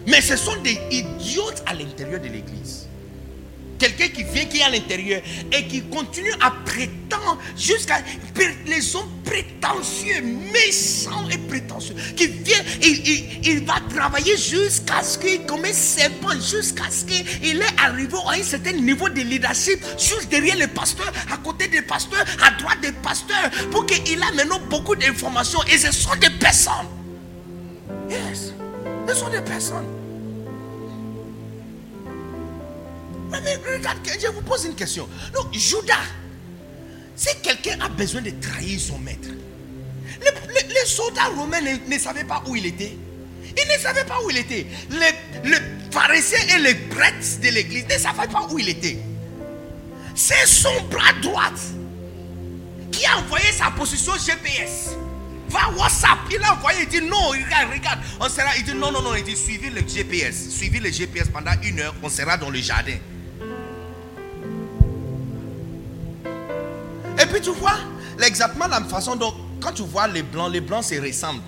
[0.08, 2.87] Mais ce sont des idiotes à l'intérieur de l'église.
[3.80, 5.22] Quelqu'un qui vient, qui est à l'intérieur
[5.52, 8.00] et qui continue à prétendre jusqu'à
[8.66, 15.74] les hommes prétentieux, méchants et prétentieux, qui vient, il, va travailler jusqu'à ce qu'il commet
[15.74, 20.68] serpent, jusqu'à ce qu'il est arrivé à un certain niveau de leadership, juste derrière le
[20.68, 25.60] pasteur, à côté des pasteurs, à droite des pasteurs, pour qu'il a maintenant beaucoup d'informations.
[25.72, 26.74] Et ce sont des personnes.
[28.10, 28.54] Yes,
[29.08, 29.86] ce sont des personnes.
[33.30, 35.08] Mais, regarde, je vous pose une question.
[35.34, 35.96] Donc, Judas,
[37.16, 39.30] si quelqu'un a besoin de trahir son maître,
[40.20, 42.98] les, soldats romains ne, savaient pas où il était.
[43.44, 44.66] Ils ne savaient pas où il était.
[44.92, 45.58] Les, les
[45.92, 48.98] pharisiens et les prêtres de l'église ne savaient pas où il était.
[50.16, 51.52] C'est son bras droit
[52.92, 54.96] qui a envoyé sa position GPS.
[55.50, 58.92] Va WhatsApp, il a envoyé, il dit non, regarde, regarde, on sera, il dit non,
[58.92, 62.36] non, non, il dit suivez le GPS, suivez le GPS pendant une heure, on sera
[62.36, 62.98] dans le jardin.
[67.22, 67.78] Et puis tu vois,
[68.26, 71.42] exactement la même façon dont, quand tu vois les blancs, les blancs se ressemblent.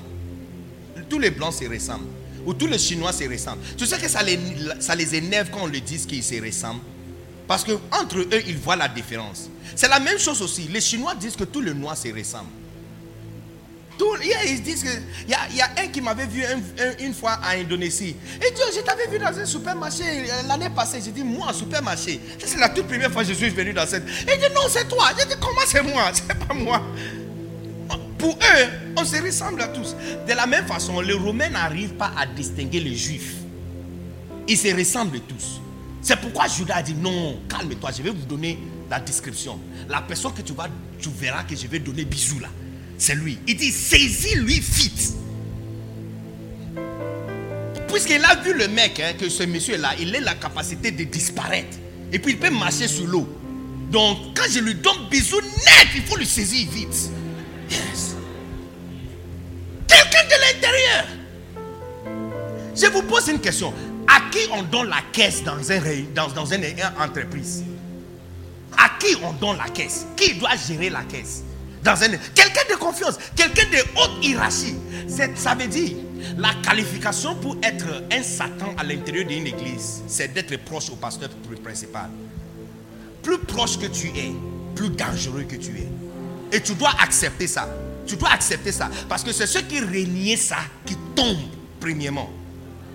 [1.09, 2.07] Tous les blancs se ressemblent.
[2.45, 3.61] Ou tous les chinois se ressemblent.
[3.77, 4.39] Tu sais que ça les,
[4.79, 6.81] ça les énerve quand on leur dit qu'ils se ressemblent.
[7.47, 9.49] Parce que entre eux, ils voient la différence.
[9.75, 10.63] C'est la même chose aussi.
[10.71, 12.49] Les chinois disent que tous les noirs se ressemblent.
[14.21, 14.27] Il
[15.27, 16.43] y, a, un qui m'avait vu
[16.99, 18.15] une fois en Indonésie.
[18.35, 21.01] Il dit oh, Je t'avais vu dans un supermarché euh, l'année passée.
[21.03, 22.19] J'ai dit Moi, supermarché.
[22.39, 24.03] C'est la toute première fois que je suis venu dans cette.
[24.21, 25.09] Il dit Non, c'est toi.
[25.17, 26.11] J'ai dit Comment c'est moi?
[26.13, 26.81] C'est pas moi.
[28.17, 29.95] Pour eux, on se ressemble à tous.
[30.27, 33.35] De la même façon, les Romains n'arrivent pas à distinguer les Juifs.
[34.47, 35.61] Ils se ressemblent tous.
[36.01, 38.59] C'est pourquoi Judas a dit Non, calme-toi, je vais vous donner
[38.89, 39.59] la description.
[39.87, 40.67] La personne que tu, vas,
[40.99, 42.49] tu verras que je vais donner bisous là.
[42.99, 43.39] C'est lui.
[43.47, 45.13] Il dit, saisis-lui vite.
[47.87, 51.77] Puisqu'il a vu le mec, hein, que ce monsieur-là, il a la capacité de disparaître.
[52.11, 53.27] Et puis il peut marcher sur l'eau.
[53.89, 57.09] Donc, quand je lui donne bisou net, il faut le saisir vite.
[57.71, 58.15] Yes.
[59.87, 61.05] Quelqu'un de l'intérieur.
[62.75, 63.73] Je vous pose une question.
[64.07, 65.81] À qui on donne la caisse dans, un,
[66.13, 66.65] dans, dans une
[66.99, 67.63] entreprise?
[68.77, 70.05] À qui on donne la caisse?
[70.15, 71.43] Qui doit gérer la caisse?
[71.83, 74.75] Dans un quelqu'un de confiance, quelqu'un de haute hiérarchie.
[75.35, 75.97] Ça veut dire
[76.37, 81.29] la qualification pour être un Satan à l'intérieur d'une église, c'est d'être proche au pasteur
[81.63, 82.09] principal.
[83.23, 84.31] Plus proche que tu es,
[84.75, 85.87] plus dangereux que tu es.
[86.51, 87.67] Et tu dois accepter ça.
[88.05, 88.89] Tu dois accepter ça.
[89.07, 91.37] Parce que c'est ceux qui régnaient ça qui tombent
[91.79, 92.29] premièrement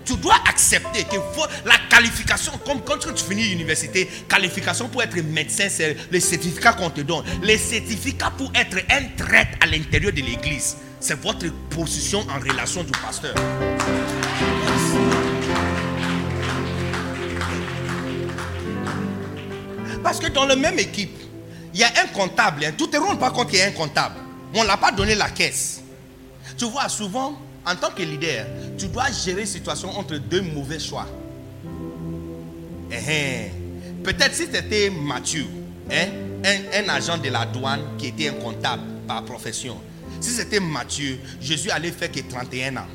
[0.05, 1.15] tu dois accepter que
[1.65, 6.89] la qualification, comme quand tu finis l'université, qualification pour être médecin, c'est le certificat qu'on
[6.89, 7.23] te donne.
[7.41, 12.83] Les certificats pour être un traître à l'intérieur de l'église, c'est votre position en relation
[12.83, 13.35] du pasteur.
[20.03, 21.17] Parce que dans la même équipe,
[21.73, 22.63] il y a un comptable.
[22.63, 22.73] Hein.
[22.77, 24.15] Tout ne rend pas compte qu'il y a un comptable.
[24.53, 25.81] On ne l'a pas donné la caisse.
[26.57, 28.45] Tu vois, souvent, en tant que leader,
[28.77, 31.07] tu dois gérer situation entre deux mauvais choix.
[32.91, 33.51] Eh, eh.
[34.03, 35.47] Peut-être si c'était Mathieu,
[35.91, 36.07] hein,
[36.43, 39.77] un, agent de la douane qui était un comptable par profession.
[40.21, 42.87] Si c'était Mathieu, je suis allé faire que 31 ans.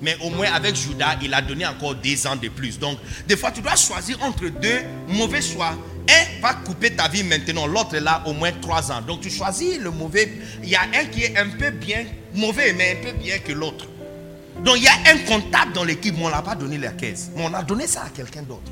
[0.00, 2.78] Mais au moins avec Judas, il a donné encore 10 ans de plus.
[2.78, 5.76] Donc, des fois, tu dois choisir entre deux mauvais choix.
[6.08, 9.02] Un va couper ta vie maintenant, l'autre là au moins 3 ans.
[9.02, 10.32] Donc tu choisis le mauvais.
[10.62, 12.04] Il y a un qui est un peu bien
[12.34, 13.86] mauvais, mais un peu bien que l'autre.
[14.64, 17.30] Donc il y a un comptable dans l'équipe, mais on n'a pas donné la caisse.
[17.34, 18.70] Mais on a donné ça à quelqu'un d'autre.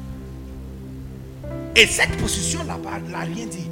[1.75, 2.79] Et cette position là
[3.09, 3.69] n'a rien dit.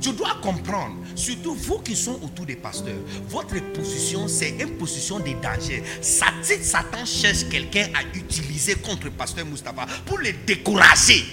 [0.00, 2.94] Tu dois comprendre, surtout vous qui sont autour des pasteurs,
[3.28, 5.82] votre position, c'est une position de danger.
[6.02, 11.24] Satan cherche quelqu'un à utiliser contre pasteur Mustapha pour le décourager.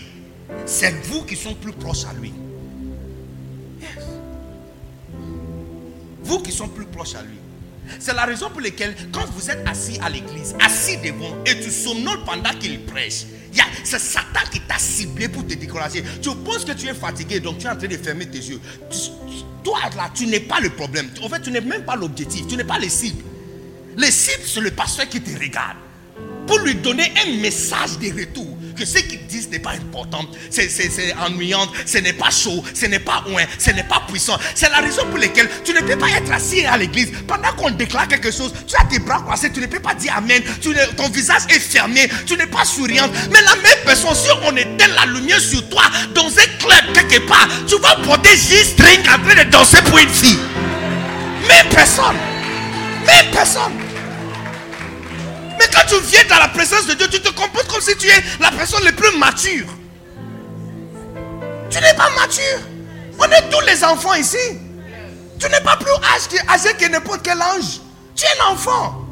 [0.66, 2.34] C'est vous qui sont plus proches à lui.
[6.24, 7.41] Vous qui sont plus proches à lui.
[8.00, 11.70] C'est la raison pour laquelle, quand vous êtes assis à l'église, assis devant, et tu
[11.70, 13.26] somnoles pendant qu'il prêche,
[13.84, 16.04] c'est Satan qui t'a ciblé pour te décourager.
[16.22, 18.60] Tu penses que tu es fatigué, donc tu es en train de fermer tes yeux.
[19.64, 21.10] toi, là, tu n'es pas le problème.
[21.22, 22.48] En fait, tu n'es même pas l'objectif.
[22.48, 23.24] Tu n'es pas le cible.
[23.98, 25.78] Le cible, c'est le pasteur qui te regarde.
[26.48, 28.58] Pour lui donner un message de retour.
[28.86, 33.00] Ce qu'ils disent n'est pas important, c'est c'est ennuyant, ce n'est pas chaud, ce n'est
[33.00, 34.38] pas loin, ce n'est pas puissant.
[34.56, 37.72] C'est la raison pour laquelle tu ne peux pas être assis à l'église pendant qu'on
[37.72, 38.54] déclare quelque chose.
[38.68, 40.42] Tu as tes bras croisés, tu ne peux pas dire Amen.
[40.62, 43.12] Tu ne- ton visage est fermé, tu n'es pas souriante.
[43.32, 45.84] Mais la même personne, si on éteint la lumière sur toi
[46.14, 49.98] dans un club quelque part, tu vas porter juste string en train de danser pour
[49.98, 50.38] une fille.
[51.48, 52.16] Même personne.
[53.06, 53.72] Même personne.
[55.62, 58.08] Mais quand tu viens dans la présence de Dieu, tu te comportes comme si tu
[58.08, 59.68] es la personne la plus mature.
[61.70, 62.60] Tu n'es pas mature.
[63.20, 64.38] On est tous les enfants ici.
[65.40, 65.92] Tu n'es pas plus
[66.50, 67.80] âgé, que n'importe quel ange.
[68.16, 69.06] Tu es un enfant.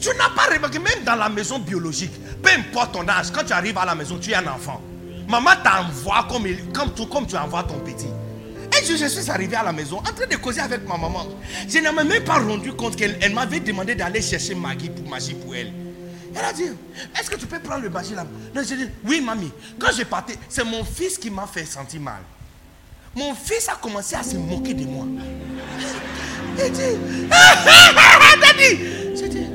[0.00, 2.12] Tu n'as pas remarqué, même dans la maison biologique,
[2.42, 4.82] peu importe ton âge, quand tu arrives à la maison, tu es un enfant.
[5.28, 8.08] Maman t'envoie comme, comme, comme tu envoies ton petit.
[8.80, 11.26] Et je, je suis arrivé à la maison en train de causer avec ma maman.
[11.68, 15.08] Je ne m'ai même pas rendu compte qu'elle elle m'avait demandé d'aller chercher Maggie pour
[15.08, 15.72] magie pour elle.
[16.36, 16.64] Elle a dit,
[17.18, 18.26] est-ce que tu peux prendre le magie là?
[18.54, 19.52] Non, j'ai dit, oui, mamie.
[19.78, 22.22] Quand je partais, c'est mon fils qui m'a fait sentir mal.
[23.14, 25.06] Mon fils a commencé à se moquer de moi.
[26.58, 26.80] Il dit,
[28.40, 28.78] Daddy
[29.14, 29.46] J'ai dit,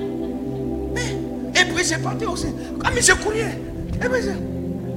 [0.94, 1.18] mais,
[1.60, 2.48] et puis j'ai parti aussi.
[2.86, 3.40] Ah, mais j'ai couru.
[3.40, 4.32] Et puis j'ai,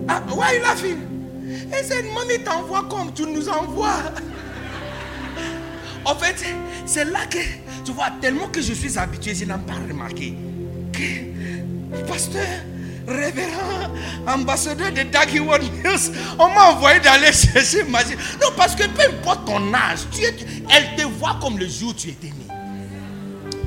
[0.06, 0.96] ah, ouais, la fille?
[1.72, 4.02] Et cette mamie t'envoie comme tu nous envoies.
[6.04, 6.44] En fait,
[6.84, 7.38] c'est là que,
[7.84, 10.34] tu vois, tellement que je suis habitué, je n'ai pas remarqué
[10.92, 12.46] que pasteur,
[13.06, 13.92] révérend,
[14.26, 18.16] ambassadeur de Daggy One News, on m'a envoyé d'aller chercher magie.
[18.40, 20.34] Non, parce que peu importe ton âge, tu es,
[20.70, 22.61] elle te voit comme le jour où tu étais né.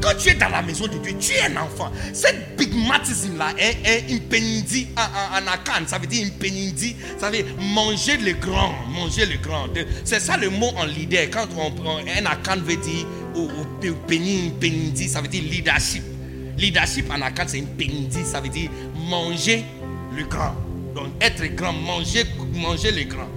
[0.02, 1.92] Quand tu es dans la maison de Dieu, tu es un enfant.
[2.14, 5.88] Cette bigmatisme-là est, est une pénidi en, en.
[5.88, 6.96] Ça veut dire une pénidi.
[7.18, 8.74] Ça veut dire manger le grand.
[8.90, 9.68] Manger le grand.
[10.04, 11.28] C'est ça le mot en leader.
[11.32, 13.06] Quand on prend un akan veut dire
[13.36, 16.04] ou, ou pe- péni- pénidi, ça veut dire leadership.
[16.58, 18.24] Leadership en akan, c'est une pénidi.
[18.26, 18.70] Ça veut dire
[19.10, 19.66] manger
[20.16, 20.56] le grand.
[20.96, 22.24] Donc être grand, manger,
[22.54, 23.28] manger le grand.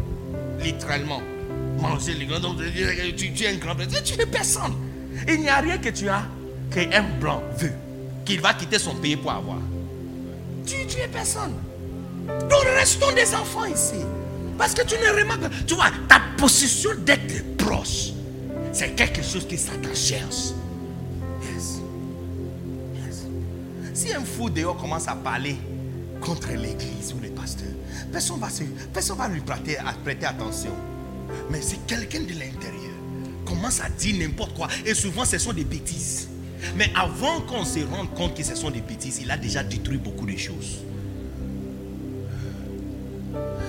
[0.62, 1.22] Littéralement.
[1.80, 2.40] Manger le grand.
[2.40, 2.56] Donc
[3.16, 3.74] tu, tu es un grand.
[4.04, 4.74] Tu es personne.
[5.26, 6.22] Il n'y a rien que tu as
[6.70, 7.72] qu'un blanc veut.
[8.24, 9.58] Qu'il va quitter son pays pour avoir.
[10.66, 11.54] Tu, tu es personne.
[12.26, 14.04] Donc restons des enfants ici.
[14.58, 15.50] Parce que tu ne remarques pas.
[15.66, 18.10] Tu vois, ta position d'être proche,
[18.72, 20.52] c'est quelque chose que Satan cherche.
[21.42, 21.80] Yes.
[22.94, 23.26] Yes.
[23.94, 25.56] Si un fou dehors commence à parler
[26.20, 27.68] contre l'église ou les pasteurs,
[28.12, 28.48] personne va,
[28.92, 30.72] personne va lui prêter, à prêter attention.
[31.50, 32.94] Mais si quelqu'un de l'intérieur
[33.46, 36.28] commence à dire n'importe quoi, et souvent ce sont des bêtises.
[36.76, 39.98] Mais avant qu'on se rende compte que ce sont des bêtises, il a déjà détruit
[39.98, 40.78] beaucoup de choses.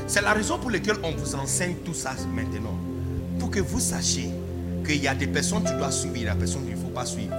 [0.08, 2.78] C'est la raison pour laquelle on vous enseigne tout ça maintenant.
[3.38, 4.30] Pour que vous sachiez
[4.86, 6.88] qu'il y a des personnes que tu dois suivre, a des personnes qu'il ne faut
[6.88, 7.36] pas suivre.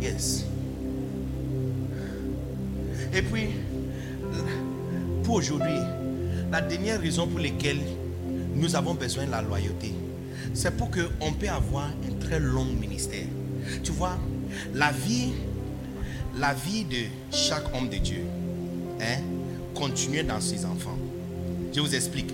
[0.00, 0.46] Yes.
[3.12, 3.48] Et puis,
[5.24, 5.78] pour aujourd'hui,
[6.50, 7.80] la dernière raison pour laquelle
[8.54, 9.92] nous avons besoin de la loyauté,
[10.54, 13.26] c'est pour qu'on puisse avoir un très long ministère.
[13.82, 14.18] Tu vois,
[14.74, 15.32] la vie,
[16.38, 18.22] la vie de chaque homme de Dieu,
[19.00, 19.20] hein,
[19.74, 20.98] continue dans ses enfants.
[21.74, 22.32] Je vous explique.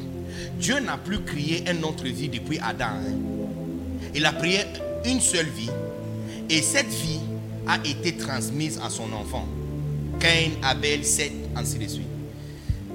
[0.58, 2.84] Dieu n'a plus créé une autre vie depuis Adam.
[2.86, 3.16] hein.
[4.14, 4.60] Il a créé
[5.04, 5.70] une seule vie.
[6.48, 7.20] Et cette vie
[7.66, 9.46] a été transmise à son enfant.
[10.20, 12.06] Cain, Abel, Seth, ainsi de suite.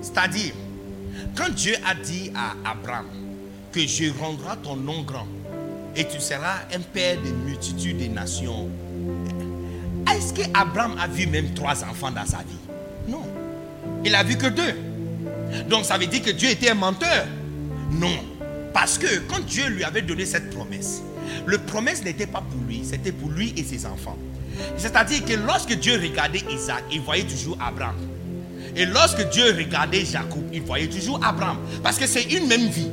[0.01, 0.53] C'est-à-dire,
[1.35, 3.05] quand Dieu a dit à Abraham
[3.71, 5.27] que je rendrai ton nom grand
[5.97, 8.69] et tu seras un père de multitudes de nations,
[10.13, 13.09] est-ce que Abraham a vu même trois enfants dans sa vie?
[13.09, 13.23] Non.
[14.05, 14.75] Il a vu que deux.
[15.67, 17.25] Donc ça veut dire que Dieu était un menteur
[17.91, 18.15] Non.
[18.73, 21.01] Parce que quand Dieu lui avait donné cette promesse,
[21.45, 24.17] le promesse n'était pas pour lui, c'était pour lui et ses enfants.
[24.77, 27.95] C'est-à-dire que lorsque Dieu regardait Isaac, il voyait toujours Abraham.
[28.75, 31.57] Et lorsque Dieu regardait Jacob, il voyait toujours Abraham.
[31.81, 32.91] Parce que c'est une même vie.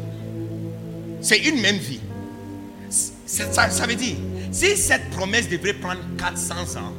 [1.21, 2.01] C'est une même vie.
[3.27, 4.17] Ça, veut dire,
[4.53, 6.93] si cette promesse devrait prendre 400 ans,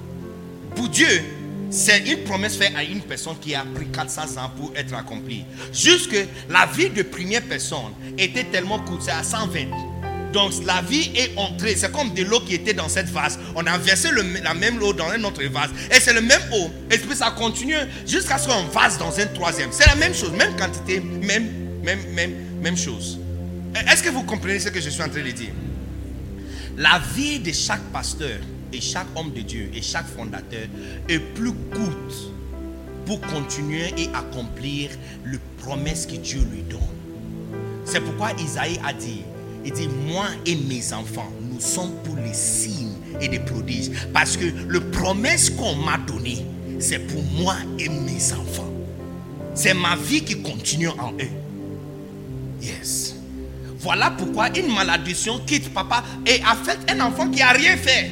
[0.76, 1.22] pour Dieu,
[1.70, 5.46] c'est une promesse faite à une personne qui a pris 400 ans pour être accomplie.
[5.72, 6.18] Jusque
[6.50, 9.66] la vie de première personne était tellement courte, c'est à 120.
[10.34, 13.40] Donc la vie est entrée, c'est comme de l'eau qui était dans cette vase.
[13.56, 14.10] On a versé
[14.44, 15.70] la même eau dans un autre vase.
[15.92, 16.70] Et c'est le même eau.
[16.92, 17.76] Et puis ça continue
[18.06, 19.70] jusqu'à ce qu'on vase dans un troisième.
[19.72, 21.50] C'est la même chose, même quantité, même,
[21.84, 23.18] même, même, même chose.
[23.90, 25.52] Est-ce que vous comprenez ce que je suis en train de dire?
[26.78, 28.40] La vie de chaque pasteur
[28.74, 30.68] et chaque homme de Dieu et chaque fondateur
[31.08, 32.34] est plus courte
[33.06, 34.90] pour continuer et accomplir
[35.24, 36.82] le promesse que Dieu lui donne.
[37.86, 39.22] C'est pourquoi Isaïe a dit,
[39.64, 43.92] il dit, moi et mes enfants, nous sommes pour les signes et des prodiges.
[44.12, 46.46] Parce que le promesse qu'on m'a donné,
[46.80, 48.74] c'est pour moi et mes enfants.
[49.54, 51.30] C'est ma vie qui continue en eux.
[52.62, 53.15] Yes.
[53.86, 58.10] Voilà pourquoi une malédiction quitte papa et affecte un enfant qui a rien fait.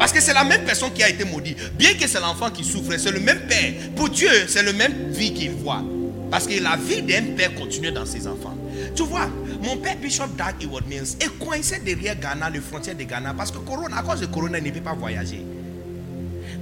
[0.00, 1.56] Parce que c'est la même personne qui a été maudite.
[1.74, 3.72] Bien que c'est l'enfant qui souffre, c'est le même père.
[3.94, 5.84] Pour Dieu, c'est le même vie qu'il voit.
[6.28, 8.56] Parce que la vie d'un père continue dans ses enfants.
[8.96, 9.28] Tu vois,
[9.62, 13.52] mon père Bishop Dag Eward Mills est coincé derrière Ghana, les frontières de Ghana, parce
[13.52, 15.40] que corona, à cause de Corona, il ne peut pas voyager.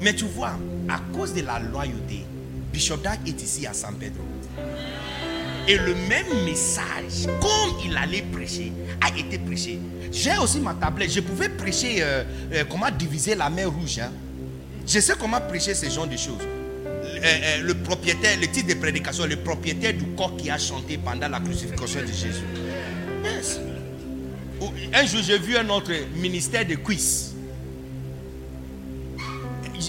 [0.03, 0.53] Mais tu vois,
[0.91, 2.27] à cause de la loyauté,
[2.71, 4.34] Bishop Dag est ici à San Pedro.
[5.67, 9.79] Et le même message, comme il allait prêcher, a été prêché.
[10.13, 11.11] J'ai aussi ma tablette.
[11.11, 12.23] Je pouvais prêcher euh,
[12.53, 13.99] euh, comment diviser la mer rouge.
[13.99, 14.11] hein.
[14.87, 16.43] Je sais comment prêcher ce genre de choses.
[17.25, 21.29] Euh, le propriétaire, le titre de prédication, le propriétaire du corps qui a chanté pendant
[21.29, 22.45] la crucifixion de Jésus.
[24.93, 27.35] Un jour, j'ai vu un autre ministère de quiz.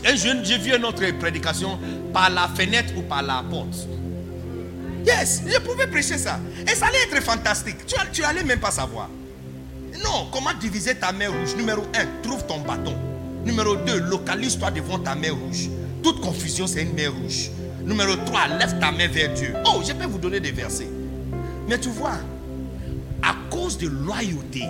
[0.05, 1.77] Un jour, j'ai vu une autre prédication
[2.13, 3.87] par la fenêtre ou par la porte.
[5.05, 6.39] Yes, je pouvais prêcher ça.
[6.69, 7.85] Et ça allait être fantastique.
[7.85, 9.09] Tu, tu allais même pas savoir.
[10.03, 11.55] Non, comment diviser ta main rouge?
[11.55, 12.95] Numéro 1, trouve ton bâton.
[13.45, 15.69] Numéro 2, localise-toi devant ta main rouge.
[16.01, 17.51] Toute confusion, c'est une main rouge.
[17.83, 19.53] Numéro 3, lève ta main vers Dieu.
[19.65, 20.89] Oh, je peux vous donner des versets.
[21.67, 22.17] Mais tu vois,
[23.21, 24.63] à cause de loyauté,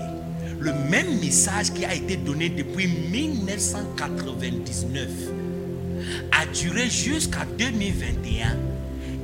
[0.59, 5.07] le même message qui a été donné depuis 1999
[6.31, 8.57] a duré jusqu'à 2021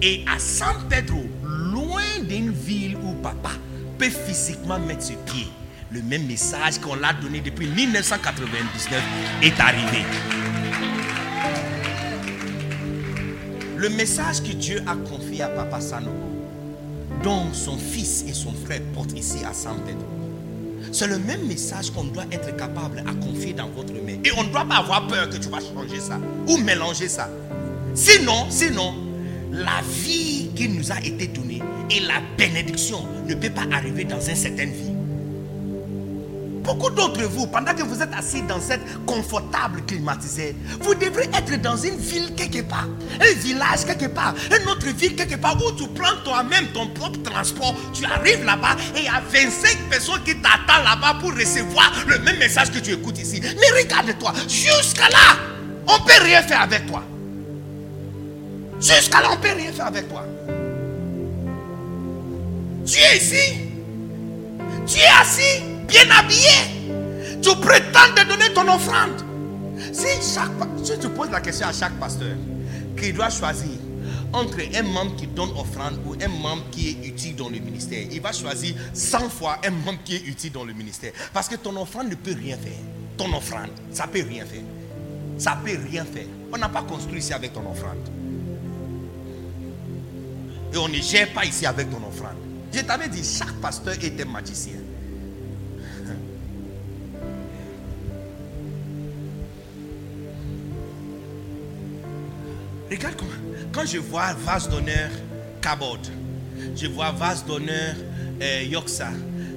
[0.01, 3.51] et à San Pedro, loin d'une ville où papa
[3.97, 5.47] peut physiquement mettre ses pieds,
[5.91, 9.03] le même message qu'on l'a donné depuis 1999
[9.43, 10.05] est arrivé.
[13.77, 16.15] Le message que Dieu a confié à Papa Sanogo,
[17.23, 20.05] dont son fils et son frère portent ici à San Pedro,
[20.91, 24.19] c'est le même message qu'on doit être capable à confier dans votre main.
[24.23, 27.29] Et on ne doit pas avoir peur que tu vas changer ça ou mélanger ça.
[27.93, 28.93] Sinon, sinon,
[29.51, 34.21] la vie qui nous a été donnée et la bénédiction ne peut pas arriver dans
[34.21, 34.91] une certaine vie.
[36.63, 41.59] Beaucoup d'entre vous, pendant que vous êtes assis dans cette confortable climatisée, vous devrez être
[41.59, 42.87] dans une ville quelque part,
[43.19, 47.21] un village quelque part, une autre ville quelque part où tu prends toi-même ton propre
[47.23, 47.75] transport.
[47.93, 52.19] Tu arrives là-bas et il y a 25 personnes qui t'attendent là-bas pour recevoir le
[52.19, 53.41] même message que tu écoutes ici.
[53.41, 55.37] Mais regarde-toi, jusqu'à là,
[55.87, 57.03] on ne peut rien faire avec toi.
[58.81, 60.25] Jusqu'à là, on ne peut rien faire avec toi.
[62.83, 63.53] Tu es ici.
[64.87, 66.49] Tu es assis, bien habillé.
[67.43, 69.23] Tu prétends te donner ton offrande.
[69.93, 70.49] Si, chaque,
[70.83, 72.35] si tu poses la question à chaque pasteur
[72.99, 73.69] qui doit choisir
[74.33, 78.03] entre un membre qui donne offrande ou un membre qui est utile dans le ministère,
[78.11, 81.11] il va choisir 100 fois un membre qui est utile dans le ministère.
[81.33, 82.79] Parce que ton offrande ne peut rien faire.
[83.17, 84.63] Ton offrande, ça ne peut rien faire.
[85.37, 86.25] Ça ne peut rien faire.
[86.51, 88.20] On n'a pas construit ici avec ton offrande.
[90.73, 92.37] Et on ne gère pas ici avec ton offrande.
[92.73, 94.77] Je t'avais dit, chaque pasteur est un magicien.
[102.89, 103.31] Regarde comment,
[103.73, 105.09] quand je vois vase d'honneur
[105.61, 105.97] Cabot,
[106.75, 107.95] je vois vase d'honneur
[108.41, 109.09] euh, Yoksa,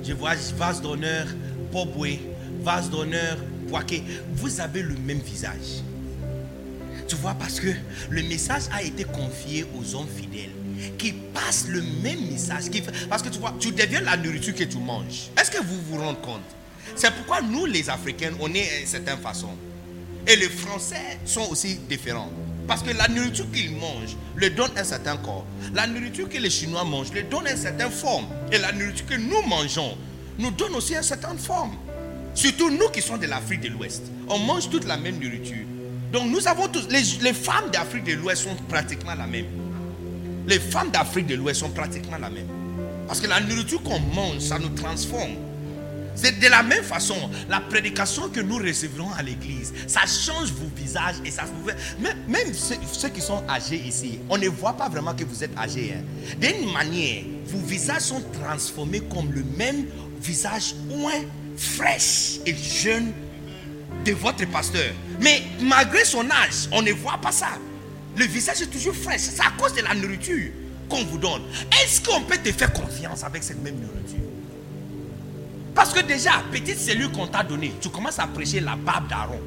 [0.02, 1.28] je vois vase d'honneur
[1.70, 2.18] Pobwe,
[2.60, 3.36] vase d'honneur
[3.70, 4.02] Poaké,
[4.34, 5.82] vous avez le même visage.
[7.06, 7.68] Tu vois, parce que
[8.10, 10.53] le message a été confié aux hommes fidèles
[10.98, 12.64] qui passent le même message.
[13.08, 15.30] parce que tu vois, tu deviens la nourriture que tu manges.
[15.38, 16.42] Est-ce que vous vous rendez compte?
[16.96, 19.48] C'est pourquoi nous, les Africains, on est d'une certaine façon.
[20.26, 22.30] Et les Français sont aussi différents.
[22.66, 25.44] Parce que la nourriture qu'ils mangent leur donne un certain corps.
[25.74, 28.26] La nourriture que les Chinois mangent leur donne une certaine forme.
[28.50, 29.96] Et la nourriture que nous mangeons
[30.38, 31.76] nous donne aussi une certaine forme.
[32.34, 34.04] Surtout nous qui sommes de l'Afrique de l'Ouest.
[34.28, 35.66] On mange toute la même nourriture.
[36.12, 39.46] Donc nous avons tous, les, les femmes d'Afrique de l'Ouest sont pratiquement la même.
[40.46, 42.46] Les femmes d'Afrique de l'Ouest sont pratiquement la même.
[43.06, 45.36] Parce que la nourriture qu'on mange, ça nous transforme.
[46.16, 47.16] C'est de la même façon,
[47.48, 51.76] la prédication que nous recevrons à l'église, ça change vos visages et ça vous fait.
[52.28, 55.94] Même, ceux, qui sont âgés ici, on ne voit pas vraiment que vous êtes âgés.
[55.98, 56.04] hein.
[56.40, 59.86] D'une manière, vos visages sont transformés comme le même
[60.22, 61.20] visage ouin,
[61.56, 63.12] fraîche et jeune
[64.04, 64.92] de votre pasteur.
[65.20, 67.48] Mais malgré son âge, on ne voit pas ça.
[68.16, 69.22] Le visage est toujours fraîche.
[69.22, 70.50] C'est à cause de la nourriture
[70.88, 71.42] qu'on vous donne.
[71.82, 74.28] Est-ce qu'on peut te faire confiance avec cette même nourriture?
[75.74, 79.40] Parce que déjà, petite cellule qu'on t'a donnée, tu commences à prêcher la barbe d'Aaron.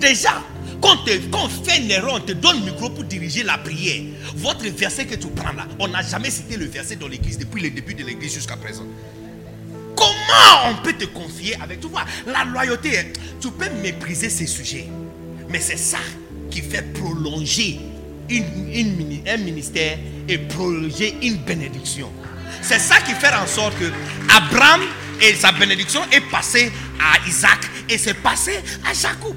[0.00, 0.42] Déjà,
[0.82, 0.96] quand,
[1.32, 4.02] on fait une erreur, on te donne le micro pour diriger la prière.
[4.36, 7.62] Votre verset que tu prends là, on n'a jamais cité le verset dans l'église depuis
[7.62, 8.84] le début de l'église jusqu'à présent.
[9.96, 11.80] Comment on peut te confier avec?
[11.80, 14.88] Tu vois, la loyauté, tu peux mépriser ces sujets.
[15.48, 15.98] Mais c'est ça
[16.50, 17.80] qui fait prolonger
[18.30, 19.98] un ministère
[20.28, 22.10] et prolonger une bénédiction.
[22.62, 23.90] C'est ça qui fait en sorte que
[24.34, 24.82] Abraham
[25.20, 29.36] et sa bénédiction est passée à Isaac et c'est passé à Jacob.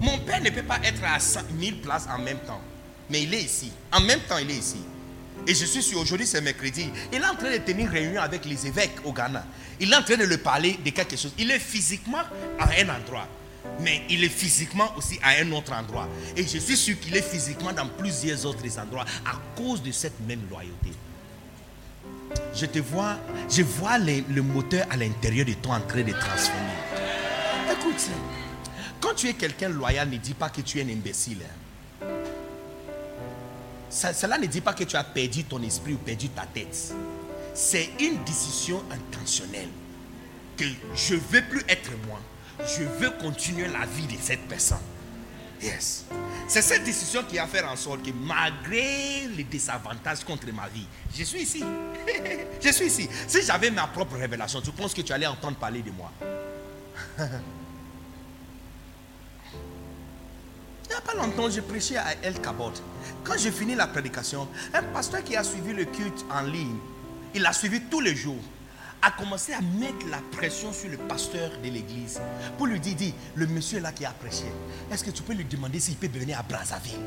[0.00, 2.60] Mon père ne peut pas être à 100 1000 places en même temps.
[3.10, 3.70] Mais il est ici.
[3.92, 4.78] En même temps, il est ici.
[5.46, 6.90] Et je suis sûr, aujourd'hui c'est mercredi.
[7.12, 9.44] Il est en train de tenir réunion avec les évêques au Ghana.
[9.80, 11.32] Il est en train de leur parler de quelque chose.
[11.38, 12.22] Il est physiquement
[12.58, 13.26] à un endroit.
[13.80, 16.08] Mais il est physiquement aussi à un autre endroit.
[16.36, 20.18] Et je suis sûr qu'il est physiquement dans plusieurs autres endroits à cause de cette
[20.26, 20.92] même loyauté.
[22.54, 23.16] Je te vois,
[23.50, 26.78] je vois le moteur à l'intérieur de toi en train de transformer.
[27.72, 28.08] Écoute,
[29.00, 31.38] quand tu es quelqu'un loyal, ne dis pas que tu es un imbécile.
[31.44, 31.59] hein.
[33.90, 36.94] Cela ne dit pas que tu as perdu ton esprit ou perdu ta tête.
[37.54, 39.68] C'est une décision intentionnelle.
[40.56, 40.64] Que
[40.94, 42.20] je ne veux plus être moi.
[42.60, 44.78] Je veux continuer la vie de cette personne.
[45.62, 46.04] Yes.
[46.46, 50.86] C'est cette décision qui a fait en sorte que malgré les désavantages contre ma vie,
[51.14, 51.64] je suis ici.
[52.62, 53.08] je suis ici.
[53.26, 56.12] Si j'avais ma propre révélation, tu penses que tu allais entendre parler de moi?
[61.10, 62.72] pas longtemps, j'ai prêché à El Kabot.
[63.24, 66.76] Quand j'ai fini la prédication, un pasteur qui a suivi le culte en ligne,
[67.34, 68.42] il a suivi tous les jours,
[69.02, 72.20] a commencé à mettre la pression sur le pasteur de l'église
[72.58, 74.44] pour lui dire, dis, le monsieur là qui a prêché,
[74.92, 77.00] est-ce que tu peux lui demander s'il peut venir à Brazzaville?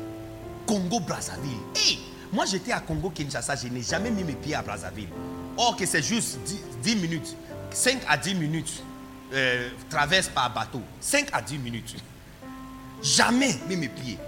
[0.66, 1.60] Congo Brazzaville.
[1.76, 2.00] Hey,
[2.32, 5.08] moi j'étais à Congo Kinshasa, je n'ai jamais mis mes pieds à Brazzaville.
[5.56, 7.36] Or que c'est juste 10, 10 minutes,
[7.70, 8.82] 5 à 10 minutes,
[9.32, 11.96] euh, traverse par bateau, 5 à 10 minutes.
[13.02, 14.18] Jamais mes pieds.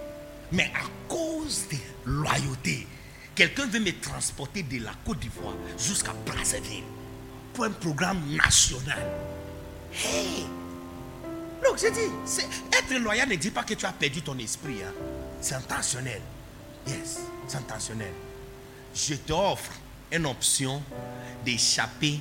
[0.53, 2.87] Mais à cause de loyauté,
[3.35, 6.85] quelqu'un veut me transporter de la Côte d'Ivoire jusqu'à Brazzaville
[7.53, 9.11] pour un programme national.
[9.93, 10.47] Hey!
[11.65, 14.83] Donc j'ai dit, être loyal ne dit pas que tu as perdu ton esprit.
[14.85, 14.93] hein.
[15.41, 16.21] C'est intentionnel.
[16.87, 18.13] Yes, c'est intentionnel.
[18.95, 19.73] Je t'offre
[20.13, 20.83] une option
[21.45, 22.21] d'échapper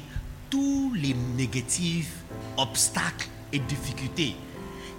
[0.50, 2.12] tous les négatifs,
[2.58, 4.36] obstacles et difficultés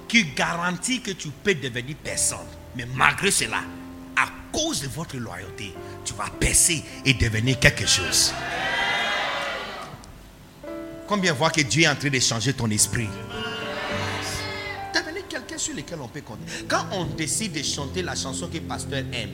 [0.09, 2.47] qui garantit que tu peux devenir personne.
[2.77, 3.61] Mais malgré cela,
[4.16, 5.74] à cause de votre loyauté,
[6.05, 8.33] tu vas percer et devenir quelque chose.
[11.07, 13.09] Combien voient que Dieu est en train de changer ton esprit?
[14.95, 16.43] Devenir quelqu'un sur lequel on peut compter.
[16.69, 19.31] Quand on décide de chanter la chanson que pasteur aime,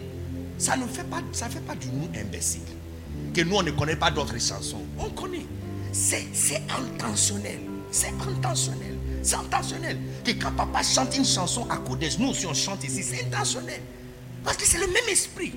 [0.58, 2.60] ça ne fait pas, ça fait pas du nous imbécile.
[3.34, 4.82] Que nous, on ne connaît pas d'autres chansons.
[4.98, 5.46] On connaît.
[5.92, 7.60] C'est intentionnel.
[7.90, 8.91] C'est intentionnel.
[9.22, 9.96] C'est intentionnel.
[10.24, 13.80] Que quand papa chante une chanson à Codes, nous aussi on chante ici, c'est intentionnel.
[14.44, 15.52] Parce que c'est le même esprit.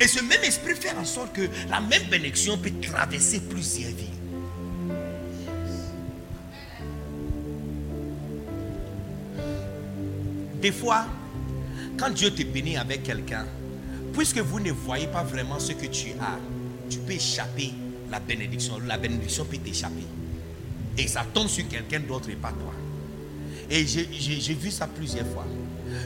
[0.00, 4.10] Et ce même esprit fait en sorte que la même bénédiction peut traverser plusieurs vies.
[10.60, 11.06] Des fois,
[11.98, 13.44] quand Dieu te bénit avec quelqu'un,
[14.14, 16.38] puisque vous ne voyez pas vraiment ce que tu as,
[16.88, 17.72] tu peux échapper
[18.10, 18.78] la bénédiction.
[18.86, 20.04] La bénédiction peut t'échapper.
[20.98, 22.72] Et ça tombe sur quelqu'un d'autre et pas toi.
[23.70, 25.46] Et j'ai- vu ça plusieurs fois.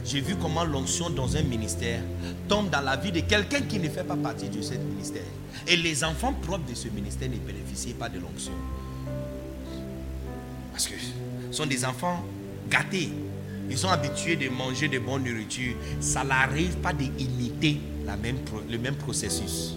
[0.05, 2.01] J'ai vu comment l'onction dans un ministère
[2.48, 5.23] tombe dans la vie de quelqu'un qui ne fait pas partie de ce ministère.
[5.66, 8.52] Et les enfants propres de ce ministère ne bénéficient pas de l'onction.
[10.73, 10.94] Parce que
[11.51, 12.24] ce sont des enfants
[12.70, 13.10] gâtés.
[13.70, 15.74] Ils sont habitués de manger de bonnes nourritures.
[16.01, 17.81] Ça n'arrive pas d'imiter
[18.23, 18.36] même
[18.70, 19.74] le même processus.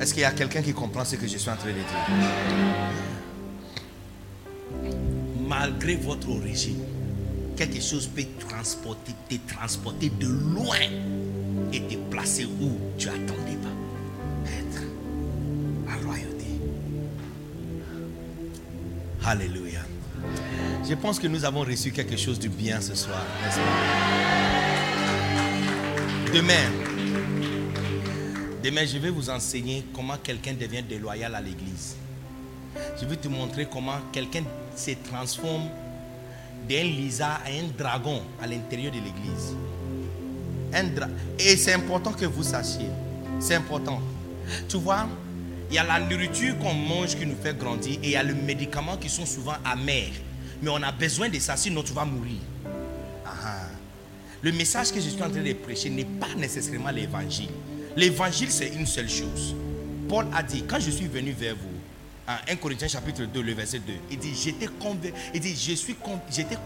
[0.00, 1.82] Est-ce qu'il y a quelqu'un qui comprend ce que je suis en train de dire?
[5.48, 6.80] Malgré votre origine,
[7.56, 10.76] quelque chose peut transporter, te transporter de loin
[11.72, 14.82] et te placer où tu n'attendais pas être.
[15.86, 16.46] La royauté.
[19.24, 19.80] Alléluia.
[20.88, 23.24] Je pense que nous avons reçu quelque chose de bien ce soir,
[26.32, 26.70] Demain,
[28.62, 31.96] demain, je vais vous enseigner comment quelqu'un devient déloyal à l'église.
[33.00, 34.42] Je vais te montrer comment quelqu'un
[34.76, 35.68] se transforme
[36.68, 39.54] d'un lisa à un dragon à l'intérieur de l'église.
[41.38, 42.90] Et c'est important que vous sachiez.
[43.40, 44.00] C'est important.
[44.68, 45.08] Tu vois,
[45.70, 48.22] il y a la nourriture qu'on mange qui nous fait grandir et il y a
[48.22, 50.12] les médicaments qui sont souvent amers.
[50.62, 52.38] Mais on a besoin de ça, sinon tu vas mourir.
[53.24, 53.66] Ah ah.
[54.42, 57.50] Le message que je suis en train de prêcher n'est pas nécessairement l'évangile.
[57.96, 59.54] L'évangile, c'est une seule chose.
[60.08, 61.78] Paul a dit, quand je suis venu vers vous,
[62.26, 64.68] en 1 Corinthiens chapitre 2, le verset 2, il dit, j'étais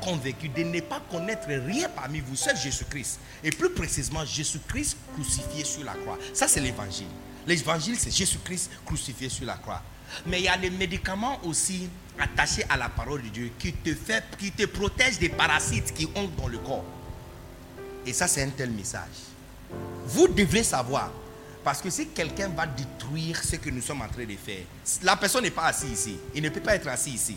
[0.01, 3.21] convaincu, de ne pas connaître rien parmi vous, seul Jésus-Christ.
[3.45, 6.19] Et plus précisément, Jésus-Christ crucifié sur la croix.
[6.35, 7.07] Ça, c'est l'évangile.
[7.47, 9.83] L'évangile, c'est Jésus-Christ crucifié sur la croix.
[10.27, 11.89] Mais il y a les médicaments aussi
[12.19, 16.07] attachés à la parole de Dieu qui te, fait, qui te protègent des parasites qui
[16.15, 16.85] ont dans le corps.
[18.05, 19.32] Et ça, c'est un tel message.
[20.07, 21.11] Vous devez savoir.
[21.65, 24.65] Parce que si quelqu'un va détruire ce que nous sommes en train de faire,
[25.03, 26.17] la personne n'est pas assise ici.
[26.35, 27.37] Il ne peut pas être assis ici.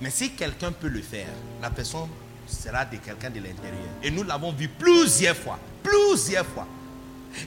[0.00, 1.28] Mais si quelqu'un peut le faire,
[1.60, 2.08] la personne
[2.46, 3.90] sera de quelqu'un de l'intérieur.
[4.02, 5.58] Et nous l'avons vu plusieurs fois.
[5.82, 6.66] Plusieurs fois.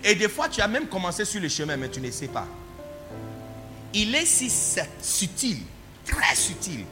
[0.04, 2.48] Et des fois, tu as même commencé sur le chemin, mais tu ne sais pas.
[3.94, 4.50] Il est si
[5.02, 5.58] subtil,
[6.06, 6.86] très subtil.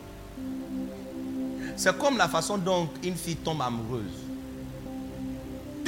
[1.78, 4.29] C'est comme la façon dont une fille tombe amoureuse.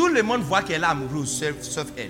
[0.01, 2.09] Tout le monde voit qu'elle est amoureuse, sauf, elle.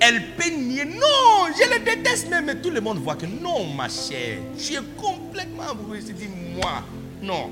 [0.00, 0.86] Elle peut nier.
[0.86, 4.72] Non, je le déteste même, mais tout le monde voit que non, ma chère, tu
[4.72, 6.04] es complètement amoureuse.
[6.08, 6.84] Je dis, moi,
[7.20, 7.50] non.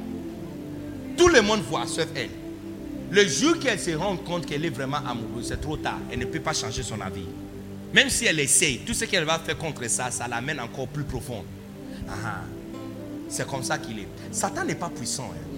[1.15, 2.31] Tout le monde voit, sauf elle.
[3.11, 5.99] Le jour qu'elle se rend compte qu'elle est vraiment amoureuse, c'est trop tard.
[6.11, 7.27] Elle ne peut pas changer son avis.
[7.93, 11.05] Même si elle essaye, tout ce qu'elle va faire contre ça, ça l'amène encore plus
[11.05, 11.45] profond.
[12.09, 12.45] Ah,
[13.29, 14.09] c'est comme ça qu'il est.
[14.33, 15.31] Satan n'est pas puissant.
[15.35, 15.50] Hein.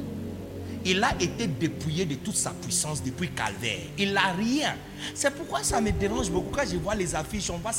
[0.85, 3.79] Il a été dépouillé de toute sa puissance depuis Calvaire.
[3.99, 4.75] Il n'a rien.
[5.15, 7.51] C'est pourquoi ça me dérange beaucoup quand je vois les affiches.
[7.51, 7.71] On va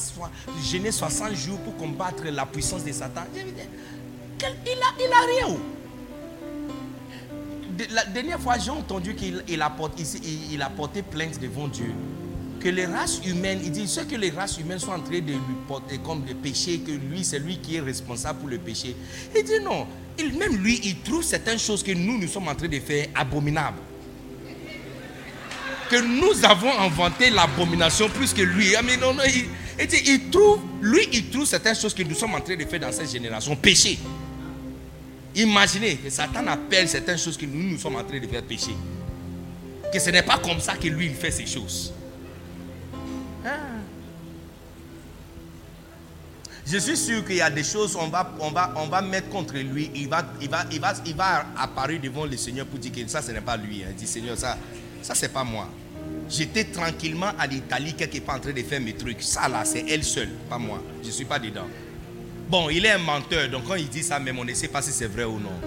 [0.63, 3.23] gêner 60 jours pour combattre la puissance de Satan.
[3.35, 5.57] Il n'a a rien
[7.91, 11.93] la dernière fois, j'ai entendu qu'il il, a porté plainte devant Dieu.
[12.63, 15.33] Que les races humaines, il dit, ce que les races humaines sont en train de
[15.33, 15.37] lui
[15.67, 18.95] porter comme des péchés, que lui, c'est lui qui est responsable pour le péché.
[19.35, 19.85] Il dit non,
[20.17, 23.07] il, même lui, il trouve certaines choses que nous, nous sommes en train de faire
[23.15, 23.79] abominables.
[25.89, 28.77] Que nous avons inventé l'abomination plus que lui.
[28.77, 29.45] Ah, mais non, non, il,
[30.07, 32.93] il trouve, lui, il trouve certaines choses que nous sommes en train de faire dans
[32.93, 33.99] cette génération, péché.
[35.35, 38.75] Imaginez que Satan appelle certaines choses que nous, nous sommes en train de faire pécher.
[39.91, 41.91] Que ce n'est pas comme ça que lui, il fait ces choses.
[43.45, 43.49] Ah.
[46.65, 49.29] Je suis sûr qu'il y a des choses on va, on va, on va mettre
[49.29, 49.91] contre lui.
[49.95, 53.07] Il va, il, va, il, va, il va apparaître devant le Seigneur pour dire que
[53.07, 53.83] ça, ce n'est pas lui.
[53.83, 53.87] Hein.
[53.89, 54.57] Il dit, Seigneur, ça,
[55.01, 55.67] ça c'est pas moi.
[56.29, 59.21] J'étais tranquillement à l'Italie, quelque part en train de faire mes trucs.
[59.21, 60.81] Ça là, c'est elle seule, pas moi.
[61.01, 61.67] Je ne suis pas dedans.
[62.49, 64.81] Bon, il est un menteur, donc quand il dit ça, même on ne sait pas
[64.81, 65.59] si c'est vrai ou non.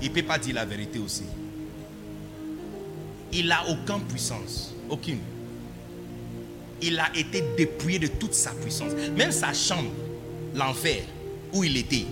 [0.00, 1.24] Il ne peut pas dire la vérité aussi.
[3.32, 4.74] Il n'a aucune puissance.
[4.90, 5.20] Aucune.
[6.82, 8.92] Il a été dépouillé de toute sa puissance.
[9.16, 9.90] Même sa chambre,
[10.54, 11.02] l'enfer,
[11.52, 12.06] où il était.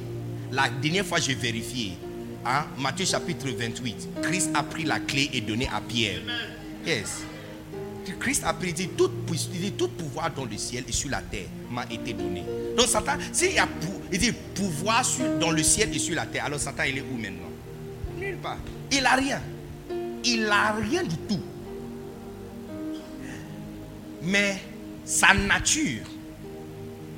[0.53, 1.93] La dernière fois, j'ai vérifié.
[2.45, 4.09] Hein, Matthieu chapitre 28.
[4.23, 6.21] Christ a pris la clé et donné à Pierre.
[6.87, 7.23] Yes.
[8.19, 9.11] Christ a pris, tout,
[9.89, 12.45] pouvoir dans le ciel et sur la terre m'a été donné.
[12.77, 13.69] Donc Satan, s'il y a
[14.13, 15.05] il dit pouvoir
[15.39, 17.51] dans le ciel et sur la terre, alors Satan il est où maintenant?
[18.19, 18.59] Nulle part.
[18.91, 19.41] Il n'a rien.
[20.25, 21.41] Il n'a rien du tout.
[24.23, 24.61] Mais
[25.05, 26.05] sa nature,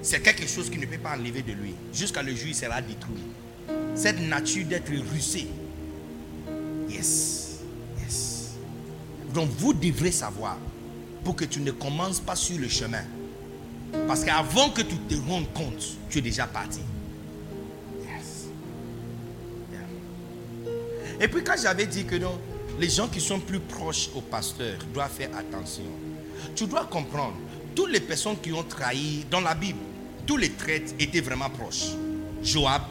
[0.03, 1.75] c'est quelque chose qui ne peut pas enlever de lui.
[1.93, 3.23] Jusqu'à le jour il sera détruit.
[3.95, 5.47] Cette nature d'être rusé.
[6.89, 7.61] Yes.
[8.01, 8.51] Yes.
[9.33, 10.59] Donc vous devrez savoir
[11.25, 13.05] pour que tu ne commences pas sur le chemin.
[14.07, 16.81] Parce qu'avant que tu te rendes compte, tu es déjà parti.
[21.21, 22.37] Et puis quand j'avais dit que non,
[22.81, 25.85] les gens qui sont plus proches au pasteur doivent faire attention.
[26.55, 27.37] Tu dois comprendre,
[27.75, 29.79] toutes les personnes qui ont trahi dans la Bible,
[30.27, 31.91] tous les traites étaient vraiment proches.
[32.43, 32.83] Joab,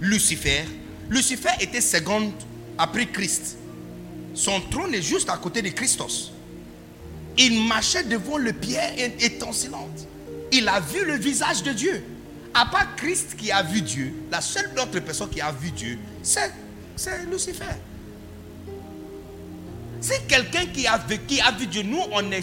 [0.00, 0.64] Lucifer.
[1.08, 2.32] Lucifer était seconde
[2.78, 3.56] après Christ.
[4.34, 6.32] Son trône est juste à côté de Christos.
[7.36, 10.06] Il marchait devant le pierre étincelante.
[10.50, 12.04] Il a vu le visage de Dieu.
[12.54, 15.98] À part Christ qui a vu Dieu, la seule autre personne qui a vu Dieu,
[16.22, 16.52] c'est,
[17.30, 17.64] Lucifer.
[20.02, 20.98] C'est quelqu'un qui a,
[21.28, 21.82] qui a vu Dieu.
[21.84, 22.40] Nous, on, euh,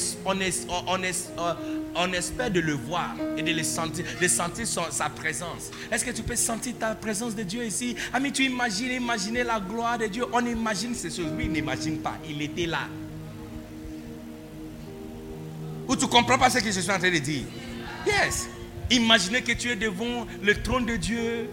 [2.13, 5.69] espère de le voir et de le sentir, de sa présence.
[5.91, 7.97] Est-ce que tu peux sentir ta présence de Dieu ici?
[8.13, 10.23] Ami, tu imagines, imaginer la gloire de Dieu.
[10.31, 11.33] On imagine ces choses.
[11.35, 12.15] Lui, il n'imagine pas.
[12.29, 12.87] Il était là.
[15.85, 17.43] Ou tu ne comprends pas ce que je suis en train de dire?
[18.07, 18.47] Yes.
[18.89, 21.49] Imaginez que tu es devant le trône de Dieu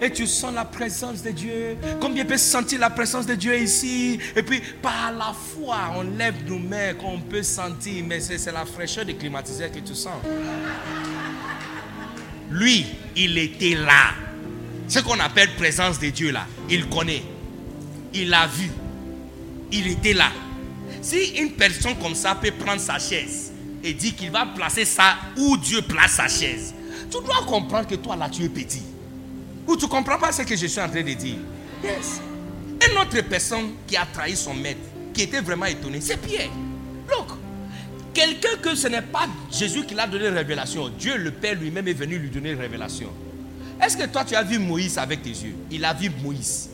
[0.00, 1.76] et tu sens la présence de Dieu.
[2.00, 4.18] Combien peut sentir la présence de Dieu ici?
[4.36, 8.64] Et puis par la foi, on lève nos mains qu'on peut sentir, mais c'est la
[8.64, 10.18] fraîcheur des climatiseurs que tu sens.
[12.50, 14.14] Lui, il était là.
[14.88, 17.22] Ce qu'on appelle présence de Dieu là, il connaît.
[18.14, 18.70] Il a vu.
[19.70, 20.30] Il était là.
[21.02, 23.52] Si une personne comme ça peut prendre sa chaise
[23.84, 26.74] et dit qu'il va placer ça où Dieu place sa chaise.
[27.10, 28.82] Tu dois comprendre que toi là tu es petit.
[29.68, 31.36] Ou tu ne comprends pas ce que je suis en train de dire?
[31.84, 32.20] Yes.
[32.90, 34.80] Une autre personne qui a trahi son maître,
[35.14, 36.50] qui était vraiment étonné, c'est Pierre.
[37.08, 37.28] Look,
[38.18, 40.88] Quelqu'un que ce n'est pas Jésus qui l'a donné révélation.
[40.88, 43.10] Dieu le Père lui-même est venu lui donner révélation.
[43.80, 45.54] Est-ce que toi tu as vu Moïse avec tes yeux?
[45.70, 46.68] Il a vu Moïse.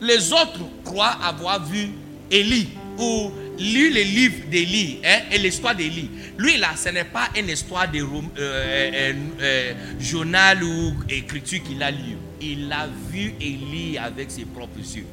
[0.00, 1.90] Les autres croient avoir vu
[2.28, 3.30] Élie ou
[3.62, 6.10] lu les livres d'Élie hein, et l'histoire d'Élie.
[6.38, 8.04] Lui là, ce n'est pas une histoire de euh,
[8.38, 12.16] euh, euh, journal ou écriture qu'il a lu.
[12.40, 15.06] Il a vu Élie avec ses propres yeux.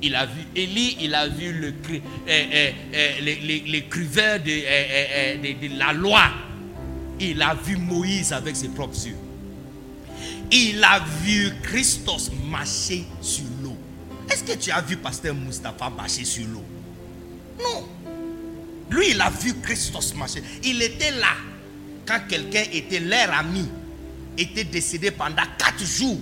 [0.00, 1.74] Il a vu Élie, il a vu le
[3.64, 6.22] l'écrivain de, de- de la loi.
[7.20, 9.16] Il a vu Moïse avec ses propres yeux.
[10.52, 13.76] Il a vu Christos marcher sur l'eau.
[14.30, 16.64] Est-ce que tu as vu Pasteur Mustapha marcher sur l'eau?
[17.58, 17.88] Non.
[18.90, 20.42] Lui, il a vu Christos marcher.
[20.64, 21.34] Il était là
[22.06, 23.68] quand quelqu'un était leur ami,
[24.38, 26.18] était décédé pendant quatre jours.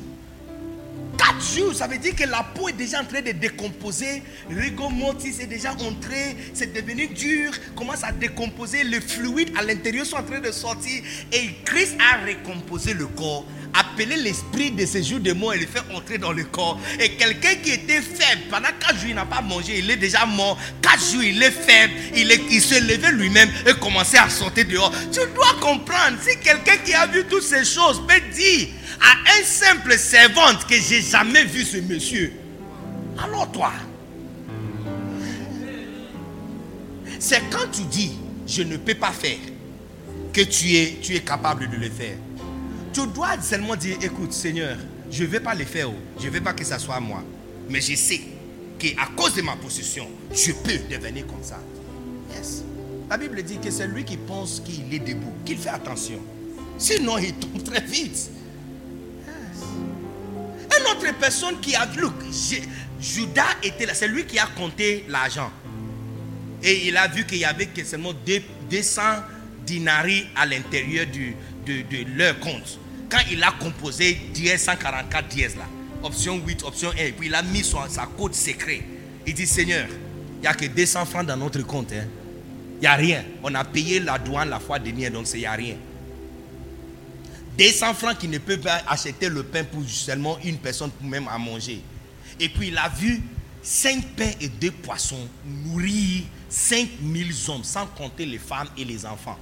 [1.16, 4.22] Quatre jours, ça veut dire que la peau est déjà en train de décomposer.
[4.50, 8.84] Rigor mortis est déjà entré, c'est devenu dur, commence à décomposer.
[8.84, 11.02] Les fluides à l'intérieur sont en train de sortir.
[11.32, 15.66] Et Christ a recomposé le corps, appelé l'esprit de ce jour de mort et le
[15.66, 16.80] fait entrer dans le corps.
[17.00, 20.26] Et quelqu'un qui était faible, pendant quatre jours, il n'a pas mangé, il est déjà
[20.26, 20.58] mort.
[20.82, 24.66] Quatre jours, il est faible, il, est, il se levait lui-même et commençait à sortir
[24.66, 24.92] dehors.
[25.12, 28.68] Tu dois comprendre, si quelqu'un qui a vu toutes ces choses peut dire
[29.00, 32.32] à un simple servante que j'ai jamais vu ce monsieur,
[33.22, 33.72] alors toi,
[37.18, 38.12] c'est quand tu dis
[38.46, 39.38] je ne peux pas faire
[40.32, 42.16] que tu es capable de le faire.
[42.96, 44.74] Tu dois seulement dire écoute Seigneur,
[45.10, 47.22] je ne vais pas le faire, je ne veux pas que ça soit moi,
[47.68, 48.22] mais je sais
[48.78, 51.60] qu'à cause de ma position, je peux devenir comme ça.
[52.34, 52.64] Yes.
[53.10, 56.22] La Bible dit que c'est lui qui pense qu'il est debout, qu'il fait attention.
[56.78, 58.30] Sinon, il tombe très vite.
[59.28, 62.00] Une autre personne qui a vu,
[62.98, 65.52] Judas était là, c'est lui qui a compté l'argent.
[66.62, 68.40] Et il a vu qu'il y avait que seulement deux-
[68.70, 69.02] 200
[69.66, 71.04] dinari à l'intérieur
[71.66, 72.78] de leur compte.
[73.08, 75.66] Quand il a composé 10, 144 dièses là,
[76.02, 78.82] option 8, option 1, et puis il a mis sa code secret.
[79.26, 79.86] Il dit Seigneur,
[80.36, 81.92] il n'y a que 200 francs dans notre compte.
[81.92, 82.06] hein.
[82.78, 83.24] Il n'y a rien.
[83.42, 85.76] On a payé la douane la fois dernière, donc il n'y a rien.
[87.58, 91.26] 200 francs qui ne peuvent pas acheter le pain pour seulement une personne pour même
[91.28, 91.80] à manger.
[92.38, 93.22] Et puis il a vu
[93.62, 95.26] 5 pains et 2 poissons
[95.64, 99.38] nourrir 5000 hommes, sans compter les femmes et les enfants.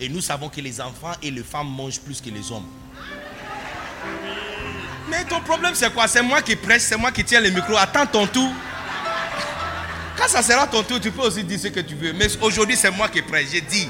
[0.00, 2.66] Et nous savons que les enfants et les femmes mangent plus que les hommes.
[5.08, 6.08] Mais ton problème c'est quoi?
[6.08, 7.76] C'est moi qui prêche, c'est moi qui tiens le micro.
[7.76, 8.50] Attends ton tour.
[10.16, 12.12] Quand ça sera ton tour, tu peux aussi dire ce que tu veux.
[12.12, 13.48] Mais aujourd'hui c'est moi qui prêche.
[13.52, 13.88] J'ai dit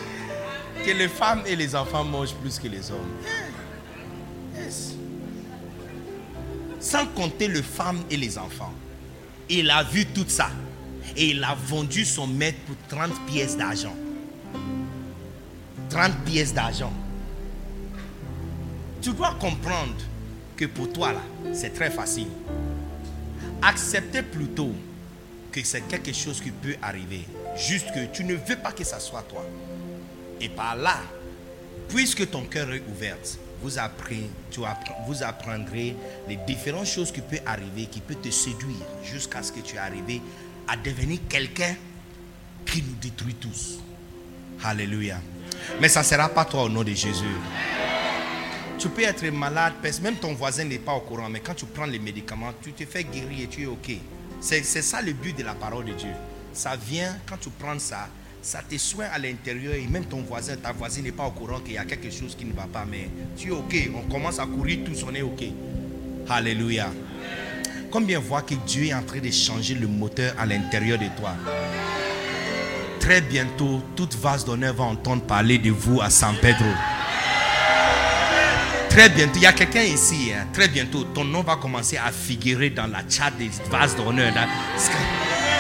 [0.84, 3.12] que les femmes et les enfants mangent plus que les hommes.
[6.80, 8.72] Sans compter les femmes et les enfants.
[9.48, 10.50] Il a vu tout ça.
[11.16, 13.94] Et il a vendu son maître pour 30 pièces d'argent.
[15.90, 16.92] 30 pièces d'argent.
[19.02, 19.96] Tu dois comprendre
[20.56, 22.28] que pour toi, là, c'est très facile.
[23.60, 24.72] Acceptez plutôt
[25.50, 27.26] que c'est quelque chose qui peut arriver.
[27.56, 29.44] Juste que tu ne veux pas que ça soit toi.
[30.40, 30.98] Et par là,
[31.88, 33.16] puisque ton cœur est ouvert,
[33.60, 33.70] vous,
[35.06, 35.96] vous apprendrez
[36.28, 40.20] les différentes choses qui peuvent arriver, qui peuvent te séduire jusqu'à ce que tu arrives
[40.68, 41.74] à devenir quelqu'un
[42.64, 43.80] qui nous détruit tous.
[44.62, 45.18] Alléluia.
[45.80, 47.24] Mais ça ne sera pas toi au nom de Jésus.
[48.82, 51.86] Tu peux être malade, même ton voisin n'est pas au courant, mais quand tu prends
[51.86, 53.92] les médicaments, tu te fais guérir et tu es OK.
[54.40, 56.10] C'est ça le but de la parole de Dieu.
[56.52, 58.08] Ça vient, quand tu prends ça,
[58.42, 61.60] ça te soigne à l'intérieur et même ton voisin, ta voisine n'est pas au courant
[61.60, 63.88] qu'il y a quelque chose qui ne va pas, mais tu es OK.
[63.94, 65.44] On commence à courir tous, on est OK.
[66.28, 66.90] Alléluia.
[67.88, 71.36] Combien voient que Dieu est en train de changer le moteur à l'intérieur de toi?
[72.98, 76.66] Très bientôt, toute vase d'honneur va entendre parler de vous à San Pedro.
[78.92, 82.12] Très bientôt, il y a quelqu'un ici, hein, très bientôt, ton nom va commencer à
[82.12, 84.30] figurer dans la chat des vases d'honneur.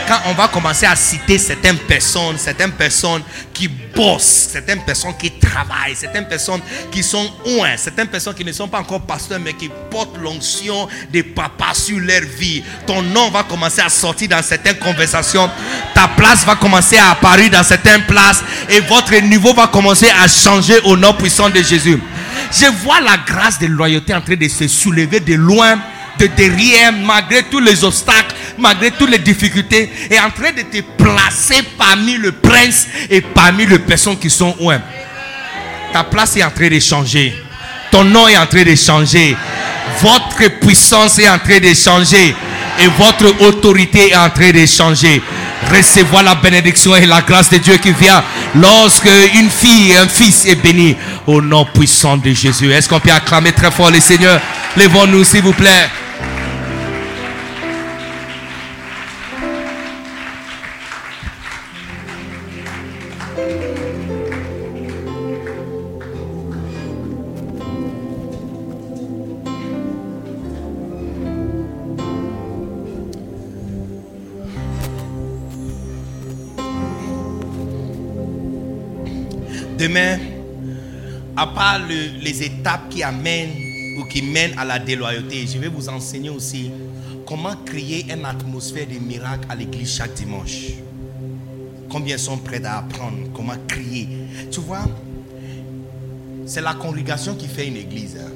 [0.06, 3.22] Quand on va commencer à citer certaines personnes, certaines personnes
[3.54, 6.60] qui bossent, certaines personnes qui travaillent, certaines personnes
[6.90, 10.86] qui sont ouin, certaines personnes qui ne sont pas encore pasteurs, mais qui portent l'onction
[11.10, 12.62] des papas sur leur vie.
[12.86, 15.48] Ton nom va commencer à sortir dans certaines conversations.
[15.94, 18.44] Ta place va commencer à apparaître dans certaines places.
[18.68, 21.98] Et votre niveau va commencer à changer au nom puissant de Jésus.
[22.52, 25.78] Je vois la grâce de loyauté en train de se soulever de loin,
[26.18, 30.82] de derrière, malgré tous les obstacles, malgré toutes les difficultés, et en train de te
[31.02, 34.80] placer parmi le prince et parmi les personnes qui sont loin.
[35.92, 37.34] Ta place est en train de changer.
[37.90, 39.36] Ton nom est en train de changer.
[40.00, 42.34] Votre puissance est en train de changer.
[42.78, 45.22] Et votre autorité est en train de changer.
[45.76, 48.22] Recevoir la bénédiction et la grâce de Dieu qui vient
[48.54, 50.96] lorsque une fille un fils est béni
[51.26, 52.72] au nom puissant de Jésus.
[52.72, 54.40] Est-ce qu'on peut acclamer très fort les seigneurs
[54.76, 55.90] Lèvons-nous, s'il vous plaît.
[82.62, 83.50] Étapes qui amènent
[83.98, 86.70] ou qui mènent à la déloyauté, je vais vous enseigner aussi
[87.26, 90.74] comment créer une atmosphère de miracle à l'église chaque dimanche.
[91.90, 94.08] Combien sont prêts à apprendre comment créer
[94.50, 94.84] Tu vois,
[96.46, 98.16] c'est la congrégation qui fait une église.
[98.16, 98.30] hein.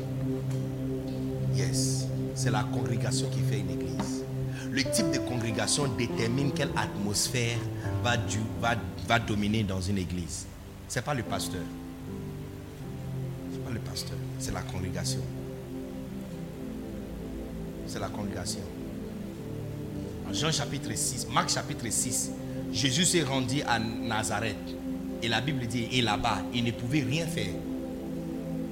[1.54, 4.24] Yes, c'est la congrégation qui fait une église.
[4.72, 7.56] Le type de congrégation détermine quelle atmosphère
[8.02, 8.16] va,
[9.08, 10.46] va dominer dans une église.
[10.88, 11.62] Ce n'est pas le pasteur.
[13.66, 15.20] Pas le pasteur, c'est la congrégation.
[17.88, 18.60] C'est la congrégation.
[20.28, 22.30] En Jean chapitre 6, Marc chapitre 6,
[22.72, 24.54] Jésus s'est rendu à Nazareth.
[25.20, 27.54] Et la Bible dit, et là-bas, il ne pouvait rien faire.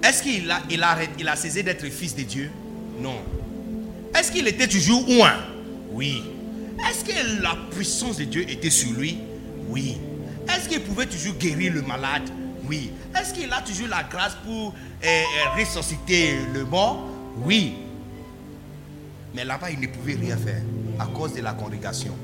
[0.04, 2.50] Est-ce qu'il a, il a, il a cessé d'être fils de Dieu?
[3.00, 3.16] Non.
[4.16, 5.38] Est-ce qu'il était toujours oint
[5.90, 6.22] Oui.
[6.88, 9.18] Est-ce que la puissance de Dieu était sur lui?
[9.68, 9.96] Oui.
[10.48, 12.30] Est-ce qu'il pouvait toujours guérir le malade?
[12.66, 12.92] Oui.
[13.18, 17.04] Est-ce qu'il a toujours la grâce pour euh, euh, ressusciter le mort?
[17.44, 17.74] Oui.
[19.34, 20.62] Mais là-bas, il ne pouvait rien faire
[20.98, 22.14] à cause de la congrégation.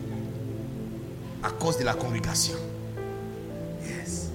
[1.43, 2.57] À cause de la congrégation.
[3.85, 4.31] Yes.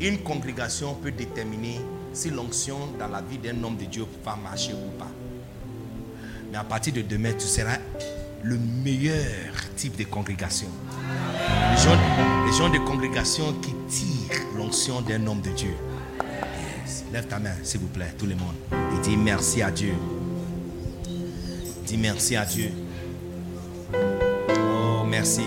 [0.00, 1.80] Une congrégation peut déterminer
[2.12, 5.10] si l'onction dans la vie d'un homme de Dieu va marcher ou pas.
[6.50, 7.78] Mais à partir de demain, tu seras
[8.44, 10.68] le meilleur type de congrégation.
[11.70, 11.96] Les gens,
[12.46, 15.74] les gens de congrégation qui tirent l'onction d'un homme de Dieu.
[17.12, 18.54] Lève ta main, s'il vous plaît, tout le monde.
[18.72, 19.94] Et dis merci à Dieu.
[21.86, 22.70] Dis merci à Dieu.
[23.94, 25.42] Oh, merci.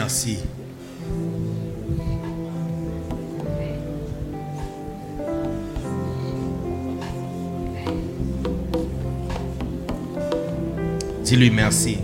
[0.00, 0.38] Merci.
[11.22, 11.98] Dis-lui merci.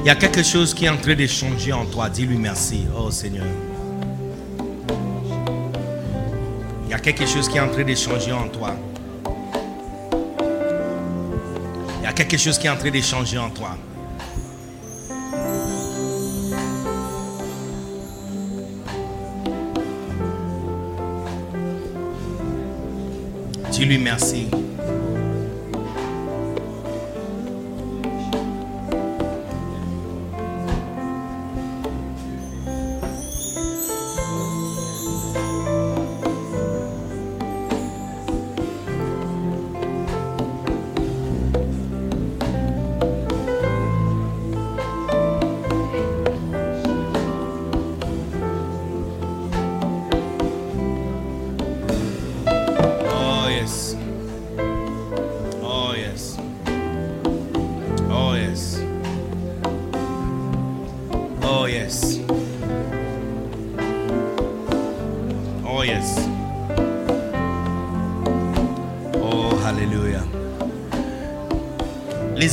[0.00, 2.10] Il y a quelque chose qui est en train de changer en toi.
[2.10, 2.86] Dis-lui merci.
[2.98, 3.46] Oh Seigneur.
[6.86, 8.74] Il y a quelque chose qui est en train de changer en toi.
[12.00, 13.76] Il y a quelque chose qui est en train de changer en toi.
[23.76, 24.46] Dis-lui merci.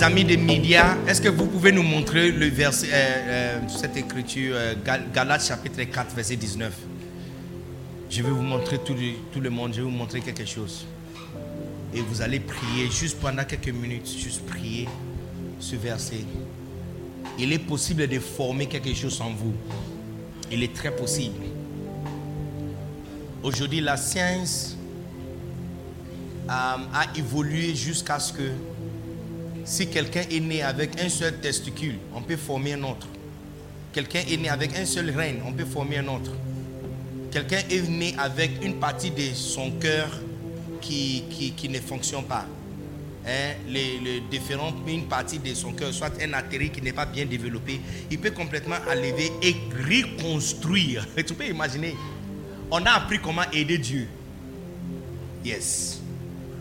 [0.04, 4.54] Amis des médias, est-ce que vous pouvez nous montrer le verset, euh, euh, cette écriture,
[4.58, 6.74] euh, Gal- Galates chapitre 4, verset 19
[8.10, 10.86] je vais vous montrer tout le, tout le monde, je vais vous montrer quelque chose.
[11.96, 14.88] Et vous allez prier juste pendant quelques minutes, juste prier
[15.60, 16.20] ce verset.
[17.40, 19.54] Il est possible de former quelque chose en vous.
[20.52, 21.44] Il est très possible.
[23.42, 24.78] Aujourd'hui, la science
[26.48, 28.52] euh, a évolué jusqu'à ce que
[29.66, 33.08] si quelqu'un est né avec un seul testicule, on peut former un autre.
[33.94, 36.32] Quelqu'un est né avec un seul rein, on peut former un autre.
[37.32, 40.10] Quelqu'un est né avec une partie de son cœur
[40.82, 41.24] qui,
[41.56, 42.46] qui, ne fonctionne pas.
[43.26, 47.06] Hein, les, les différents, une partie de son cœur, soit un artère qui n'est pas
[47.06, 47.80] bien développé,
[48.12, 51.08] il peut complètement enlever et reconstruire.
[51.16, 51.96] Et tu peux imaginer,
[52.70, 54.08] on a appris comment aider Dieu.
[55.46, 56.02] Yes.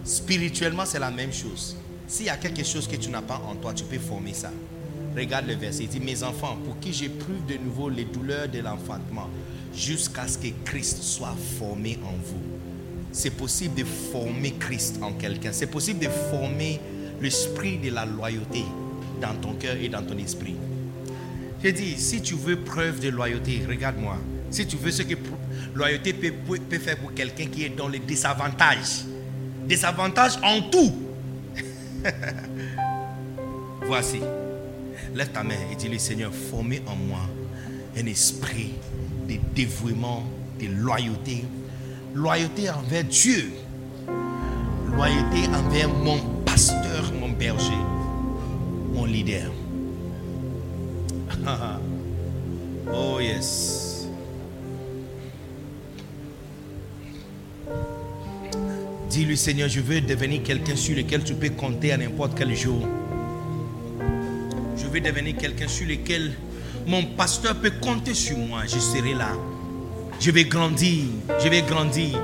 [0.05, 1.77] Spirituellement, c'est la même chose.
[2.13, 4.51] S'il y a quelque chose que tu n'as pas en toi, tu peux former ça.
[5.17, 8.59] Regarde le verset, il dit, mes enfants, pour qui j'éprouve de nouveau les douleurs de
[8.59, 9.31] l'enfantement,
[9.75, 12.43] jusqu'à ce que Christ soit formé en vous.
[13.13, 15.53] C'est possible de former Christ en quelqu'un.
[15.53, 16.81] C'est possible de former
[17.23, 18.63] l'esprit de la loyauté
[19.23, 20.57] dans ton cœur et dans ton esprit.
[21.65, 24.19] Je dis, si tu veux preuve de loyauté, regarde-moi.
[24.51, 25.15] Si tu veux ce que
[25.75, 29.07] loyauté peut, peut faire pour quelqu'un qui est dans le désavantage,
[29.67, 30.93] désavantage en tout,
[33.87, 34.21] Voici.
[35.15, 37.21] Lève ta main et dis-le, Seigneur, formez en moi
[37.97, 38.73] un esprit
[39.29, 40.25] de dévouement,
[40.61, 41.45] de loyauté.
[42.15, 43.53] Loyauté envers Dieu.
[44.87, 47.73] Loyauté envers mon pasteur, mon berger,
[48.93, 49.51] mon leader.
[52.93, 53.82] oh yes.
[59.13, 62.81] Dis-lui, Seigneur, je veux devenir quelqu'un sur lequel tu peux compter à n'importe quel jour.
[64.75, 66.33] Je veux devenir quelqu'un sur lequel
[66.87, 68.63] mon pasteur peut compter sur moi.
[68.65, 69.33] Je serai là.
[70.19, 71.05] Je vais grandir.
[71.45, 72.19] Je vais grandir.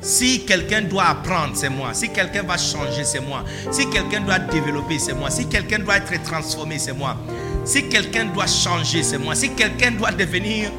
[0.00, 1.92] Si quelqu'un doit apprendre, c'est moi.
[1.94, 3.44] Si quelqu'un va changer, c'est moi.
[3.72, 5.30] Si quelqu'un doit développer, c'est moi.
[5.30, 7.16] Si quelqu'un doit être transformé, c'est moi.
[7.64, 9.34] Si quelqu'un doit changer, c'est moi.
[9.34, 10.70] Si quelqu'un doit devenir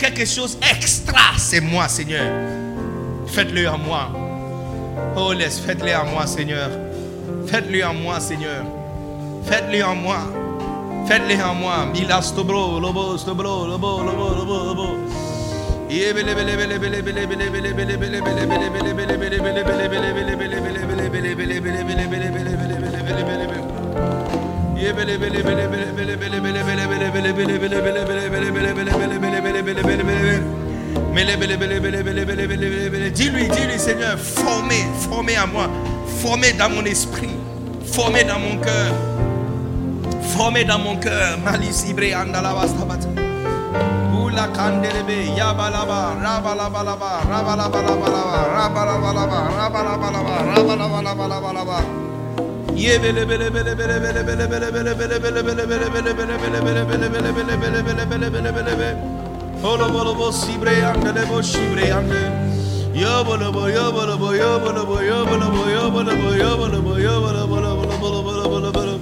[0.00, 2.26] quelque chose extra, c'est moi, Seigneur.
[3.28, 4.29] Faites-le à moi.
[5.16, 6.70] Oh, laisse, faites-les à moi, Seigneur.
[7.46, 8.64] Faites-le en moi, Seigneur.
[9.44, 10.18] Faites-le en moi.
[11.06, 11.86] Faites-le en moi.
[11.92, 14.96] Milas tobro, lobo, lobo, lobo, lobo,
[33.14, 35.68] Dis-lui, dis-lui, Seigneur, formez, formez à moi,
[36.22, 37.30] formez dans mon esprit,
[37.84, 38.92] formez dans mon cœur,
[40.36, 41.38] formez dans mon cœur.
[41.44, 42.66] Malice ibré yabalaba,
[59.62, 62.32] Ola bola bo sibre angele bo sibre angele
[62.94, 66.32] Ya bola bo ya bola bo ya bola bo ya bola bo ya bola bo
[66.32, 68.94] ya bola bo ya bola bola bola bola bola bola bola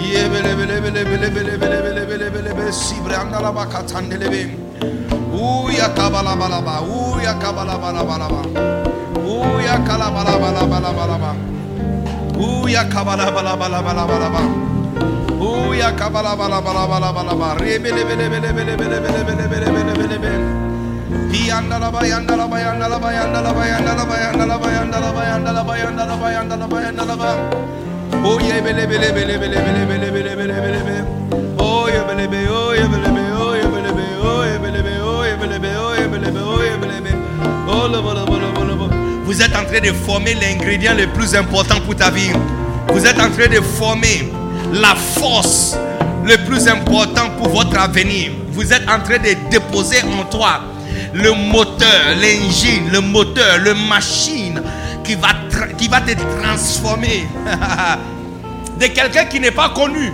[0.00, 4.28] Ye bele bele bele bele bele bele bele bele bele bele sibre angala baka tandele
[4.32, 4.56] bim
[5.36, 8.40] U ya kabala bala ba u ya kabala bala bala ba
[9.20, 11.32] U ya kala bala bala bala bala ba
[12.40, 14.73] U ya kabala bala bala bala bala ba
[15.44, 16.72] ouya kabala balaba
[17.12, 20.64] balaba, rebele bele bele bele bele bele bele bele bele bele bele.
[21.46, 26.66] Yanda la bayanda la la bayanda la bayanda la bayanda la bayanda la bayanda la
[26.66, 27.14] bayanda la.
[28.24, 31.04] Oh bele bele bele bele bele bele bele bele bele bele.
[31.58, 36.64] Oh bele bele, oh bele bele, oh bele bele, oh bele oh oh oh.
[37.66, 38.86] Oh la la la la la.
[39.24, 42.30] Vous êtes en train de former l'ingrédient le plus important pour ta vie.
[42.88, 44.32] Vous êtes en train de former
[44.72, 45.76] la force
[46.24, 48.30] le plus important pour votre avenir.
[48.50, 50.60] Vous êtes en train de déposer en toi
[51.12, 54.60] le moteur, l'engine, le moteur, le machine
[55.04, 55.28] qui va,
[55.78, 57.26] qui va te transformer
[58.80, 60.12] de quelqu'un qui n'est pas connu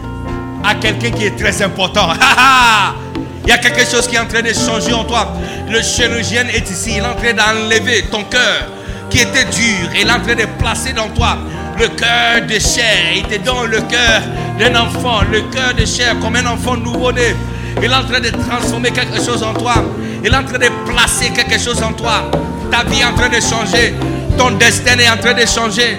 [0.64, 2.08] à quelqu'un qui est très important.
[3.44, 5.32] Il y a quelque chose qui est en train de changer en toi.
[5.68, 6.92] Le chirurgien est ici.
[6.96, 8.66] Il est en train d'enlever ton cœur
[9.08, 9.88] qui était dur.
[9.94, 11.38] Il est en train de placer dans toi
[11.80, 13.14] le cœur de chair.
[13.16, 14.20] Il te donne le cœur
[14.58, 17.34] d'un enfant, le cœur de chair comme un enfant nouveau-né.
[17.82, 19.74] Il est en train de transformer quelque chose en toi.
[20.22, 22.30] Il est en train de placer quelque chose en toi.
[22.70, 23.94] Ta vie est en train de changer.
[24.36, 25.98] Ton destin est en train de changer.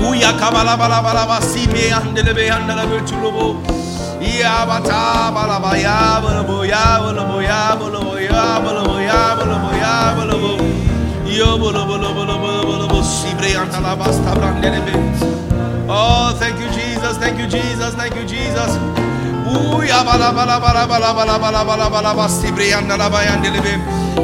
[0.00, 1.90] Ouya kabala bala bala basi me.
[15.88, 18.70] Oh thank you Jesus thank you Jesus thank you Jesus.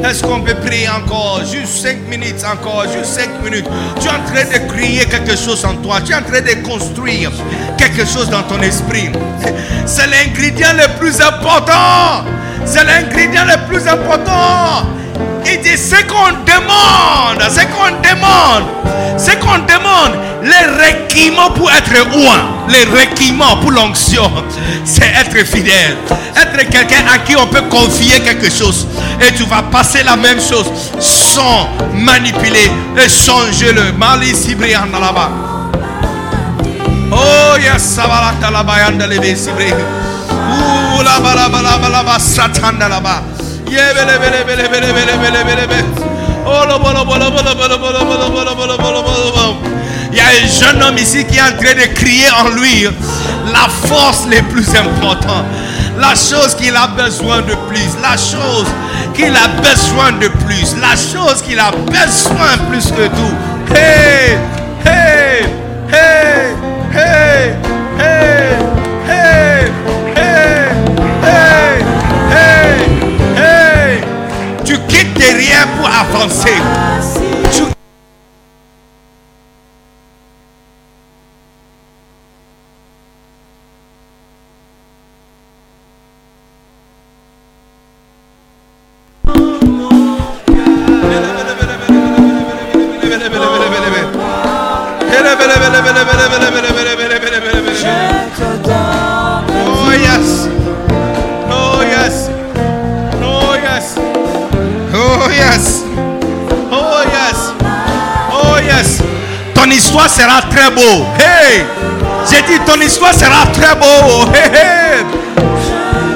[0.03, 1.41] Est-ce qu'on peut prier encore?
[1.45, 3.65] Juste 5 minutes encore, juste 5 minutes.
[3.99, 6.01] Tu es en train de créer quelque chose en toi.
[6.01, 7.31] Tu es en train de construire
[7.77, 9.09] quelque chose dans ton esprit.
[9.85, 12.25] C'est l'ingrédient le plus important.
[12.65, 14.85] C'est l'ingrédient le plus important.
[15.45, 18.63] Il dit ce qu'on demande, ce qu'on demande,
[19.17, 20.13] ce qu'on demande,
[20.43, 24.29] les requis pour être loin, les requis pour l'onction,
[24.83, 25.97] c'est être fidèle,
[26.35, 28.87] être quelqu'un à qui on peut confier quelque chose.
[29.21, 30.69] Et tu vas passer la même chose
[30.99, 35.29] sans manipuler et changer le mal ici brillant là-bas.
[37.11, 38.73] Oh yes, ça va là, là-bas,
[40.47, 43.21] Ouh, là-bas, là-bas, là-bas, là-bas, Satan là-bas.
[50.11, 52.87] Il y a un jeune homme ici qui est en train de crier en lui
[53.51, 55.45] la force les plus importante.
[55.97, 57.89] La chose qu'il a besoin de plus.
[58.01, 58.67] La chose
[59.13, 60.75] qu'il a besoin de plus.
[60.79, 63.35] La chose qu'il a besoin plus que tout.
[63.73, 64.37] Hey,
[64.85, 65.45] hey,
[65.91, 66.53] hey,
[66.93, 67.64] hey.
[75.45, 77.24] prière pour avancer.
[110.71, 111.05] Beau.
[111.17, 111.65] Hey.
[112.29, 114.25] J'ai dit ton histoire sera très beau.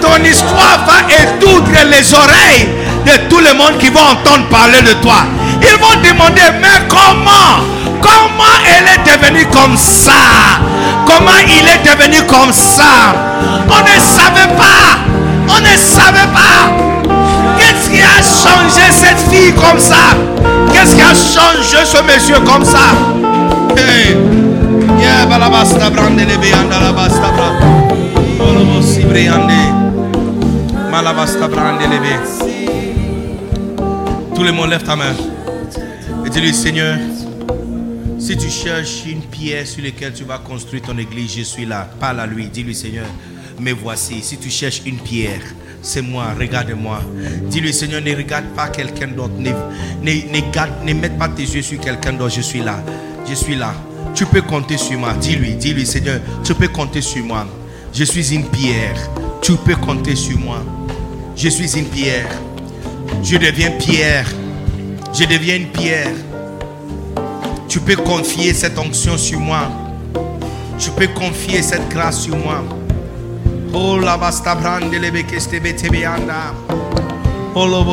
[0.02, 2.70] Ton histoire va étoudre les oreilles
[3.06, 5.24] de tout le monde qui va entendre parler de toi.
[5.62, 7.64] Ils vont demander, mais comment?
[8.02, 10.14] Comment elle est devenue comme ça?
[11.06, 13.14] Comment il est devenu comme ça?
[13.70, 14.98] On ne savait pas.
[15.50, 16.72] On ne savait pas.
[17.58, 20.16] Qu'est-ce qui a changé cette fille comme ça?
[20.74, 22.96] Qu'est-ce qui a changé ce monsieur comme ça?
[25.02, 27.50] Yeah, balabasta brande le beanda la basta bra.
[28.40, 29.60] Olobo si briande.
[30.92, 32.20] Malabasta brande le be.
[34.36, 35.16] Tout le monde lève ta main.
[36.26, 36.98] Et dis-lui, Seigneur,
[38.20, 41.88] si tu cherches une pierre sur laquelle tu vas construire ton église, je suis là.
[42.00, 42.48] Parle à lui.
[42.48, 43.06] Dis-lui, Seigneur,
[43.60, 44.22] me voici.
[44.22, 45.42] Si tu cherches une pierre,
[45.82, 46.26] c'est moi.
[46.38, 47.00] Regarde-moi.
[47.50, 49.36] Dis-lui, Seigneur, ne regarde pas quelqu'un d'autre.
[49.38, 49.52] Ne,
[50.04, 52.34] ne, ne, ne mette pas tes yeux sur quelqu'un d'autre.
[52.36, 52.76] Je suis là.
[53.28, 53.74] Je suis là.
[54.16, 55.14] Tu peux compter sur moi.
[55.14, 57.46] Dis-lui, dis-lui, Seigneur, tu peux compter sur moi.
[57.94, 58.98] Je suis une pierre.
[59.42, 60.62] Tu peux compter sur moi.
[61.36, 62.30] Je suis une pierre.
[63.24, 64.28] Je deviens pierre.
[65.14, 66.12] Je deviens une pierre.
[67.68, 69.70] Tu peux confier cette onction sur moi.
[70.78, 72.64] Tu peux confier cette grâce sur moi.
[73.74, 75.10] Oh la basta brande le.
[77.54, 77.84] Bolo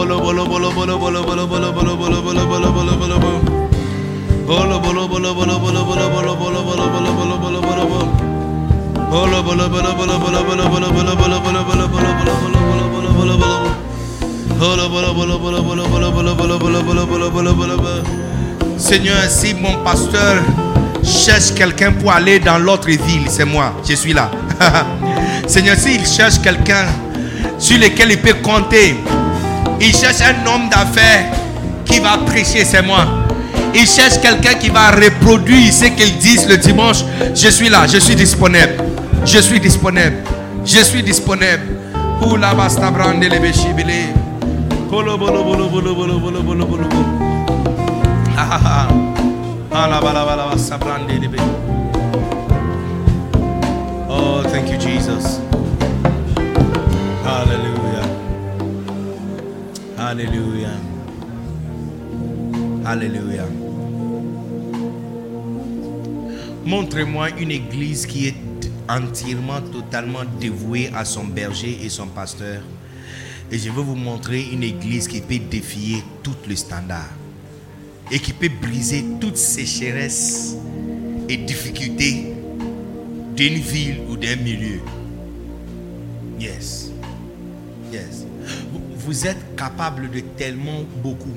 [18.79, 20.43] Seigneur, si mon pasteur
[21.03, 24.31] cherche quelqu'un pour aller dans l'autre ville, c'est moi, je suis là.
[25.49, 26.87] Seigneur, s'il cherche quelqu'un
[27.59, 28.97] sur lequel il peut compter,
[29.81, 31.33] il cherche un homme d'affaires
[31.85, 33.26] qui va prêcher, c'est moi.
[33.75, 37.05] Ils cherchent quelqu'un qui va reproduire ce qu'ils disent le dimanche.
[37.35, 38.77] Je suis là, je suis disponible.
[39.25, 40.17] Je suis disponible.
[40.65, 41.63] Je suis disponible.
[54.09, 55.41] Oh, thank you, Jesus.
[57.25, 58.07] Hallelujah.
[59.99, 60.86] Hallelujah.
[62.87, 63.45] Alléluia.
[66.65, 68.37] Montrez-moi une église qui est
[68.89, 72.63] entièrement, totalement dévouée à son berger et son pasteur.
[73.51, 77.11] Et je vais vous montrer une église qui peut défier tous les standards.
[78.13, 80.55] Et qui peut briser toutes sécheresses
[81.29, 82.35] et difficultés
[83.35, 84.79] d'une ville ou d'un milieu.
[86.39, 86.93] Yes.
[87.93, 88.25] Yes.
[88.95, 91.37] Vous êtes capable de tellement beaucoup.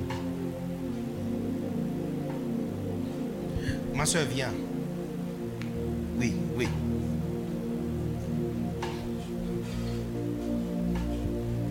[4.00, 4.48] Ma soeur, viens.
[6.18, 6.66] Oui, oui.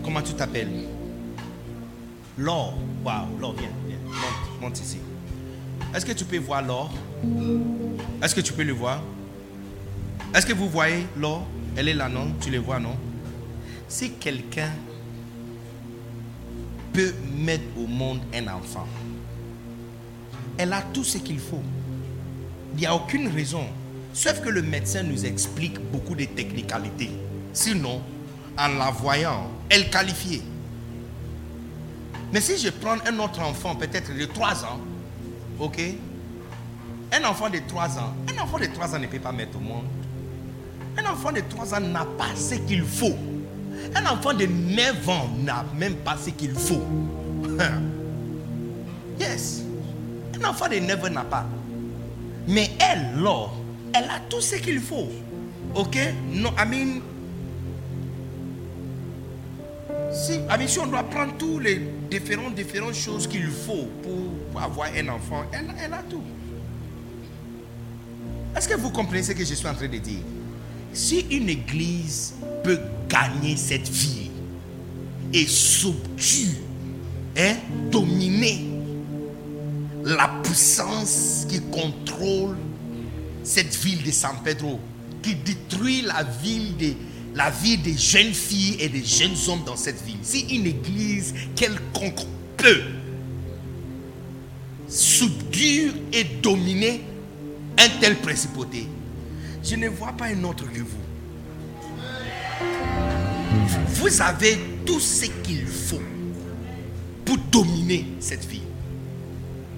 [0.04, 0.70] Comment tu t'appelles?
[2.38, 2.74] Laure.
[3.04, 3.98] Waouh, Laure, viens, viens.
[4.06, 4.98] Monte, monte ici.
[5.92, 6.92] Est-ce que tu peux voir Laure?
[8.22, 9.02] Est-ce que tu peux le voir?
[10.32, 11.44] Est-ce que vous voyez Laure?
[11.74, 12.28] Elle est là, non?
[12.40, 12.94] Tu le vois, non?
[13.88, 14.70] Si quelqu'un
[16.92, 18.86] peut peut mettre au monde un enfant.
[20.56, 21.62] Elle a tout ce qu'il faut.
[22.74, 23.64] Il n'y a aucune raison.
[24.12, 27.10] Sauf que le médecin nous explique beaucoup de technicalités.
[27.52, 28.00] Sinon,
[28.58, 30.42] en la voyant, elle qualifiait.
[32.32, 34.80] Mais si je prends un autre enfant, peut-être de 3 ans,
[35.58, 35.80] ok?
[37.12, 39.60] Un enfant de 3 ans, un enfant de 3 ans ne peut pas mettre au
[39.60, 39.86] monde.
[40.96, 43.16] Un enfant de 3 ans n'a pas ce qu'il faut.
[43.94, 46.82] Un enfant de 9 ans n'a même pas ce qu'il faut.
[49.18, 49.62] yes.
[50.40, 51.46] Un enfant de 9 ans n'a pas.
[52.48, 53.48] Mais elle, là,
[53.94, 55.08] elle a tout ce qu'il faut.
[55.74, 55.96] Ok?
[56.32, 57.00] Non, I mean,
[60.12, 61.80] si, on doit prendre tous les
[62.10, 66.22] différentes, différentes choses qu'il faut pour, avoir un enfant, elle, elle a tout.
[68.56, 70.22] Est-ce que vous comprenez ce que je suis en train de dire?
[70.92, 72.34] Si une église
[72.64, 74.30] peut gagner cette vie
[75.32, 76.58] et subduer,
[77.38, 77.54] hein,
[77.90, 78.69] dominer
[80.04, 82.56] la puissance qui contrôle
[83.42, 84.80] cette ville de San Pedro,
[85.22, 86.76] qui détruit la ville
[87.50, 90.18] vie des jeunes filles et des jeunes hommes dans cette ville.
[90.22, 92.82] Si une église quelconque peut
[94.88, 97.00] subduer et dominer
[97.78, 98.86] un tel principauté,
[99.62, 100.96] je ne vois pas un autre que vous.
[103.94, 106.02] Vous avez tout ce qu'il faut
[107.24, 108.69] pour dominer cette ville.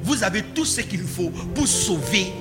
[0.02, 2.32] Vous avez tout ce qu'il faut pour sauver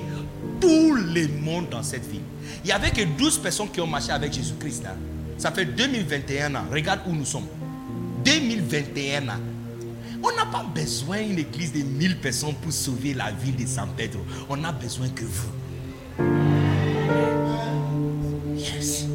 [0.60, 2.20] tout le monde dans cette ville.
[2.64, 4.84] Il n'y avait que 12 personnes qui ont marché avec Jésus-Christ.
[4.86, 4.96] hein.
[5.38, 6.64] Ça fait 2021 ans.
[6.70, 7.46] Regarde où nous sommes.
[8.24, 9.40] 2021 ans.
[10.22, 13.88] On n'a pas besoin d'une église de 1000 personnes pour sauver la ville de San
[13.96, 14.20] Pedro.
[14.48, 15.50] On a besoin que vous.
[18.56, 19.06] Yes.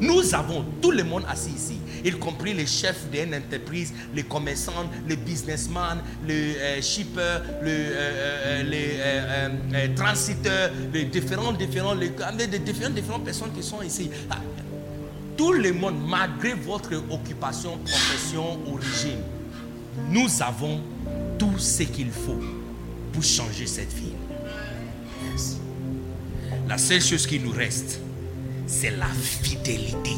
[0.00, 1.74] Nous avons tout le monde assis ici,
[2.04, 7.94] y compris les chefs d'une entreprise, les commerçants, les businessmen, les euh, shippers, les, euh,
[7.96, 14.10] euh, les euh, euh, transiteurs, les différents, les, les différentes, personnes qui sont ici.
[14.30, 14.36] Ah,
[15.36, 19.20] Tout le monde, malgré votre occupation, profession, origine,
[20.08, 20.80] nous avons
[21.38, 22.40] tout ce qu'il faut
[23.12, 23.92] pour changer cette.
[25.32, 25.58] Yes.
[26.68, 28.00] La seule chose qui nous reste,
[28.66, 30.14] c'est la fidélité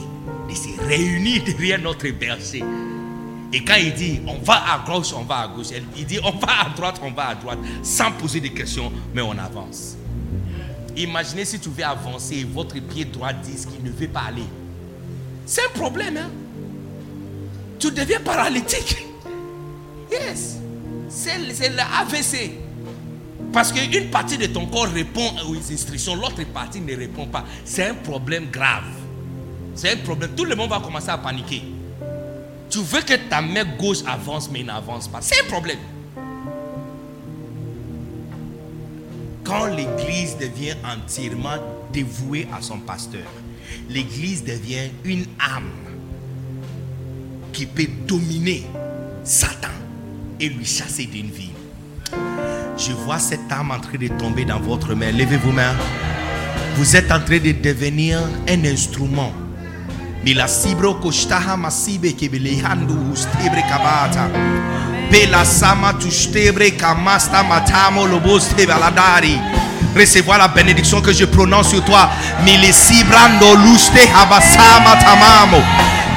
[0.53, 2.65] de se réunir derrière notre berger.
[3.53, 6.31] Et quand il dit on va à gauche, on va à gauche, il dit on
[6.31, 9.97] va à droite, on va à droite, sans poser de questions, mais on avance.
[10.97, 14.45] Imaginez si tu veux avancer et votre pied droit dit qu'il ne veut pas aller.
[15.45, 16.31] C'est un problème, hein?
[17.79, 19.07] Tu deviens paralytique.
[20.11, 20.59] Yes.
[21.09, 22.53] C'est l'AVC.
[23.53, 27.45] Parce qu'une partie de ton corps répond aux instructions, l'autre partie ne répond pas.
[27.65, 28.85] C'est un problème grave.
[29.74, 30.31] C'est un problème.
[30.36, 31.62] Tout le monde va commencer à paniquer.
[32.70, 35.20] Tu veux que ta main gauche avance, mais n'avance pas.
[35.20, 35.78] C'est un problème.
[39.44, 41.57] Quand l'église devient entièrement
[41.93, 43.27] dévouée à son pasteur,
[43.89, 45.70] l'église devient une âme
[47.53, 48.65] qui peut dominer
[49.24, 49.69] Satan
[50.40, 51.51] et lui chasser d'une vie.
[52.78, 55.12] Je vois cette âme en train de tomber dans votre main.
[55.12, 55.74] Levez vos mains.
[56.77, 58.19] Vous êtes en train de devenir
[58.49, 59.32] un instrument.
[60.24, 64.28] Mila sibro koshtaha masibe kebelehandu ustebre kabata.
[65.11, 69.36] Bela sama tustebre kamasta matamo loboste baladari.
[69.97, 72.09] Recevoir la bénédiction que je prononce sur toi.
[72.44, 75.61] Mili sibrando luste habasama tamamo.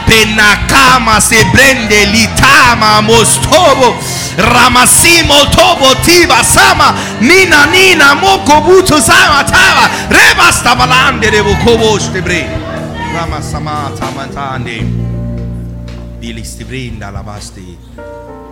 [0.05, 3.95] Penakama se brende litama mostobo.
[4.37, 6.93] Ramasimo tobo tiba sama.
[7.21, 9.89] Nina nina moko buto sama tava.
[10.09, 12.64] Rebasta balande de bokobo stebre.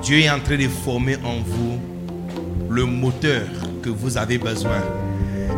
[0.02, 1.80] Dieu est en train de former en vous
[2.70, 3.48] le moteur
[3.82, 4.82] que vous avez besoin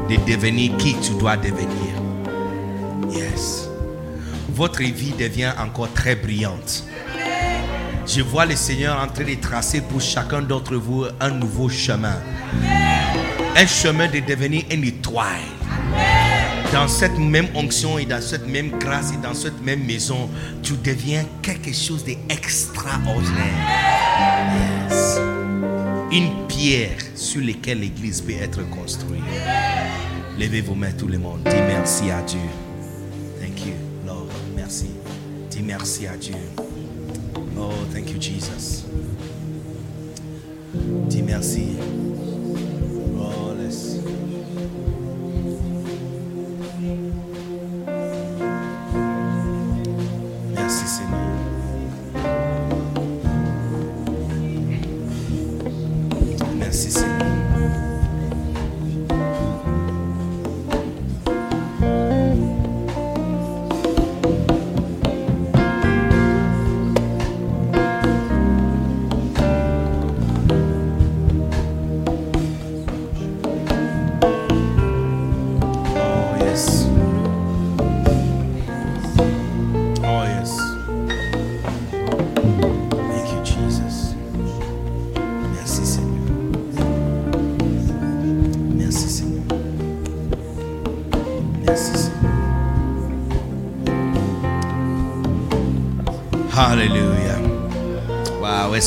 [0.10, 2.02] de devenir qui tu dois devenir.
[3.12, 3.70] Yes.
[4.50, 6.84] Votre vie devient encore très brillante.
[8.08, 12.18] Je vois le Seigneur en train de tracer pour chacun d'entre vous un nouveau chemin.
[13.56, 15.42] Un chemin de devenir une étoile.
[16.76, 20.30] Dans cette même onction et dans cette même grâce et dans cette même maison,
[20.62, 23.46] tu deviens quelque chose d'extraordinaire.
[26.12, 29.24] Une pierre sur laquelle l'église peut être construite.
[30.38, 31.40] Levez vos mains tout le monde.
[31.46, 32.40] Dis merci à Dieu.
[33.40, 33.74] Thank you,
[34.06, 34.28] Lord.
[34.54, 34.90] Merci.
[35.50, 36.36] Dis merci à Dieu.
[37.58, 38.84] Oh, thank you, Jesus.
[41.08, 41.78] Dis merci.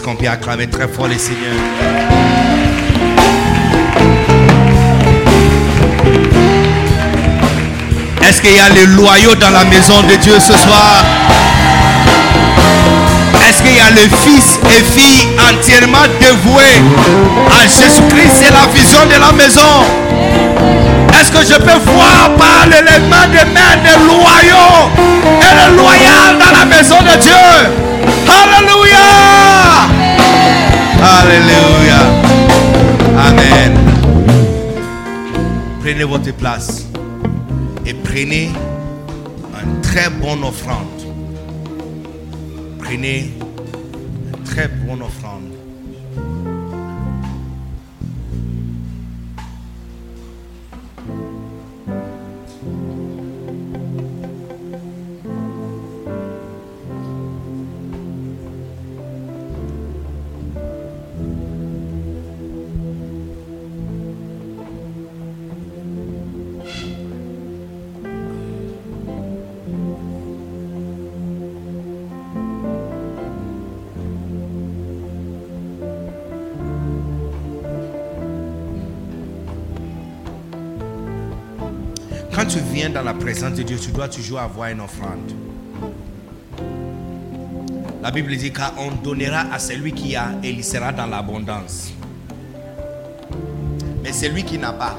[0.08, 1.52] Qu'on peut acclamer très fort les seigneurs.
[8.26, 11.04] Est-ce qu'il y a les loyaux dans la maison de Dieu ce soir?
[13.46, 16.80] Est-ce qu'il y a le fils et fille entièrement dévoués
[17.50, 18.32] à Jésus-Christ?
[18.40, 19.84] C'est la vision de la maison.
[21.20, 24.88] Est-ce que je peux voir par l'élément des mains des loyaux
[25.42, 27.88] et le loyal dans la maison de Dieu?
[28.26, 29.97] Alléluia
[31.00, 32.00] Alléluia
[33.16, 33.72] Amen.
[35.80, 36.86] Prenez votre place
[37.86, 38.50] et prenez
[39.62, 40.86] une très bonne offrande.
[42.78, 43.32] Prenez
[44.34, 45.57] une très bonne offrande.
[83.28, 85.32] De Dieu, tu dois toujours avoir une offrande.
[88.02, 91.92] La Bible dit qu'on donnera à celui qui a et il sera dans l'abondance.
[94.02, 94.98] Mais celui qui n'a pas,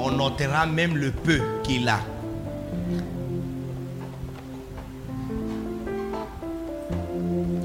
[0.00, 1.98] on notera même le peu qu'il a.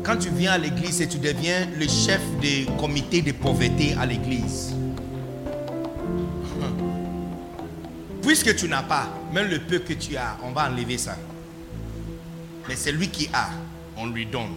[0.04, 4.06] Quand tu viens à l'église et tu deviens le chef du comité de pauvreté à
[4.06, 4.77] l'église,
[8.28, 11.16] Puisque tu n'as pas, même le peu que tu as, on va enlever ça.
[12.68, 13.48] Mais celui qui a,
[13.96, 14.54] on lui donne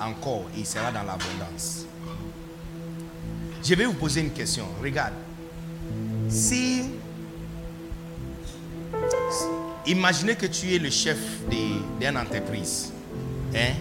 [0.00, 1.86] encore il sera dans l'abondance.
[3.62, 4.66] Je vais vous poser une question.
[4.82, 5.12] Regarde.
[6.28, 6.90] Si.
[9.86, 11.18] Imaginez que tu es le chef
[11.48, 12.92] d'une entreprise.
[13.54, 13.74] Hein?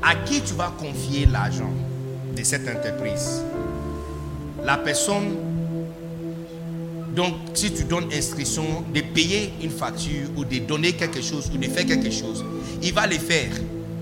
[0.00, 1.72] À qui tu vas confier l'argent
[2.36, 3.42] de cette entreprise?
[4.64, 5.49] La personne
[7.14, 11.58] donc, si tu donnes instruction de payer une facture ou de donner quelque chose ou
[11.58, 12.44] de faire quelque chose,
[12.82, 13.50] il va le faire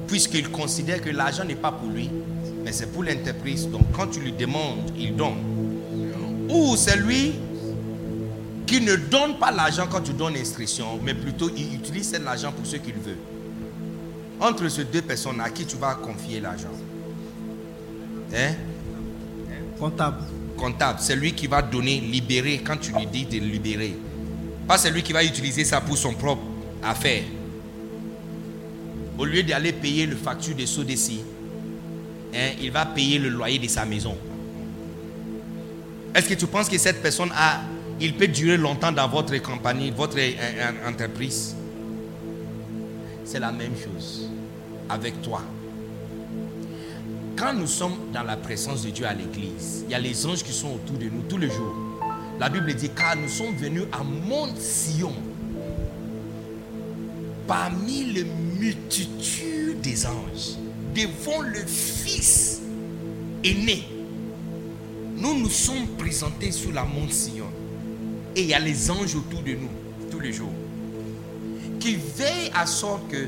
[0.07, 2.11] puisqu'il considère que l'argent n'est pas pour lui,
[2.65, 3.69] mais c'est pour l'entreprise.
[3.69, 5.39] Donc, quand tu lui demandes, il donne.
[6.51, 7.33] Ou c'est lui
[8.67, 12.53] qui ne donne pas l'argent quand tu donnes instruction, mais plutôt il utilise cet argent
[12.53, 13.17] pour ce qu'il veut.
[14.41, 16.69] Entre ces deux personnes, à qui tu vas confier l'argent?
[18.35, 18.53] Hein?
[19.79, 20.25] Comptable.
[20.59, 23.97] Comptable, c'est lui qui va donner, libérer quand tu lui dis de libérer.
[24.67, 26.43] Pas celui qui va utiliser ça pour son propre
[26.83, 27.23] affaire.
[29.17, 31.21] Au lieu d'aller payer le facture de Sodeci,
[32.35, 34.17] hein, il va payer le loyer de sa maison.
[36.15, 37.61] Est-ce que tu penses que cette personne a,
[38.01, 41.55] il peut durer longtemps dans votre compagnie, votre euh, euh, entreprise?
[43.25, 44.29] C'est la même chose
[44.89, 45.43] avec toi
[47.39, 50.43] quand nous sommes dans la présence de Dieu à l'église, il y a les anges
[50.43, 51.75] qui sont autour de nous tous les jours.
[52.41, 55.13] La Bible dit car nous sommes venus à Mont Sion
[57.47, 60.57] parmi les multitudes des anges
[60.95, 62.61] devant le Fils
[63.45, 63.85] aîné.
[65.17, 67.47] Nous nous sommes présentés sur la Mont Sion
[68.35, 69.71] et il y a les anges autour de nous
[70.11, 70.53] tous les jours
[71.79, 73.27] qui veillent à sorte que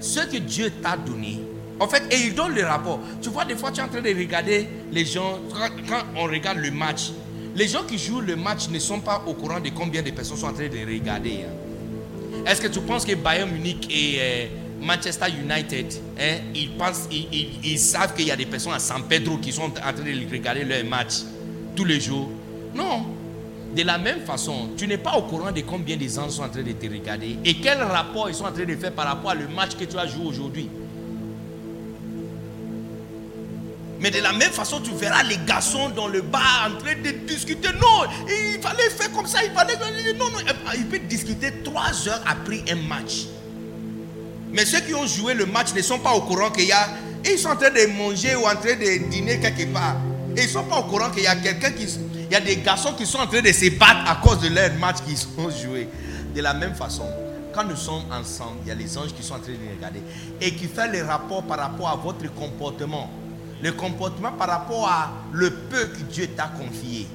[0.00, 1.40] ce que Dieu t'a donné,
[1.80, 3.00] en fait, et il donne le rapport.
[3.22, 5.38] Tu vois, des fois, tu es en train de regarder les gens,
[5.88, 7.10] quand, on regarde le match,
[7.54, 10.36] les gens qui jouent le match ne sont pas au courant de combien de personnes
[10.36, 11.44] sont en train de regarder.
[11.44, 12.44] hein.
[12.46, 14.46] Est-ce que tu penses que Bayern Munich et euh,
[14.80, 15.86] Manchester United,
[16.18, 19.62] hein, ils, pensent, ils, savent qu'il y a des personnes à San Pedro qui sont
[19.64, 21.14] en train de regarder leur match
[21.74, 22.30] tous les jours?
[22.74, 23.04] Non.
[23.76, 26.48] De la même façon, tu n'es pas au courant de combien de gens sont en
[26.48, 29.32] train de te regarder et quel rapport ils sont en train de faire par rapport
[29.32, 30.70] au match que tu as joué aujourd'hui.
[34.00, 37.10] Mais de la même façon, tu verras les garçons dans le bar en train de
[37.26, 37.68] discuter.
[37.80, 39.74] Non, il fallait faire comme ça, il fallait.
[40.16, 40.38] Non, non,
[40.76, 43.26] il peut discuter trois heures après un match.
[44.52, 46.88] Mais ceux qui ont joué le match ne sont pas au courant qu'il y a.
[47.24, 49.96] Ils sont en train de manger ou en train de dîner quelque part.
[50.36, 51.86] Et ils ne sont pas au courant qu'il y a quelqu'un qui.
[52.30, 54.48] Il y a des garçons qui sont en train de se battre à cause de
[54.48, 55.88] leur match qu'ils ont joué.
[56.34, 57.04] De la même façon,
[57.52, 60.00] quand nous sommes ensemble, il y a les anges qui sont en train de regarder
[60.40, 63.10] et qui font les rapports par rapport à votre comportement.
[63.62, 67.08] Le comportement par rapport à le peu que Dieu t'a confié.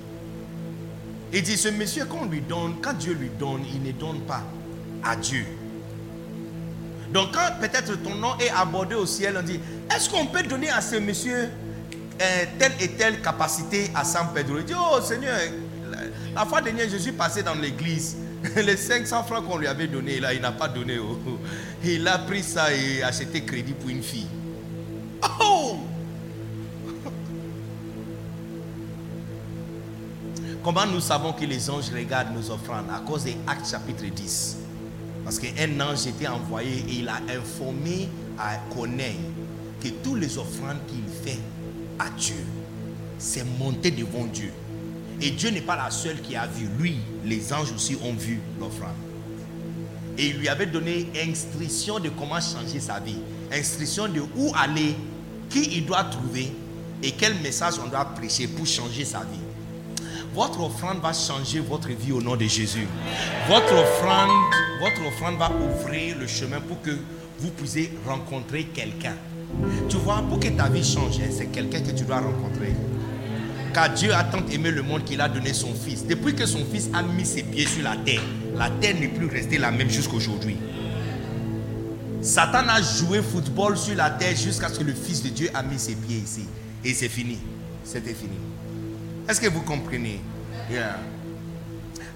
[1.32, 4.22] Il dit, ce monsieur, quand on lui donne, quand Dieu lui donne, il ne donne
[4.22, 4.44] pas
[5.04, 5.46] à Dieu.
[7.12, 9.60] Donc quand peut-être ton nom est abordé au ciel, on dit,
[9.94, 11.50] est-ce qu'on peut donner à ce monsieur
[12.22, 14.58] euh, telle et telle capacité à San Pedro?
[14.60, 15.40] Il dit, oh Seigneur,
[16.36, 18.18] la, fois dernière, je suis passé dans l'église.
[18.56, 21.00] Les 500 francs qu'on lui avait donné, là, il n'a pas donné.
[21.84, 24.28] Il a pris ça et acheté crédit pour une fille.
[25.42, 25.78] Oh
[30.64, 32.86] Comment nous savons que les anges regardent nos offrandes?
[32.90, 34.58] À cause des Actes chapitre 10.
[35.26, 38.08] Parce qu'un ange était envoyé et il a informé
[38.40, 39.20] à Corneille
[39.82, 41.40] que tous les offrandes qu'il fait
[42.00, 42.46] à Dieu,
[43.18, 44.54] c'est monté devant Dieu.
[45.22, 46.70] Et Dieu n'est pas la seule qui a vu.
[46.80, 46.96] Lui,
[47.26, 48.96] les anges aussi ont vu l'offrande.
[50.18, 53.20] Et il lui avait donné instruction de comment changer sa vie.
[53.52, 54.96] Instruction de où aller,
[55.50, 56.54] qui il doit trouver
[57.02, 59.53] et quel message on doit prêcher pour changer sa vie.
[60.34, 62.88] Votre offrande va changer votre vie au nom de Jésus.
[63.48, 66.92] Votre offrande, va ouvrir le chemin pour que
[67.40, 69.16] vous puissiez rencontrer quelqu'un.
[69.88, 72.74] Tu vois, pour que ta vie change, hein, c'est quelqu'un que tu dois rencontrer.
[73.74, 76.06] Car Dieu a tant aimé le monde qu'il a donné son Fils.
[76.06, 78.22] Depuis que son Fils a mis ses pieds sur la terre,
[78.56, 80.58] la terre n'est plus restée la même jusqu'à aujourd'hui.
[82.22, 85.62] Satan a joué football sur la terre jusqu'à ce que le Fils de Dieu a
[85.62, 86.46] mis ses pieds ici.
[86.84, 87.38] Et c'est fini.
[87.84, 88.38] C'était fini.
[89.28, 90.20] Est-ce que vous comprenez?
[90.70, 91.00] Yeah.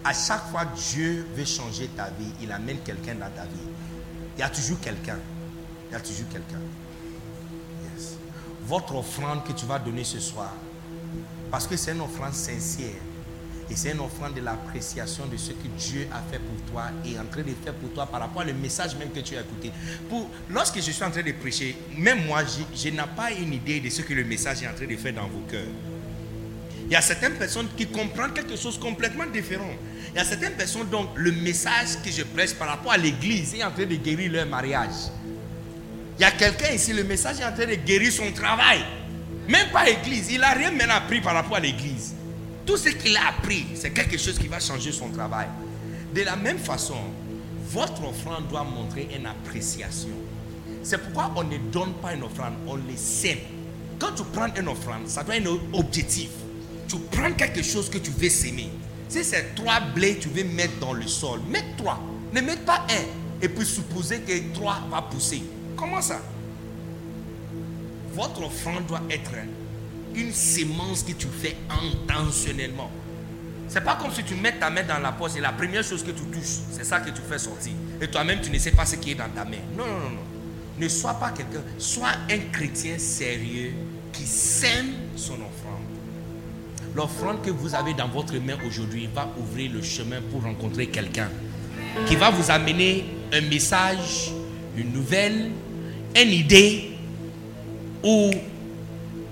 [0.03, 3.67] À chaque fois Dieu veut changer ta vie, il amène quelqu'un dans ta vie.
[4.37, 5.17] Il y a toujours quelqu'un.
[5.89, 6.59] Il y a toujours quelqu'un.
[7.95, 8.17] Yes.
[8.65, 10.53] Votre offrande que tu vas donner ce soir,
[11.49, 12.95] parce que c'est une offrande sincère.
[13.69, 17.13] Et c'est une offrande de l'appréciation de ce que Dieu a fait pour toi et
[17.13, 19.41] est en train de faire pour toi par rapport au message même que tu as
[19.41, 19.73] écouté.
[20.09, 23.51] Pour, lorsque je suis en train de prêcher, même moi, je, je n'ai pas une
[23.51, 25.67] idée de ce que le message est en train de faire dans vos cœurs.
[26.87, 29.73] Il y a certaines personnes qui comprennent quelque chose complètement différent.
[30.13, 33.53] Il y a certaines personnes dont le message que je prêche par rapport à l'église
[33.55, 35.11] est en train de guérir leur mariage.
[36.17, 38.79] Il y a quelqu'un ici, le message est en train de guérir son travail.
[39.49, 40.31] Même pas l'église.
[40.31, 42.15] Il n'a rien même appris par rapport à l'église.
[42.65, 45.47] Tout ce qu'il a appris, c'est quelque chose qui va changer son travail.
[46.15, 46.97] De la même façon,
[47.69, 50.15] votre offrande doit montrer une appréciation.
[50.83, 53.39] C'est pourquoi on ne donne pas une offrande, on les sème.
[53.99, 56.29] Quand tu prends une offrande, ça doit être un objectif.
[56.87, 58.69] Tu prends quelque chose que tu veux s'aimer.
[59.09, 62.01] Si c'est trois blés, tu veux mettre dans le sol, mets trois.
[62.33, 65.43] Ne mets pas un et puis supposer que trois va pousser.
[65.75, 66.19] Comment ça?
[68.13, 69.31] Votre offrande doit être
[70.15, 72.89] une sémence que tu fais intentionnellement.
[73.69, 76.03] C'est pas comme si tu mets ta main dans la poche et la première chose
[76.03, 77.73] que tu touches, c'est ça que tu fais sortir.
[78.01, 79.57] Et toi-même, tu ne sais pas ce qui est dans ta main.
[79.77, 80.21] Non, non, non, non.
[80.79, 83.73] Ne sois pas quelqu'un, sois un chrétien sérieux
[84.13, 85.86] qui sème son offrande.
[86.97, 91.29] L'offrande que vous avez dans votre main aujourd'hui va ouvrir le chemin pour rencontrer quelqu'un
[92.07, 94.31] qui va vous amener un message,
[94.75, 95.51] une nouvelle,
[96.19, 96.89] une idée
[98.03, 98.31] ou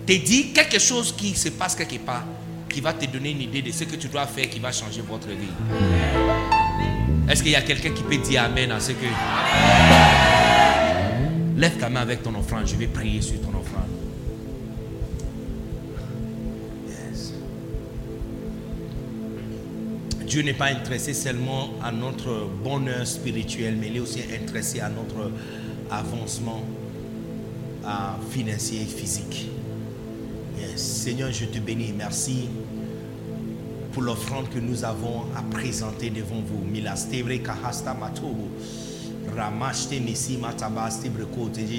[0.05, 2.23] te dit quelque chose qui se passe quelque part,
[2.69, 5.01] qui va te donner une idée de ce que tu dois faire, qui va changer
[5.01, 5.55] votre vie.
[7.27, 9.07] Est-ce qu'il y a quelqu'un qui peut dire Amen à ce que...
[11.59, 14.04] Lève ta main avec ton offrande, je vais prier sur ton offrande.
[20.27, 24.89] Dieu n'est pas intéressé seulement à notre bonheur spirituel, mais il est aussi intéressé à
[24.89, 25.31] notre
[25.91, 26.63] avancement
[28.31, 29.49] financier et physique.
[30.75, 31.93] Seigneur, je te bénis.
[31.95, 32.49] Merci
[33.93, 36.65] pour l'offrande que nous avons à présenter devant vous.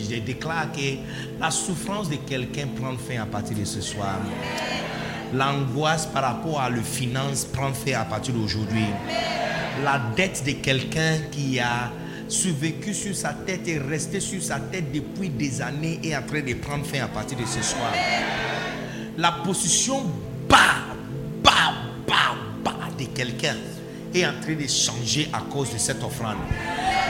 [0.09, 0.97] Je déclare que
[1.40, 4.20] la souffrance de quelqu'un prend fin à partir de ce soir.
[5.34, 8.86] L'angoisse par rapport à la finance prend fin à partir d'aujourd'hui.
[9.82, 11.90] La dette de quelqu'un qui a
[12.28, 16.40] survécu sur sa tête et resté sur sa tête depuis des années est en train
[16.42, 17.92] de prendre fin à partir de ce soir.
[19.18, 20.02] La position
[20.48, 20.56] bas,
[21.42, 21.74] bas,
[22.06, 23.56] bas, bas de quelqu'un
[24.14, 26.38] est en train de changer à cause de cette offrande.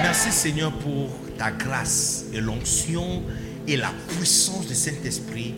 [0.02, 3.22] Merci Seigneur pour ta grâce et l'onction
[3.66, 5.54] et la puissance du Saint-Esprit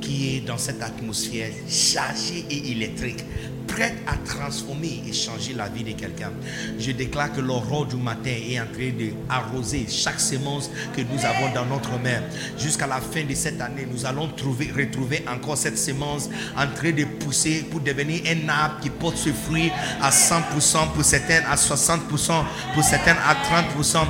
[0.00, 3.24] qui est dans cette atmosphère chargée et électrique,
[3.66, 6.32] prête à transformer et changer la vie de quelqu'un.
[6.78, 11.52] Je déclare que l'aurore du matin est en train d'arroser chaque semence que nous avons
[11.54, 12.20] dans notre main.
[12.58, 16.92] Jusqu'à la fin de cette année, nous allons trouver, retrouver encore cette semence en train
[16.92, 19.70] de pousser pour devenir un arbre qui porte ce fruit
[20.00, 22.44] à 100%, pour certains à 60%,
[22.74, 24.04] pour certains à 30%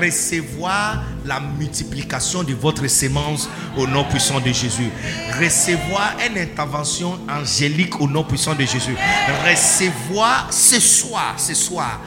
[0.00, 4.90] Recevoir la multiplication de votre semence au nom puissant de Jésus.
[5.40, 8.96] Recevoir une intervention angélique au nom puissant de Jésus.
[9.48, 12.00] Recevoir ce soir, ce soir,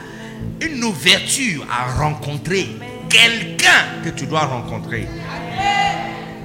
[0.62, 2.68] une ouverture à rencontrer
[3.10, 5.08] quelqu'un que tu dois rencontrer.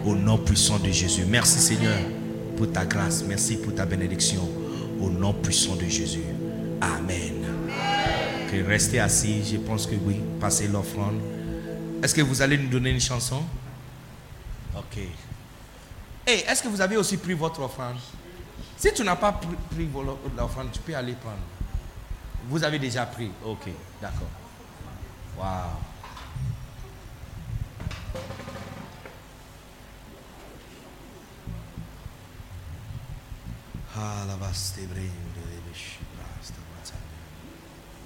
[0.05, 1.25] Au nom puissant de Jésus.
[1.27, 1.99] Merci Seigneur
[2.57, 3.25] pour ta grâce.
[3.27, 4.49] Merci pour ta bénédiction.
[5.01, 6.25] Au nom puissant de Jésus.
[6.81, 7.36] Amen
[8.47, 11.21] que rester assis, je pense que oui, passer l'offrande.
[12.03, 13.43] Est-ce que vous allez nous donner une chanson?
[14.77, 14.99] Ok.
[16.27, 17.97] Et est-ce que vous avez aussi pris votre offrande?
[18.77, 19.89] Si tu n'as pas pris,
[20.37, 21.39] l'offrande, tu peux aller prendre.
[22.49, 23.69] Vous avez déjà pris Ok,
[24.01, 24.29] d'accord.
[25.39, 25.45] Wow.
[33.99, 34.79] Ah, la vaste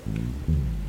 [0.05, 0.80] Thank you.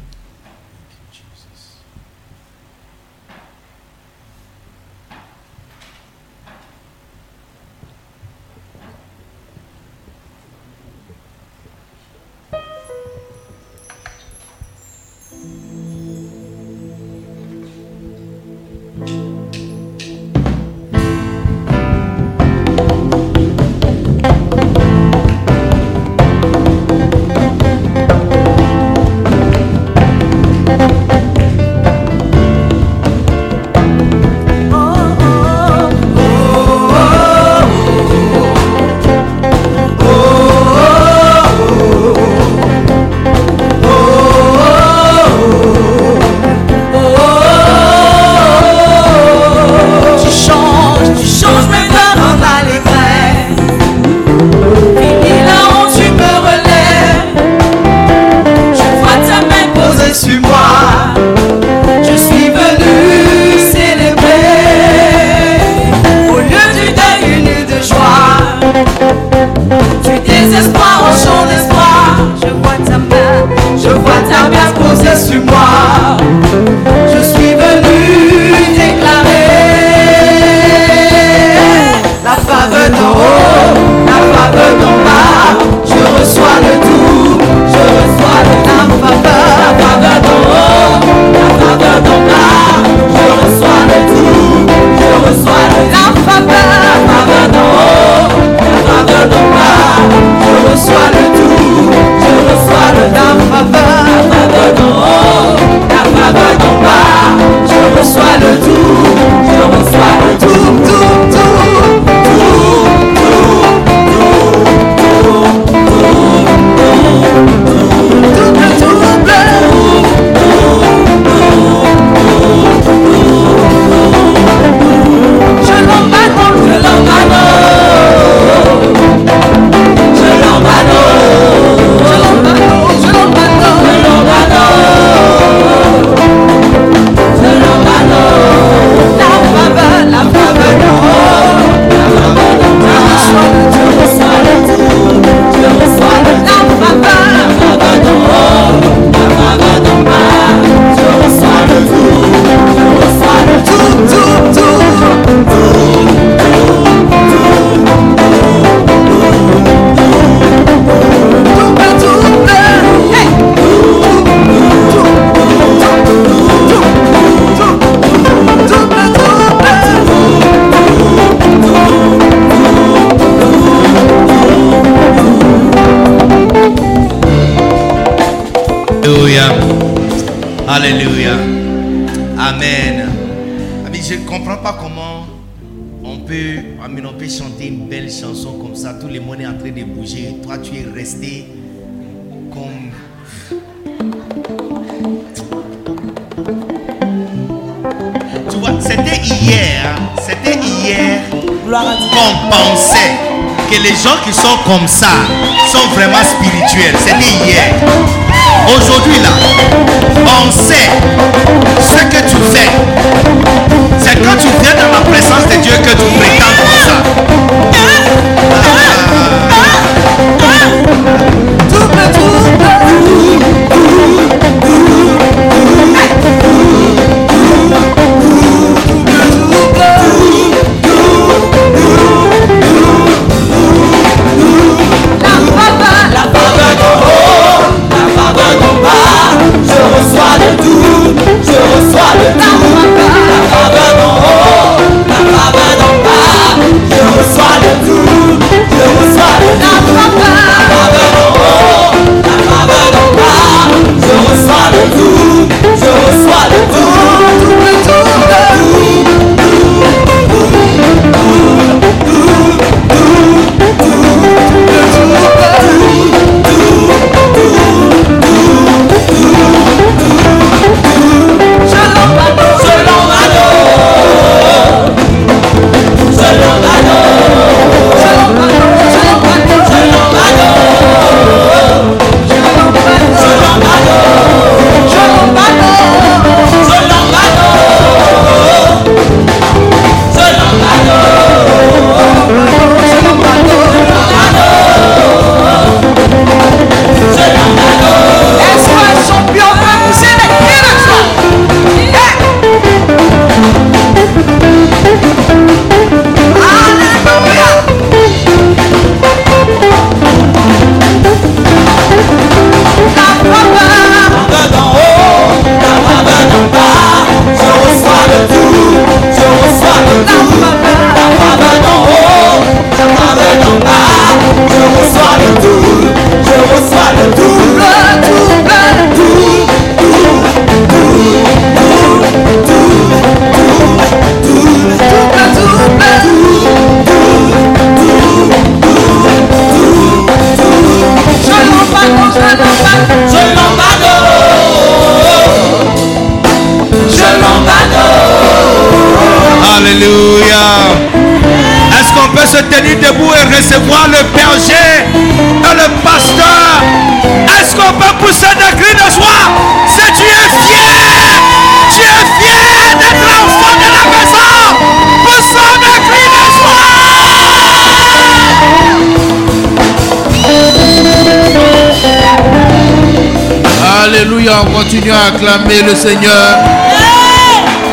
[374.89, 376.39] Acclamer le Seigneur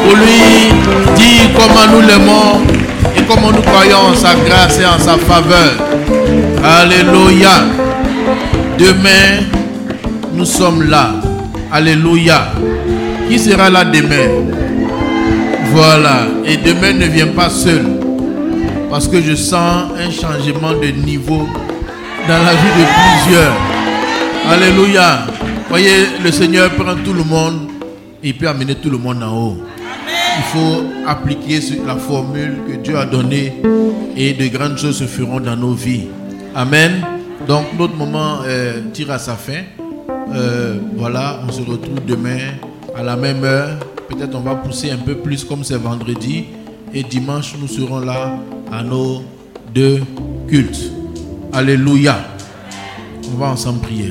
[0.04, 0.68] pour lui
[1.16, 2.60] dire comment nous l'aimons
[3.16, 5.72] et comment nous croyons en sa grâce et en sa faveur.
[6.62, 7.64] Alléluia.
[8.78, 9.46] Demain,
[10.34, 11.12] nous sommes là.
[11.72, 12.52] Alléluia.
[13.28, 14.28] Qui sera là demain?
[15.72, 16.26] Voilà.
[16.44, 17.86] Et demain ne vient pas seul.
[18.90, 21.48] Parce que je sens un changement de niveau
[22.28, 22.84] dans la vie de
[23.24, 23.54] plusieurs.
[24.50, 25.27] Alléluia.
[25.68, 27.68] Voyez, le Seigneur prend tout le monde
[28.22, 29.56] et il peut amener tout le monde en haut
[30.38, 33.54] il faut appliquer la formule que Dieu a donnée
[34.16, 36.06] et de grandes choses se feront dans nos vies.
[36.54, 37.04] Amen.
[37.46, 39.62] Donc notre moment euh, tire à sa fin.
[40.34, 42.38] Euh, voilà, on se retrouve demain
[42.96, 43.78] à la même heure.
[44.08, 46.46] Peut-être on va pousser un peu plus comme c'est vendredi.
[46.94, 48.38] Et dimanche, nous serons là
[48.72, 49.22] à nos
[49.74, 50.00] deux
[50.46, 50.92] cultes.
[51.52, 52.16] Alléluia.
[53.32, 54.10] On va ensemble prier.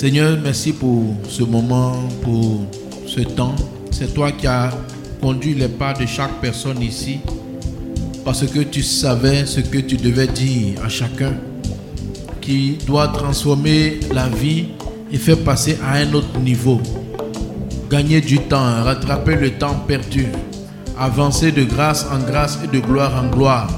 [0.00, 2.64] Seigneur, merci pour ce moment, pour
[3.06, 3.54] ce temps.
[3.90, 4.70] C'est toi qui as
[5.20, 7.20] conduit les pas de chaque personne ici
[8.24, 11.34] parce que tu savais ce que tu devais dire à chacun
[12.40, 14.68] qui doit transformer la vie
[15.12, 16.80] et faire passer à un autre niveau.
[17.90, 20.28] Gagner du temps, rattraper le temps perdu,
[20.98, 23.68] avancer de grâce en grâce et de gloire en gloire.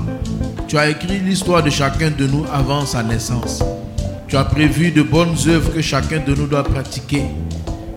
[0.68, 3.60] Tu as écrit l'histoire de chacun de nous avant sa naissance.
[4.32, 7.24] Tu as prévu de bonnes œuvres que chacun de nous doit pratiquer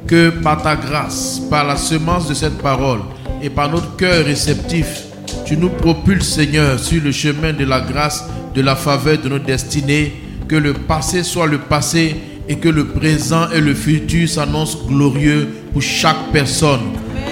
[0.06, 3.00] que par ta grâce, par la semence de cette parole
[3.42, 5.04] et par notre cœur réceptif,
[5.46, 9.40] tu nous propulses, Seigneur, sur le chemin de la grâce, de la faveur de nos
[9.40, 10.12] destinées,
[10.50, 12.18] que le passé soit le passé
[12.50, 16.82] et que le présent et le futur s'annoncent glorieux pour chaque personne.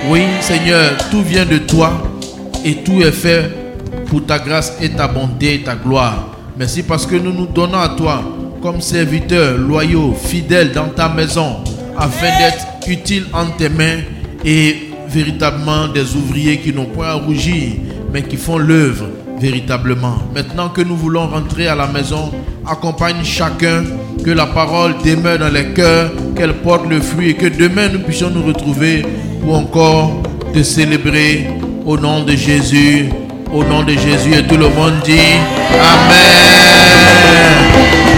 [0.08, 1.92] Oui, Seigneur, tout vient de toi
[2.64, 3.52] et tout est fait
[4.06, 6.30] pour ta grâce et ta bonté et ta gloire.
[6.58, 8.24] Merci parce que nous nous donnons à toi
[8.64, 11.58] comme serviteurs loyaux, fidèles dans ta maison
[11.98, 14.00] afin d'être utiles en tes mains
[14.46, 17.74] et véritablement des ouvriers qui n'ont point à rougir,
[18.14, 20.16] mais qui font l'œuvre véritablement.
[20.34, 22.32] Maintenant que nous voulons rentrer à la maison,
[22.66, 23.84] accompagne chacun,
[24.24, 28.00] que la parole demeure dans les cœurs, qu'elle porte le fruit et que demain nous
[28.00, 29.06] puissions nous retrouver
[29.42, 31.48] pour encore te célébrer
[31.86, 33.10] au nom de Jésus.
[33.52, 35.20] Au nom de Jésus et tout le monde dit
[35.70, 37.63] Amen.